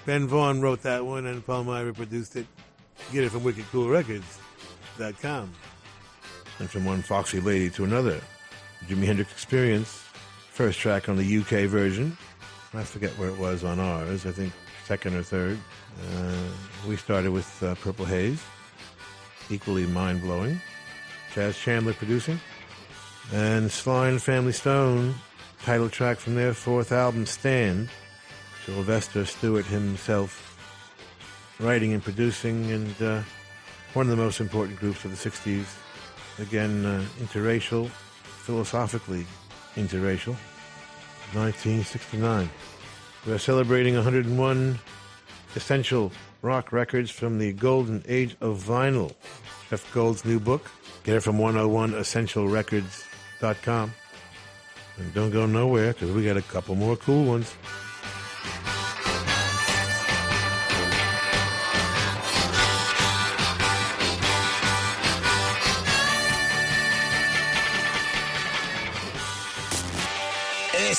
Ben 0.06 0.28
Vaughn 0.28 0.60
wrote 0.60 0.82
that 0.84 1.06
one 1.06 1.26
and 1.28 1.46
Palmyra 1.46 1.94
produced 1.94 2.36
it. 2.36 2.46
Get 3.12 3.24
it 3.24 3.30
from 3.30 3.42
wickedcoolrecords.com. 3.42 5.54
And 6.60 6.70
from 6.70 6.86
one 6.86 7.02
foxy 7.02 7.40
lady 7.40 7.70
to 7.72 7.86
another, 7.86 8.22
Jimi 8.88 9.06
Hendrix 9.06 9.32
Experience, 9.32 10.04
first 10.52 10.80
track 10.80 11.10
on 11.10 11.18
the 11.18 11.38
UK 11.38 11.70
version. 11.70 12.18
I 12.74 12.84
forget 12.84 13.12
where 13.12 13.30
it 13.30 13.38
was 13.38 13.64
on 13.64 13.80
ours. 13.80 14.26
I 14.26 14.32
think 14.32 14.52
second 14.86 15.16
or 15.16 15.24
third. 15.24 15.58
Uh, 16.16 16.88
we 16.88 16.96
started 16.96 17.32
with 17.32 17.64
uh, 17.64 17.76
Purple 17.76 18.06
Haze, 18.06 18.44
equally 19.50 19.86
mind 19.86 20.22
blowing. 20.22 20.60
Chas 21.34 21.58
Chandler 21.58 21.94
producing, 21.94 22.40
and 23.32 23.72
and 23.86 24.22
Family 24.22 24.52
Stone, 24.52 25.16
title 25.64 25.90
track 25.90 26.18
from 26.18 26.36
their 26.36 26.54
fourth 26.54 26.92
album, 26.92 27.26
Stand. 27.26 27.90
Sylvester 28.66 29.26
Stewart 29.26 29.66
himself 29.66 30.58
writing 31.60 31.94
and 31.94 32.04
producing, 32.04 32.72
and 32.72 33.02
uh, 33.02 33.22
one 33.94 34.06
of 34.06 34.10
the 34.10 34.24
most 34.24 34.40
important 34.40 34.80
groups 34.80 35.04
of 35.06 35.12
the 35.12 35.30
60s. 35.30 35.66
Again, 36.40 36.86
uh, 36.86 37.04
interracial, 37.20 37.90
philosophically 37.90 39.26
interracial. 39.76 40.36
1969. 41.34 42.50
We're 43.26 43.38
celebrating 43.38 43.96
101 43.96 44.80
essential 45.56 46.12
rock 46.42 46.74
records 46.74 47.10
from 47.10 47.40
the 47.40 47.54
golden 47.54 48.04
age 48.06 48.36
of 48.42 48.62
vinyl. 48.62 49.16
Jeff 49.70 49.90
Gold's 49.94 50.26
new 50.26 50.42
book. 50.42 50.70
Get 51.06 51.16
it 51.16 51.22
from 51.22 51.38
101essentialrecords.com. 51.38 53.94
And 54.98 55.14
don't 55.14 55.32
go 55.32 55.46
nowhere 55.46 55.94
because 55.94 56.12
we 56.12 56.26
got 56.26 56.36
a 56.36 56.42
couple 56.42 56.76
more 56.76 56.98
cool 56.98 57.24
ones. 57.24 57.56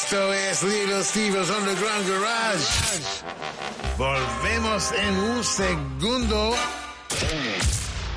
Esto 0.05 0.35
es 0.35 0.63
Little 0.63 1.03
Steve's 1.03 1.49
Underground 1.49 2.07
Garage. 2.07 2.67
Volvemos 3.97 4.93
en 4.93 5.17
un 5.17 5.43
segundo 5.43 6.55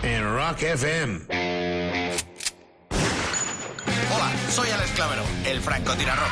en 0.04 0.36
Rock 0.36 0.64
FM. 0.64 1.22
Hola, 4.14 4.32
soy 4.50 4.70
Alex 4.70 4.92
Clavero, 4.92 5.24
el 5.46 5.62
francotirador. 5.62 6.28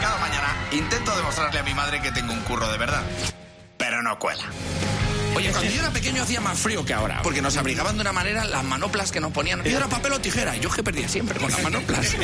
Cada 0.00 0.16
mañana 0.16 0.56
intento 0.72 1.14
demostrarle 1.14 1.60
a 1.60 1.62
mi 1.62 1.74
madre 1.74 2.00
que 2.00 2.10
tengo 2.10 2.32
un 2.32 2.40
curro 2.40 2.66
de 2.72 2.78
verdad, 2.78 3.02
pero 3.76 4.02
no 4.02 4.18
cuela. 4.18 4.44
Oye, 5.34 5.50
cuando 5.50 5.70
yo 5.70 5.80
era 5.80 5.90
pequeño 5.90 6.22
hacía 6.22 6.40
más 6.40 6.58
frío 6.58 6.84
que 6.84 6.94
ahora, 6.94 7.22
porque 7.22 7.42
nos 7.42 7.56
abrigaban 7.56 7.96
de 7.96 8.02
una 8.02 8.12
manera 8.12 8.44
las 8.44 8.64
manoplas 8.64 9.10
que 9.10 9.20
nos 9.20 9.32
ponían. 9.32 9.62
Y 9.64 9.70
era 9.70 9.88
papel 9.88 10.12
o 10.12 10.20
tijera, 10.20 10.56
y 10.56 10.60
yo 10.60 10.70
que 10.70 10.82
perdía 10.82 11.08
siempre 11.08 11.38
con 11.38 11.50
las 11.50 11.62
manoplas. 11.62 12.14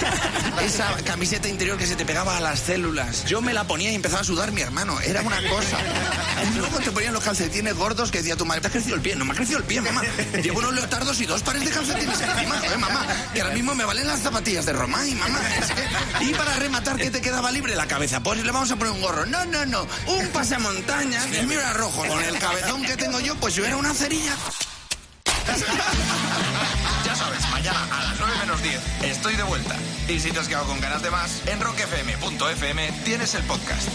Esa 0.62 0.96
camiseta 1.04 1.48
interior 1.48 1.76
que 1.76 1.86
se 1.86 1.96
te 1.96 2.04
pegaba 2.04 2.36
a 2.36 2.40
las 2.40 2.60
células, 2.60 3.24
yo 3.24 3.40
me 3.40 3.52
la 3.52 3.64
ponía 3.64 3.90
y 3.90 3.94
empezaba 3.94 4.22
a 4.22 4.24
sudar 4.24 4.52
mi 4.52 4.60
hermano, 4.60 5.00
era 5.00 5.22
una 5.22 5.36
cosa. 5.48 5.78
Y 6.50 6.58
luego 6.58 6.78
te 6.78 6.90
ponían 6.90 7.12
los 7.12 7.24
calcetines 7.24 7.74
gordos 7.74 8.10
que 8.10 8.18
decía 8.18 8.36
tu 8.36 8.46
madre, 8.46 8.62
te 8.62 8.68
ha 8.68 8.70
crecido 8.70 8.96
el 8.96 9.02
pie, 9.02 9.16
no 9.16 9.24
me 9.24 9.32
ha 9.32 9.34
crecido 9.34 9.58
el 9.58 9.64
pie, 9.64 9.80
mamá. 9.80 10.02
Llevo 10.42 10.58
unos 10.60 10.74
leotardos 10.74 11.20
y 11.20 11.26
dos 11.26 11.42
pares 11.42 11.64
de 11.64 11.70
calcetines 11.70 12.20
encima, 12.20 12.58
joder, 12.58 12.78
mamá, 12.78 13.06
que 13.32 13.40
ahora 13.40 13.54
mismo 13.54 13.74
me 13.74 13.84
valen 13.84 14.06
las 14.06 14.20
zapatillas 14.20 14.66
de 14.66 14.72
Román 14.72 15.08
y 15.08 15.14
mamá. 15.14 15.40
Y 16.20 16.32
para 16.34 16.54
rematar, 16.56 16.96
¿qué 16.96 17.10
te 17.10 17.20
quedaba 17.20 17.50
libre 17.50 17.74
la 17.76 17.86
cabeza? 17.86 18.20
Pues 18.20 18.42
le 18.44 18.52
vamos 18.52 18.70
a 18.70 18.76
poner 18.76 18.92
un 18.92 19.00
gorro. 19.00 19.26
No, 19.26 19.44
no, 19.46 19.66
no, 19.66 19.86
un 20.06 20.28
pasamontañas, 20.28 21.26
era 21.54 21.72
rojo, 21.72 22.04
con 22.06 22.22
el 22.22 22.38
cabezón 22.54 22.84
que 22.84 22.96
tengo 22.96 23.20
yo, 23.20 23.34
pues 23.36 23.54
yo 23.54 23.64
era 23.64 23.76
una 23.76 23.92
cerilla. 23.94 24.36
Ya 27.04 27.14
sabes, 27.14 27.46
mañana 27.50 27.86
a 27.92 28.02
las 28.02 28.18
9 28.18 28.34
menos 28.40 28.62
10 28.62 28.80
estoy 29.02 29.36
de 29.36 29.42
vuelta. 29.42 29.76
Y 30.08 30.18
si 30.18 30.32
te 30.32 30.38
has 30.40 30.48
quedado 30.48 30.66
con 30.66 30.80
ganas 30.80 31.02
de 31.02 31.10
más, 31.10 31.46
en 31.46 31.60
rockfm.fm 31.60 32.92
tienes 33.04 33.34
el 33.34 33.42
podcast. 33.44 33.88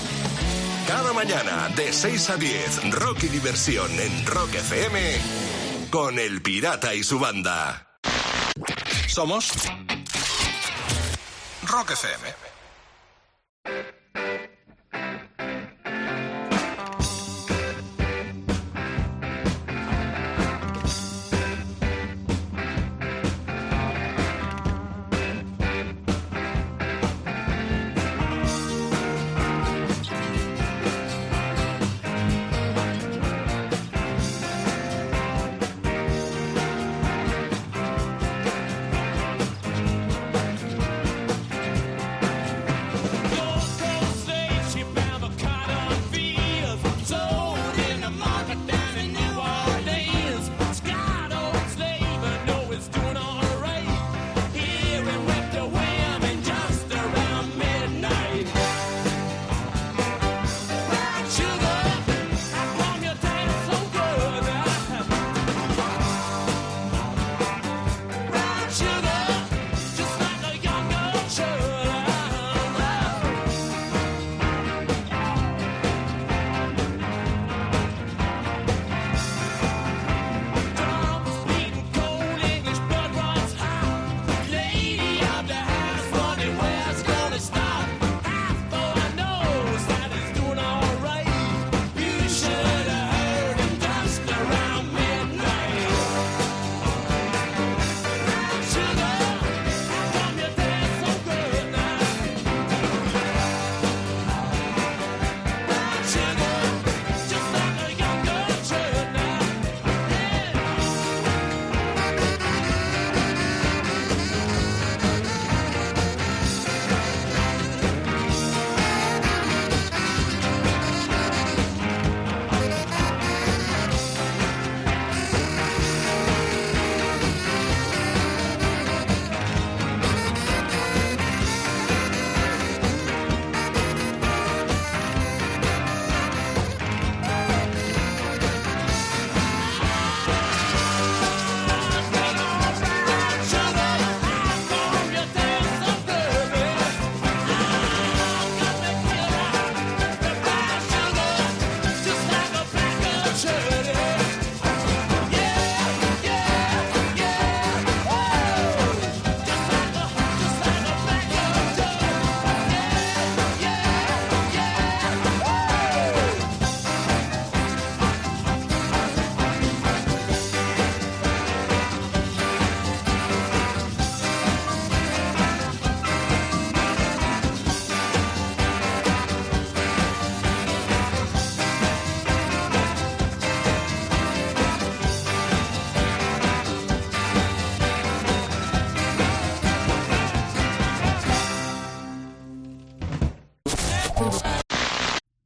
Cada 0.88 1.12
mañana 1.14 1.70
de 1.76 1.92
6 1.92 2.30
a 2.30 2.38
10, 2.38 2.92
rock 2.92 3.24
y 3.24 3.28
diversión 3.30 3.92
en 4.00 4.26
Rock 4.28 4.54
FM 4.54 5.18
con 5.90 6.20
El 6.20 6.42
Pirata 6.42 6.94
y 6.94 7.04
su 7.04 7.20
banda. 7.20 8.00
Somos 9.08 9.52
Rock 11.64 11.92
FM. 11.92 12.50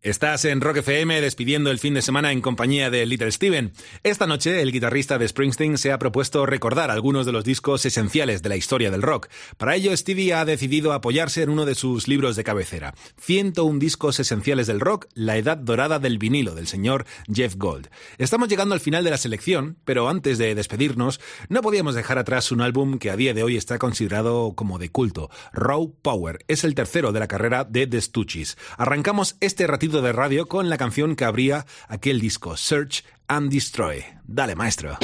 Estás 0.04 0.44
en 0.44 0.60
Rock 0.60 0.80
FM 0.80 1.22
despidiendo 1.22 1.72
el 1.72 1.80
fin 1.80 1.94
de 1.94 2.02
semana 2.02 2.34
en 2.34 2.42
compañía 2.42 2.90
de 2.90 3.06
Little 3.06 3.32
Steven. 3.32 3.72
Esta 4.04 4.28
noche, 4.28 4.62
el 4.62 4.74
guitarrista 4.74 5.18
de 5.18 5.26
Springsteen 5.26 5.78
se 5.78 5.94
ha 5.94 5.98
propuesto 5.98 6.46
recordar 6.46 6.92
algunos 6.92 7.26
de 7.26 7.32
los 7.32 7.46
discos 7.46 7.86
esenciales 7.86 8.42
de 8.42 8.50
la 8.50 8.58
historia 8.58 8.92
del 8.92 9.02
rock. 9.02 9.30
Para 9.56 9.78
ello, 9.78 9.96
Stevie 9.96 10.34
ha 10.34 10.44
decidido 10.44 10.92
apoyarse 10.92 11.42
en 11.42 11.50
uno 11.50 11.66
de 11.66 11.76
sus 11.76 12.10
libros 12.10 12.36
de 12.36 12.44
cabecera, 12.44 12.94
101 13.22 13.80
discos 13.80 14.20
esenciales 14.20 14.68
del 14.68 14.82
rock, 14.82 15.08
la 15.14 15.38
edad 15.38 15.56
dorada 15.56 16.00
del 16.00 16.18
vinilo, 16.18 16.54
del 16.54 16.68
señor 16.68 17.06
Jeff 17.34 17.56
Gold. 17.56 17.88
Estamos 18.18 18.50
llegando 18.50 18.76
al 18.76 18.82
final 18.82 19.06
de 19.06 19.12
la 19.12 19.18
selección, 19.18 19.78
pero 19.86 20.10
antes 20.10 20.38
de 20.38 20.54
despedirnos, 20.54 21.22
no 21.48 21.62
podíamos 21.62 21.96
dejar 21.96 22.18
atrás 22.18 22.52
un 22.52 22.60
álbum 22.60 23.00
que 23.00 23.10
a 23.10 23.16
día 23.16 23.34
de 23.34 23.44
hoy 23.44 23.56
está 23.56 23.80
considerado 23.80 24.52
como 24.54 24.80
de 24.80 24.90
culto. 24.90 25.30
Raw 25.54 25.96
Power 26.02 26.40
es 26.50 26.66
el 26.66 26.76
tercero 26.76 27.14
de 27.14 27.22
la 27.22 27.30
carrera 27.30 27.64
de 27.64 27.88
The 27.88 28.02
Stooges. 28.02 28.58
Arrancamos 28.78 29.38
este 29.40 29.66
ratito 29.66 29.93
de 30.02 30.12
radio 30.12 30.48
con 30.48 30.70
la 30.70 30.78
canción 30.78 31.16
que 31.16 31.26
abría 31.26 31.66
aquel 31.88 32.20
disco, 32.20 32.58
Search 32.58 33.04
and 33.28 33.52
Destroy. 33.52 34.04
Dale, 34.26 34.56
maestro. 34.56 34.98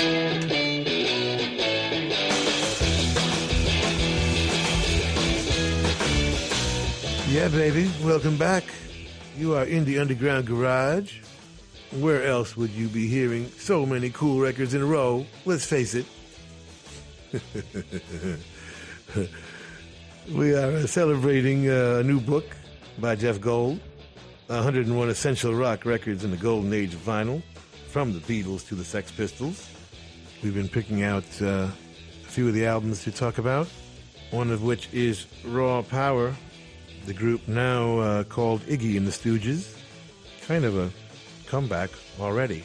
Yeah, 7.30 7.48
baby. 7.50 7.90
Welcome 8.04 8.38
back. 8.38 8.64
You 9.38 9.56
are 9.56 9.66
in 9.66 9.86
the 9.86 10.00
Underground 10.00 10.48
Garage. 10.48 11.20
Where 11.92 12.26
else 12.26 12.58
would 12.58 12.72
you 12.72 12.88
be 12.88 13.08
hearing 13.08 13.50
so 13.58 13.86
many 13.86 14.10
cool 14.10 14.40
records 14.42 14.74
in 14.74 14.82
a 14.82 14.86
row? 14.86 15.26
Let's 15.46 15.66
face 15.66 15.94
it. 15.94 16.06
we 20.34 20.54
are 20.54 20.88
celebrating 20.88 21.70
a 21.70 22.02
new 22.04 22.20
book 22.20 22.46
by 22.98 23.16
Jeff 23.16 23.40
Gold 23.40 23.80
101 24.50 25.10
Essential 25.10 25.54
Rock 25.54 25.86
Records 25.86 26.24
in 26.24 26.32
the 26.32 26.38
Golden 26.38 26.74
Age 26.74 26.96
of 26.96 27.02
Vinyl, 27.02 27.44
from 27.88 28.14
the 28.14 28.20
Beatles 28.20 28.68
to 28.70 28.74
the 28.74 28.84
Sex 28.84 29.12
Pistols. 29.12 29.70
We've 30.42 30.56
been 30.56 30.68
picking 30.68 31.04
out 31.04 31.24
uh, 31.40 31.68
a 31.68 32.28
few 32.30 32.48
of 32.48 32.56
the 32.56 32.66
albums 32.66 33.04
to 33.04 33.12
talk 33.12 33.38
about, 33.38 33.68
one 34.32 34.50
of 34.50 34.64
which 34.64 34.92
is 34.92 35.28
Raw 35.46 35.84
Power, 35.84 36.34
the 37.06 37.14
group 37.14 37.48
now 37.48 38.00
uh, 38.00 38.24
called 38.24 38.62
Iggy 38.62 38.98
and 38.98 39.06
the 39.06 39.12
Stooges. 39.12 39.78
Kind 40.48 40.66
of 40.66 40.76
a 40.76 40.90
comeback 41.46 41.92
already 42.20 42.64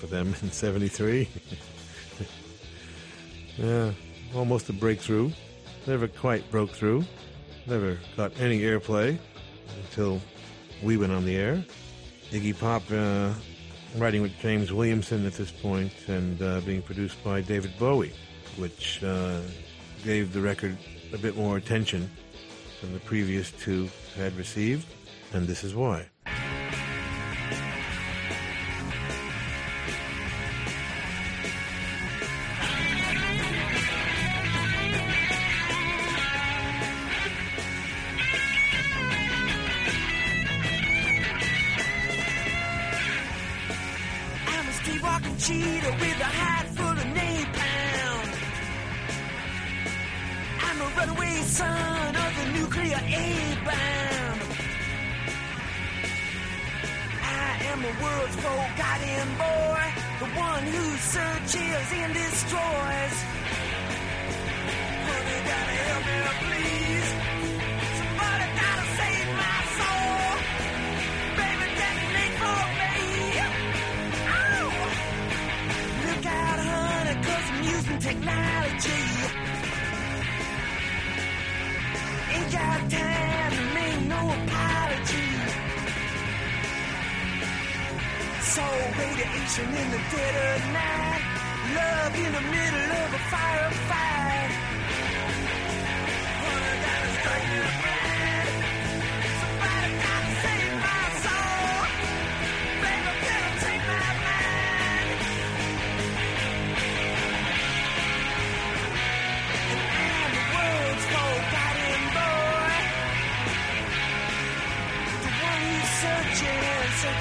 for 0.00 0.06
them 0.06 0.28
in 0.40 0.50
73. 0.50 1.28
yeah, 3.58 3.92
almost 4.34 4.70
a 4.70 4.72
breakthrough. 4.72 5.30
Never 5.86 6.08
quite 6.08 6.50
broke 6.50 6.70
through. 6.70 7.04
Never 7.66 7.98
got 8.16 8.32
any 8.40 8.60
airplay 8.60 9.18
until 9.82 10.22
we 10.82 10.96
went 10.96 11.12
on 11.12 11.24
the 11.24 11.36
air. 11.36 11.64
Iggy 12.30 12.58
Pop 12.58 12.82
uh, 12.90 13.32
writing 13.96 14.22
with 14.22 14.36
James 14.38 14.72
Williamson 14.72 15.26
at 15.26 15.34
this 15.34 15.50
point 15.50 15.92
and 16.08 16.40
uh, 16.42 16.60
being 16.60 16.82
produced 16.82 17.22
by 17.22 17.40
David 17.40 17.72
Bowie, 17.78 18.12
which 18.56 19.02
uh, 19.02 19.40
gave 20.04 20.32
the 20.32 20.40
record 20.40 20.76
a 21.12 21.18
bit 21.18 21.36
more 21.36 21.56
attention 21.56 22.10
than 22.80 22.92
the 22.92 23.00
previous 23.00 23.50
two 23.52 23.88
had 24.16 24.36
received, 24.36 24.86
and 25.32 25.46
this 25.46 25.64
is 25.64 25.74
why. 25.74 26.06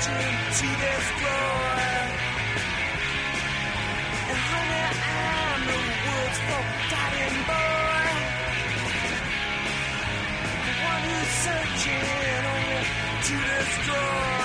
Searching 0.05 0.37
to 0.59 0.67
destroy. 0.85 1.81
And 4.29 4.39
honey, 4.49 4.85
I'm 5.01 5.61
the 5.65 5.77
world's 6.05 6.39
forgotten 6.47 7.35
boy. 7.49 8.09
The 10.65 10.73
one 10.91 11.03
who's 11.09 11.31
searching 11.45 12.05
only 12.53 12.83
to 13.25 13.35
destroy. 13.49 14.44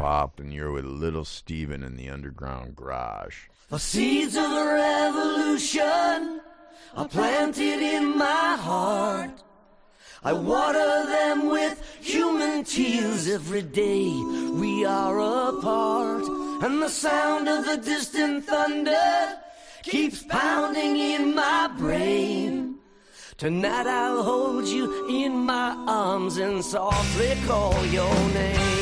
Pop, 0.00 0.40
and 0.40 0.50
you're 0.50 0.72
with 0.72 0.86
Little 0.86 1.26
Steven 1.26 1.82
in 1.82 1.94
the 1.94 2.08
Underground 2.08 2.74
Garage. 2.74 3.48
The 3.68 3.78
seeds 3.78 4.34
of 4.34 4.50
the 4.50 4.64
revolution 4.64 6.40
are 6.96 7.06
planted 7.06 7.82
in 7.82 8.16
my 8.16 8.56
heart. 8.58 9.42
I 10.24 10.32
water 10.32 11.04
them 11.04 11.50
with 11.50 11.78
human 12.00 12.64
tears 12.64 13.28
every 13.28 13.60
day. 13.60 14.08
We 14.54 14.86
are 14.86 15.18
apart, 15.18 16.24
and 16.64 16.80
the 16.80 16.88
sound 16.88 17.46
of 17.50 17.66
the 17.66 17.76
distant 17.76 18.46
thunder 18.46 19.38
keeps 19.82 20.22
pounding 20.22 20.96
in 20.96 21.34
my 21.34 21.70
brain. 21.76 22.76
Tonight 23.36 23.86
I'll 23.86 24.22
hold 24.22 24.66
you 24.66 25.08
in 25.10 25.32
my 25.44 25.74
arms 25.86 26.38
and 26.38 26.64
softly 26.64 27.36
call 27.46 27.84
your 27.84 28.14
name. 28.30 28.79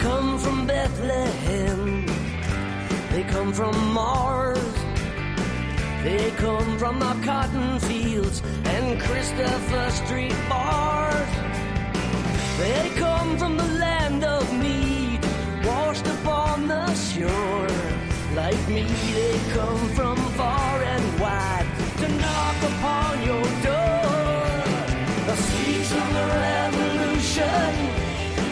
Come 0.00 0.38
from 0.38 0.66
Bethlehem. 0.66 2.06
They 3.12 3.22
come 3.24 3.52
from 3.52 3.74
Mars. 3.92 4.74
They 6.02 6.30
come 6.36 6.78
from 6.78 6.98
the 6.98 7.14
cotton 7.24 7.78
fields 7.80 8.42
and 8.64 9.00
Christopher 9.00 9.90
Street 9.90 10.36
bars. 10.48 11.32
They 12.58 12.90
come 12.96 13.36
from 13.36 13.56
the 13.56 13.70
land 13.84 14.24
of 14.24 14.42
mead, 14.54 15.20
washed 15.64 16.06
upon 16.06 16.68
the 16.68 16.86
shore. 16.94 17.68
Like 18.34 18.62
me, 18.68 18.86
they 19.18 19.38
come 19.52 19.82
from 19.98 20.16
far 20.38 20.82
and 20.94 21.20
wide 21.20 21.68
to 22.00 22.08
knock 22.22 22.58
upon 22.72 23.12
your 23.30 23.46
door. 23.68 24.40
The 25.28 25.36
seeds 25.36 25.92
of 25.92 26.06
the 26.16 26.26
revolution 26.48 27.79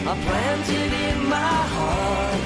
are 0.09 0.15
planted 0.15 0.91
in 1.07 1.17
my 1.29 1.57
heart. 1.75 2.41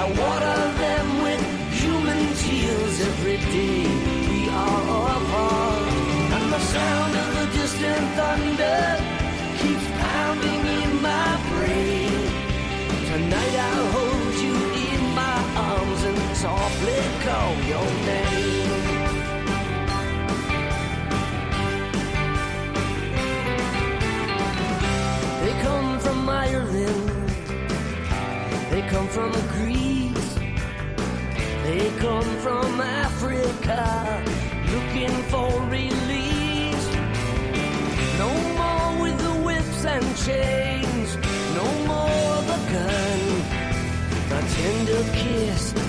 I 0.00 0.04
water 0.20 0.60
them 0.84 1.06
with 1.24 1.42
human 1.80 2.22
tears 2.42 2.94
every 3.10 3.38
day. 3.56 3.88
We 4.28 4.40
are 4.64 4.82
apart, 5.16 5.86
and 6.36 6.46
the 6.52 6.62
sound 6.74 7.12
of 7.24 7.28
the 7.38 7.46
distant 7.58 8.06
thunder 8.18 8.82
keeps 9.60 9.86
pounding 10.02 10.62
in 10.80 10.90
my 11.10 11.28
brain. 11.50 12.20
Tonight 13.12 13.54
I'll 13.68 13.88
hold 13.96 14.34
you 14.46 14.56
in 14.88 15.02
my 15.22 15.38
arms 15.72 16.00
and 16.10 16.20
softly 16.36 17.00
call 17.24 17.52
your 17.72 17.88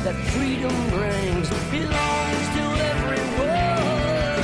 that 0.10 0.18
freedom 0.34 0.76
brings 0.90 1.48
belongs 1.70 2.46
to 2.58 2.64
everyone. 2.92 4.42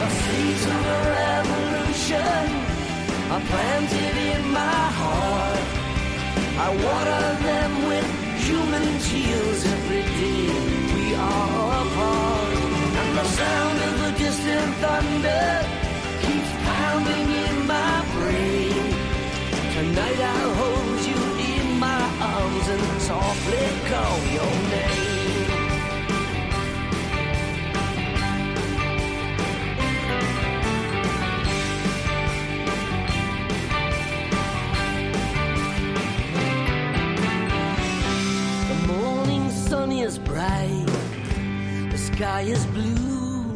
The 0.00 0.10
seeds 0.20 0.64
of 0.74 0.82
a 0.96 1.00
revolution 1.20 2.44
are 3.34 3.44
planted 3.52 4.16
in 4.32 4.42
my 4.52 4.82
heart. 5.00 5.66
I 6.64 6.68
water 6.86 7.24
them 7.48 7.72
with 7.90 8.08
human 8.46 8.86
tears 9.08 9.60
every 9.76 10.04
day. 10.20 10.48
We 10.96 11.06
are 11.14 11.86
apart, 11.86 12.56
and 13.00 13.10
the 13.18 13.26
sound 13.38 13.78
of 13.88 13.94
the 14.02 14.12
distant 14.24 14.74
thunder 14.82 15.57
sky 42.18 42.40
is 42.40 42.66
blue. 42.74 43.54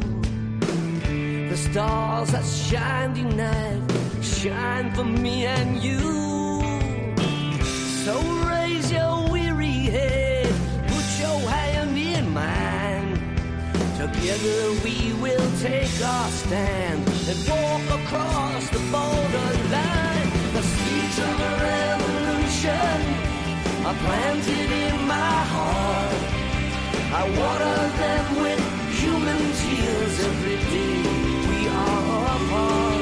The 1.49 1.57
stars 1.57 2.31
that 2.31 2.45
shine 2.45 3.13
tonight 3.13 3.81
shine 4.21 4.89
for 4.95 5.03
me 5.03 5.45
and 5.45 5.83
you. 5.83 5.99
So 8.05 8.13
raise 8.51 8.89
your 8.89 9.29
weary 9.33 9.79
head, 9.95 10.53
put 10.91 11.07
your 11.23 11.39
hand 11.55 11.97
in 11.97 12.25
mine. 12.41 13.11
Together 14.01 14.59
we 14.85 14.95
will 15.23 15.49
take 15.67 15.95
our 16.13 16.29
stand 16.41 17.01
and 17.31 17.39
walk 17.51 17.85
across 17.99 18.63
the 18.75 18.83
borderline. 18.93 20.29
The 20.55 20.63
seeds 20.73 21.17
of 21.27 21.35
a 21.49 21.53
revolution 21.73 22.99
are 23.87 23.97
planted 24.05 24.69
in 24.85 24.95
my 25.15 25.37
heart. 25.53 26.23
I 27.19 27.23
water 27.39 27.77
them 27.99 28.22
tears 30.13 30.25
every 30.25 30.57
day. 30.57 31.01
We 31.49 31.67
are 31.67 32.25
apart, 32.35 33.01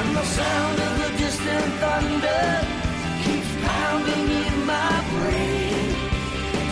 and 0.00 0.16
the 0.16 0.24
sound 0.24 0.78
of 0.80 0.92
the 1.02 1.10
distant 1.18 1.72
thunder 1.82 2.44
keeps 3.22 3.50
pounding 3.66 4.28
in 4.46 4.66
my 4.66 4.92
brain. 5.12 5.94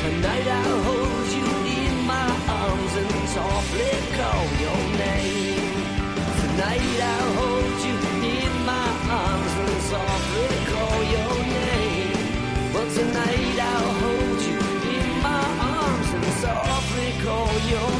Tonight 0.03 0.47
I'll 0.47 0.83
hold 0.83 1.29
you 1.39 1.47
in 1.79 2.07
my 2.07 2.31
arms 2.49 2.93
and 2.97 3.29
softly 3.29 3.91
call 4.19 4.45
your 4.65 4.83
name. 5.05 5.75
Tonight 6.43 7.01
I'll 7.13 7.33
hold 7.41 7.79
you 7.87 7.97
in 8.39 8.53
my 8.65 8.89
arms 9.11 9.53
and 9.63 9.83
softly 9.93 10.49
call 10.73 10.99
your 11.17 11.35
name. 11.61 12.19
But 12.73 12.89
tonight 12.95 13.59
I'll 13.73 13.93
hold 14.03 14.41
you 14.51 14.59
in 14.97 15.09
my 15.23 15.45
arms 15.79 16.11
and 16.17 16.33
softly 16.45 17.11
call 17.25 17.53
your 17.71 17.91
name. 17.91 17.96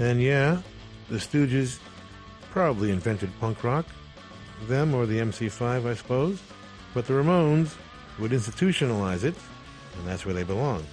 And 0.00 0.22
yeah, 0.22 0.62
the 1.10 1.18
Stooges 1.18 1.78
probably 2.50 2.90
invented 2.90 3.30
punk 3.38 3.62
rock. 3.62 3.84
Them 4.66 4.94
or 4.94 5.04
the 5.04 5.18
MC5, 5.18 5.86
I 5.86 5.94
suppose. 5.94 6.40
But 6.94 7.06
the 7.06 7.12
Ramones 7.12 7.74
would 8.18 8.30
institutionalize 8.30 9.24
it, 9.24 9.34
and 9.98 10.06
that's 10.06 10.24
where 10.24 10.34
they 10.34 10.42
belong. 10.42 10.84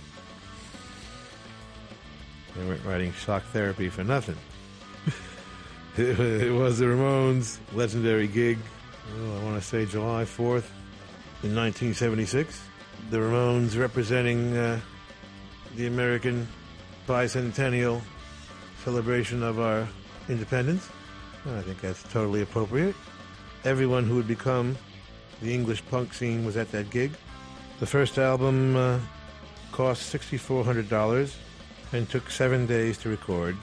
They 2.56 2.66
weren't 2.66 2.84
writing 2.84 3.14
shock 3.14 3.44
therapy 3.54 3.88
for 3.88 4.04
nothing. 4.04 4.36
it, 5.98 6.52
was 6.54 6.80
the 6.80 6.86
Ramones' 6.86 7.60
legendary 7.74 8.28
gig, 8.28 8.58
oh, 9.18 9.40
I 9.40 9.44
want 9.44 9.62
to 9.62 9.66
say 9.66 9.86
July 9.86 10.24
4th 10.24 10.68
in 11.44 11.56
1976. 11.56 12.62
The 13.10 13.18
Ramones 13.18 13.80
representing 13.80 14.58
uh, 14.58 14.82
the 15.78 15.88
American 15.88 16.46
bicentennial 17.08 18.02
celebration 18.84 19.44
of 19.44 19.60
our 19.60 19.88
independence. 20.30 20.90
I 21.46 21.62
think 21.62 21.82
that's 21.82 22.04
totally 22.04 22.42
appropriate. 22.42 22.96
Everyone 23.64 24.06
who 24.06 24.16
would 24.16 24.28
become 24.28 24.78
the 25.42 25.54
English 25.54 25.86
punk 25.90 26.14
scene 26.14 26.46
was 26.46 26.58
at 26.58 26.72
that 26.72 26.90
gig. 26.90 27.12
The 27.80 27.86
first 27.86 28.18
album 28.18 28.76
uh, 28.76 29.00
cost 29.72 30.14
$6,400 30.14 31.36
and 31.94 32.10
took 32.10 32.30
seven 32.30 32.66
days 32.66 32.98
to 33.00 33.10
record. 33.10 33.56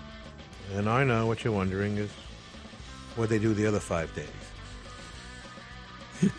And 0.74 0.88
I 0.88 1.04
know 1.04 1.26
what 1.26 1.44
you're 1.44 1.52
wondering 1.52 1.98
is 1.98 2.10
what 3.16 3.28
they 3.28 3.38
do 3.38 3.52
the 3.54 3.66
other 3.66 3.80
five 3.80 4.14
days. 4.14 4.28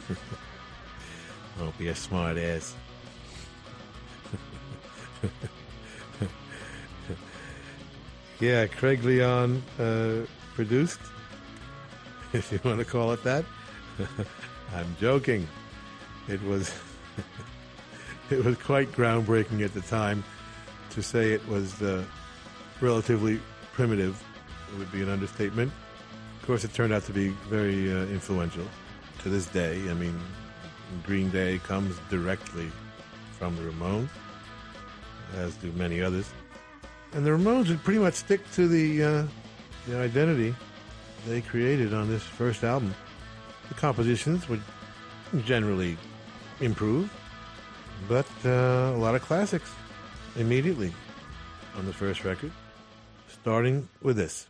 Don't 1.60 1.78
be 1.78 1.90
a 1.90 1.96
smart 1.96 2.38
ass. 2.38 2.76
yeah, 8.46 8.68
Craig 8.68 9.04
Leon 9.04 9.64
uh, 9.80 10.18
produced, 10.54 11.00
if 12.34 12.52
you 12.52 12.60
want 12.64 12.78
to 12.78 12.86
call 12.86 13.12
it 13.12 13.24
that. 13.24 13.44
I'm 14.76 14.96
joking. 15.00 15.48
It 16.28 16.42
was 16.44 16.72
it 18.30 18.46
was 18.46 18.56
quite 18.58 18.92
groundbreaking 18.92 19.64
at 19.64 19.74
the 19.74 19.82
time. 19.82 20.24
To 20.92 21.02
say 21.02 21.32
it 21.34 21.46
was 21.48 21.82
uh, 21.82 22.04
relatively 22.82 23.42
primitive 23.74 24.24
would 24.78 24.92
be 24.92 25.02
an 25.02 25.10
understatement. 25.10 25.72
Of 26.40 26.48
course, 26.48 26.64
it 26.64 26.74
turned 26.74 26.94
out 26.94 27.04
to 27.06 27.14
be 27.14 27.30
very 27.50 27.92
uh, 27.92 28.06
influential 28.06 28.66
to 29.24 29.30
this 29.30 29.48
day. 29.48 29.90
I 29.90 29.94
mean, 29.94 30.20
Green 31.04 31.32
Day 31.32 31.60
comes 31.60 31.98
directly 32.10 32.72
from 33.40 33.56
the 33.56 33.64
Ramones, 33.64 34.10
as 35.36 35.56
do 35.56 35.72
many 35.72 36.02
others. 36.02 36.32
And 37.16 37.26
the 37.26 37.32
Ramones 37.32 37.70
would 37.70 37.82
pretty 37.82 38.00
much 38.00 38.16
stick 38.16 38.42
to 38.52 38.68
the, 38.68 39.04
uh, 39.04 39.24
the 39.88 39.98
identity 39.98 40.54
they 41.26 41.40
created 41.40 41.94
on 41.94 42.10
this 42.10 42.22
first 42.22 42.62
album. 42.66 42.94
The 43.70 43.74
compositions 43.76 44.50
would 44.50 44.62
generally 45.46 45.98
improve, 46.60 47.10
but 48.10 48.28
uh, 48.44 48.94
a 48.94 48.98
lot 48.98 49.16
of 49.16 49.22
classics 49.22 49.72
immediately 50.36 50.94
on 51.78 51.86
the 51.86 51.94
first 51.94 52.26
record, 52.26 52.52
starting 53.30 53.88
with 54.02 54.18
this. 54.18 54.48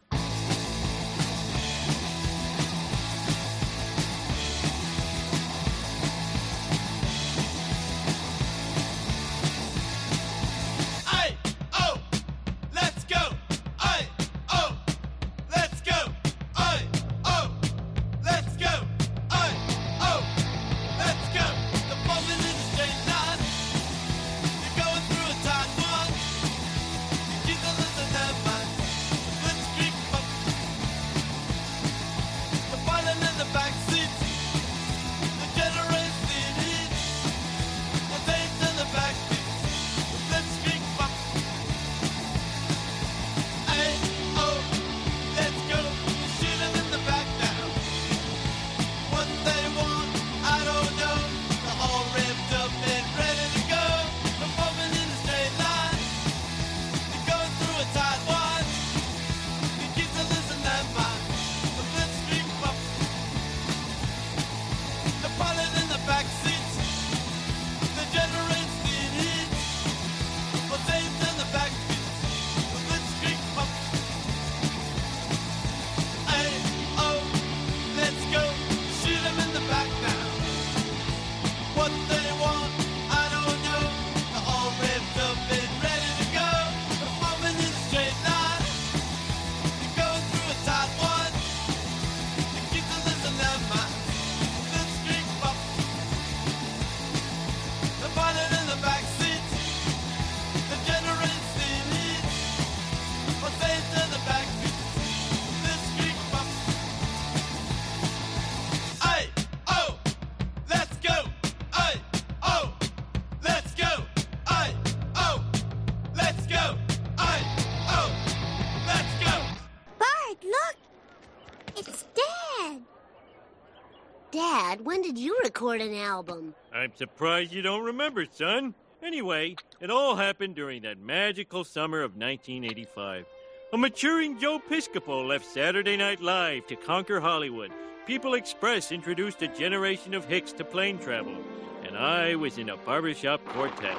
I'm 126.96 127.00
surprised 127.00 127.52
you 127.52 127.62
don't 127.62 127.84
remember, 127.84 128.26
son. 128.26 128.74
Anyway, 129.04 129.58
it 129.82 129.92
all 129.92 130.16
happened 130.16 130.56
during 130.56 130.84
that 130.84 130.98
magical 130.98 131.66
summer 131.66 132.02
of 132.02 132.16
1985. 132.16 133.26
A 133.74 133.78
maturing 133.78 134.40
Joe 134.40 134.62
Piscopo 134.70 135.28
left 135.28 135.46
Saturday 135.46 135.98
Night 135.98 136.22
Live 136.22 136.68
to 136.68 136.78
conquer 136.78 137.20
Hollywood. 137.20 137.72
People 138.08 138.36
Express 138.36 138.94
introduced 138.94 139.42
a 139.42 139.50
generation 139.50 140.14
of 140.14 140.24
hicks 140.24 140.54
to 140.54 140.64
plane 140.64 140.98
travel, 140.98 141.36
and 141.84 141.98
I 141.98 142.36
was 142.36 142.58
in 142.58 142.70
a 142.70 142.78
barbershop 142.78 143.44
quartet. 143.48 143.98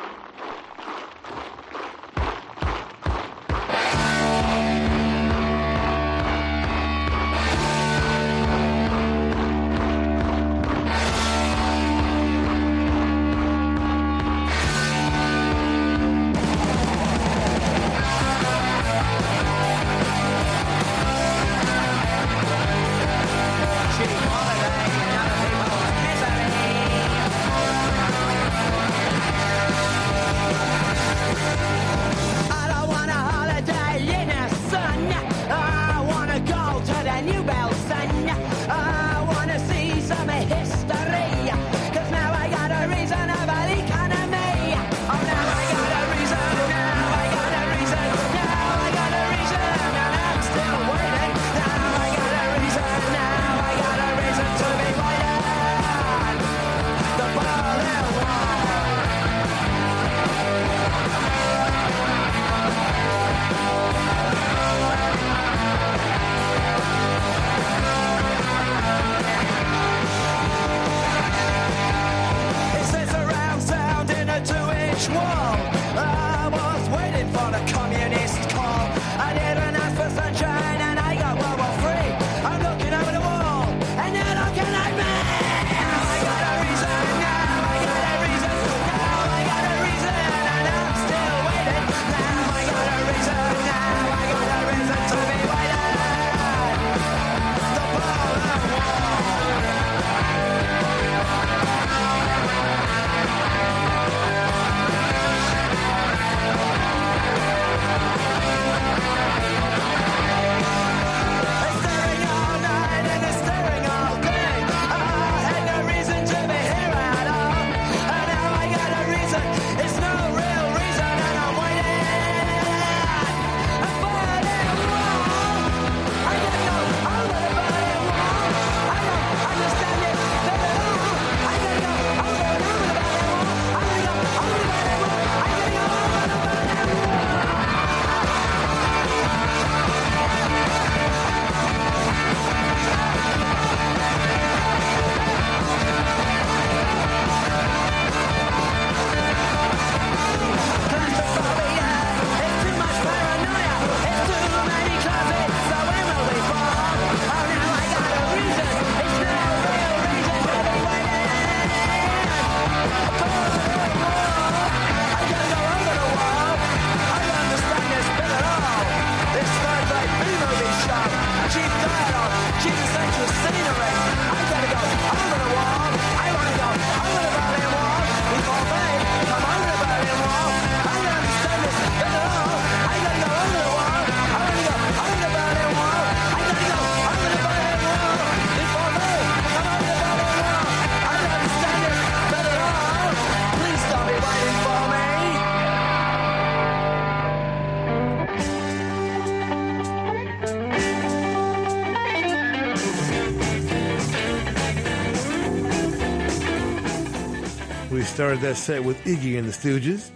Started 208.17 208.41
that 208.41 208.57
set 208.57 208.83
with 208.83 208.97
Iggy 209.05 209.39
and 209.39 209.47
the 209.47 209.53
Stooges, 209.53 210.11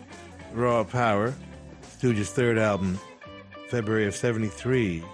Raw 0.54 0.84
Power, 0.84 1.34
Stooges' 1.82 2.28
third 2.28 2.56
album, 2.56 2.98
February 3.68 4.06
of 4.06 4.16
73. 4.16 5.04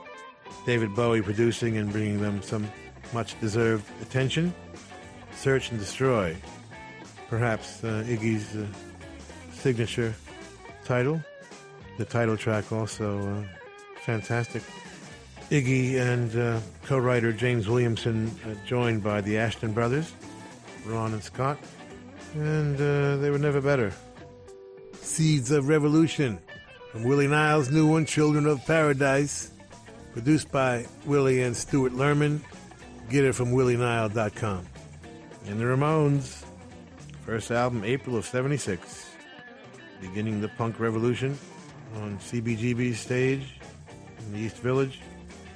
David 0.67 0.95
Bowie 0.95 1.21
producing 1.21 1.79
and 1.79 1.91
bringing 1.91 2.21
them 2.21 2.41
some 2.43 2.71
much 3.13 3.41
deserved 3.41 3.85
attention. 4.03 4.55
Search 5.35 5.73
and 5.73 5.81
Destroy, 5.81 6.37
perhaps 7.29 7.83
uh, 7.83 8.05
Iggy's 8.07 8.55
uh, 8.55 8.65
signature 9.51 10.15
title. 10.85 11.21
The 11.99 12.05
title 12.05 12.37
track 12.37 12.71
also 12.71 13.19
uh, 13.19 13.43
fantastic. 14.03 14.63
Iggy 15.51 15.97
and 15.97 16.37
uh, 16.39 16.61
co-writer 16.85 17.33
James 17.33 17.67
Williamson 17.67 18.31
uh, 18.45 18.55
joined 18.65 19.03
by 19.03 19.23
the 19.23 19.35
Asheton 19.35 19.75
brothers, 19.75 20.13
Ron 20.87 21.15
and 21.15 21.23
Scott, 21.25 21.59
and 22.37 22.77
uh, 22.77 23.17
they 23.17 23.31
were 23.31 23.39
never 23.39 23.61
better. 23.61 23.93
Seeds 25.01 25.51
of 25.51 25.69
Revolution 25.69 26.39
from 26.91 27.05
Willie 27.05 27.29
Nile's 27.29 27.71
new 27.71 27.87
one, 27.87 28.05
Children 28.05 28.47
of 28.47 28.65
Paradise, 28.67 29.51
produced 30.13 30.51
by 30.51 30.87
Willie 31.05 31.43
and 31.43 31.57
Stewart 31.57 31.93
Lerman. 31.93 32.41
Get 33.09 33.25
it 33.25 33.35
from 33.35 33.53
willienile.com. 33.53 34.67
And 35.47 35.61
the 35.61 35.65
Ramones, 35.65 36.45
first 37.25 37.51
album, 37.51 37.85
April 37.85 38.17
of 38.17 38.27
76, 38.27 39.11
beginning 40.01 40.41
the 40.41 40.49
punk 40.49 40.81
revolution 40.81 41.39
on 41.97 42.19
CBGB's 42.19 42.99
stage 42.99 43.59
in 44.19 44.33
the 44.33 44.41
East 44.41 44.57
Village. 44.59 45.01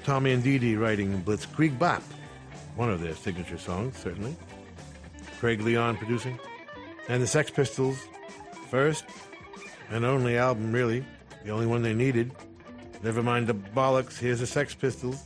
Tommy 0.04 0.32
and 0.32 0.42
Dee 0.42 0.58
Dee 0.58 0.76
writing 0.76 1.20
Blitzkrieg 1.22 1.78
Bop, 1.78 2.02
one 2.76 2.90
of 2.90 3.00
their 3.00 3.14
signature 3.14 3.58
songs, 3.58 3.96
certainly. 3.98 4.34
Craig 5.40 5.60
Leon 5.60 5.96
producing. 5.96 6.38
And 7.10 7.20
the 7.20 7.26
Sex 7.26 7.50
Pistols, 7.50 7.98
first 8.68 9.04
and 9.90 10.04
only 10.04 10.38
album, 10.38 10.70
really, 10.70 11.04
the 11.42 11.50
only 11.50 11.66
one 11.66 11.82
they 11.82 11.92
needed. 11.92 12.30
Never 13.02 13.20
mind 13.20 13.48
the 13.48 13.54
bollocks, 13.54 14.16
here's 14.16 14.38
the 14.38 14.46
Sex 14.46 14.76
Pistols. 14.76 15.24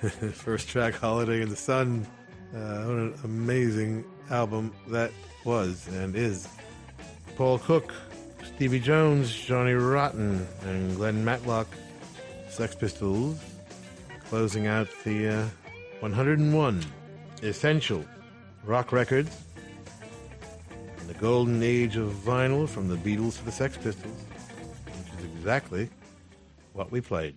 first 0.34 0.68
track, 0.68 0.94
Holiday 0.94 1.42
in 1.42 1.48
the 1.48 1.56
Sun. 1.56 2.06
Uh, 2.54 2.84
what 2.84 2.96
an 2.96 3.14
amazing 3.24 4.04
album 4.30 4.72
that 4.86 5.10
was 5.44 5.88
and 5.88 6.14
is. 6.14 6.46
Paul 7.34 7.58
Cook, 7.58 7.92
Stevie 8.44 8.78
Jones, 8.78 9.34
Johnny 9.34 9.72
Rotten, 9.72 10.46
and 10.62 10.94
Glen 10.94 11.24
Matlock, 11.24 11.66
Sex 12.48 12.76
Pistols, 12.76 13.40
closing 14.28 14.68
out 14.68 14.86
the 15.02 15.28
uh, 15.28 15.48
101 15.98 16.84
essential 17.42 18.04
rock 18.64 18.92
records 18.92 19.45
the 21.06 21.14
golden 21.14 21.62
age 21.62 21.96
of 21.96 22.10
vinyl 22.12 22.68
from 22.68 22.88
the 22.88 22.96
Beatles 22.96 23.38
to 23.38 23.44
the 23.44 23.52
Sex 23.52 23.76
Pistols, 23.76 24.24
which 24.84 25.20
is 25.20 25.24
exactly 25.36 25.88
what 26.72 26.90
we 26.90 27.00
played. 27.00 27.34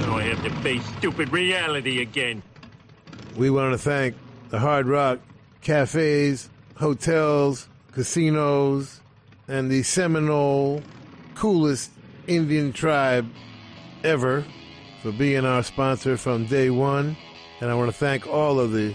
Now 0.00 0.16
I 0.16 0.22
have 0.24 0.42
to 0.44 0.50
face 0.62 0.84
stupid 0.98 1.32
reality 1.32 2.00
again. 2.02 2.42
We 3.36 3.50
want 3.50 3.72
to 3.72 3.78
thank 3.78 4.14
the 4.50 4.58
Hard 4.58 4.86
Rock 4.86 5.18
cafes, 5.60 6.48
hotels, 6.76 7.68
casinos, 7.92 9.00
and 9.48 9.70
the 9.70 9.82
Seminole 9.82 10.82
coolest 11.34 11.90
Indian 12.26 12.72
tribe 12.72 13.28
ever 14.04 14.44
for 15.02 15.12
being 15.12 15.44
our 15.44 15.62
sponsor 15.62 16.16
from 16.16 16.46
day 16.46 16.70
one. 16.70 17.16
And 17.60 17.70
I 17.70 17.74
want 17.74 17.90
to 17.90 17.96
thank 17.96 18.26
all 18.26 18.60
of 18.60 18.72
the 18.72 18.94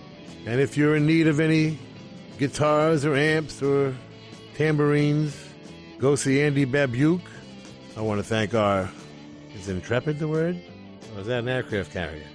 And 0.45 0.59
if 0.59 0.75
you're 0.75 0.95
in 0.95 1.05
need 1.05 1.27
of 1.27 1.39
any 1.39 1.77
guitars 2.39 3.05
or 3.05 3.15
amps 3.15 3.61
or 3.61 3.95
tambourines, 4.55 5.37
go 5.99 6.15
see 6.15 6.41
Andy 6.41 6.65
Babiuk. 6.65 7.21
I 7.95 8.01
want 8.01 8.19
to 8.19 8.23
thank 8.23 8.53
our, 8.53 8.89
is 9.55 9.69
Intrepid 9.69 10.17
the 10.17 10.27
word? 10.27 10.59
Or 11.15 11.21
is 11.21 11.27
that 11.27 11.39
an 11.39 11.49
aircraft 11.49 11.93
carrier? 11.93 12.25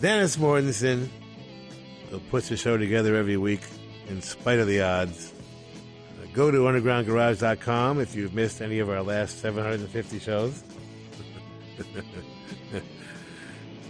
Dennis 0.00 0.36
Mortensen, 0.36 1.08
who 2.10 2.18
puts 2.18 2.48
the 2.48 2.56
show 2.56 2.78
together 2.78 3.16
every 3.16 3.36
week 3.36 3.60
in 4.08 4.22
spite 4.22 4.58
of 4.58 4.66
the 4.66 4.80
odds. 4.80 5.32
Uh, 6.22 6.26
Go 6.32 6.50
to 6.50 6.58
undergroundgarage.com 6.58 8.00
if 8.00 8.14
you've 8.14 8.32
missed 8.32 8.62
any 8.62 8.78
of 8.78 8.88
our 8.88 9.02
last 9.02 9.40
750 9.40 10.18
shows. 10.18 10.62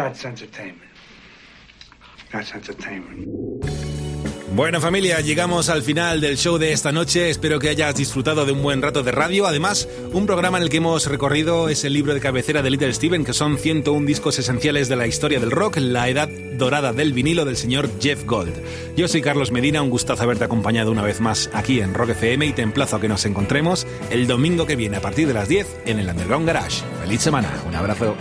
That's 0.00 0.24
entertainment. 0.24 0.90
That's 2.32 2.54
entertainment. 2.54 3.28
Bueno 4.54 4.80
familia, 4.80 5.20
llegamos 5.20 5.68
al 5.68 5.82
final 5.82 6.22
del 6.22 6.38
show 6.38 6.56
de 6.56 6.72
esta 6.72 6.90
noche. 6.90 7.28
Espero 7.28 7.58
que 7.58 7.68
hayas 7.68 7.94
disfrutado 7.94 8.46
de 8.46 8.52
un 8.52 8.62
buen 8.62 8.80
rato 8.80 9.02
de 9.02 9.12
radio. 9.12 9.46
Además, 9.46 9.88
un 10.12 10.24
programa 10.24 10.56
en 10.56 10.64
el 10.64 10.70
que 10.70 10.78
hemos 10.78 11.06
recorrido 11.06 11.68
es 11.68 11.84
el 11.84 11.92
libro 11.92 12.14
de 12.14 12.20
cabecera 12.20 12.62
de 12.62 12.70
Little 12.70 12.94
Steven, 12.94 13.26
que 13.26 13.34
son 13.34 13.58
101 13.58 14.06
discos 14.06 14.38
esenciales 14.38 14.88
de 14.88 14.96
la 14.96 15.06
historia 15.06 15.38
del 15.38 15.50
rock, 15.50 15.76
la 15.76 16.08
edad 16.08 16.30
dorada 16.54 16.94
del 16.94 17.12
vinilo 17.12 17.44
del 17.44 17.58
señor 17.58 17.90
Jeff 18.00 18.24
Gold. 18.24 18.54
Yo 18.96 19.06
soy 19.06 19.20
Carlos 19.20 19.52
Medina, 19.52 19.82
un 19.82 19.90
gustazo 19.90 20.22
haberte 20.22 20.44
acompañado 20.44 20.90
una 20.92 21.02
vez 21.02 21.20
más 21.20 21.50
aquí 21.52 21.80
en 21.82 21.92
Rock 21.92 22.10
FM 22.10 22.46
y 22.46 22.52
te 22.54 22.62
emplazo 22.62 22.96
a 22.96 23.00
que 23.02 23.08
nos 23.08 23.26
encontremos 23.26 23.86
el 24.10 24.26
domingo 24.26 24.64
que 24.64 24.76
viene 24.76 24.96
a 24.96 25.02
partir 25.02 25.28
de 25.28 25.34
las 25.34 25.46
10 25.46 25.82
en 25.84 25.98
el 25.98 26.08
Underground 26.08 26.46
Garage. 26.46 26.82
Feliz 27.02 27.20
semana, 27.20 27.52
un 27.68 27.74
abrazo. 27.74 28.16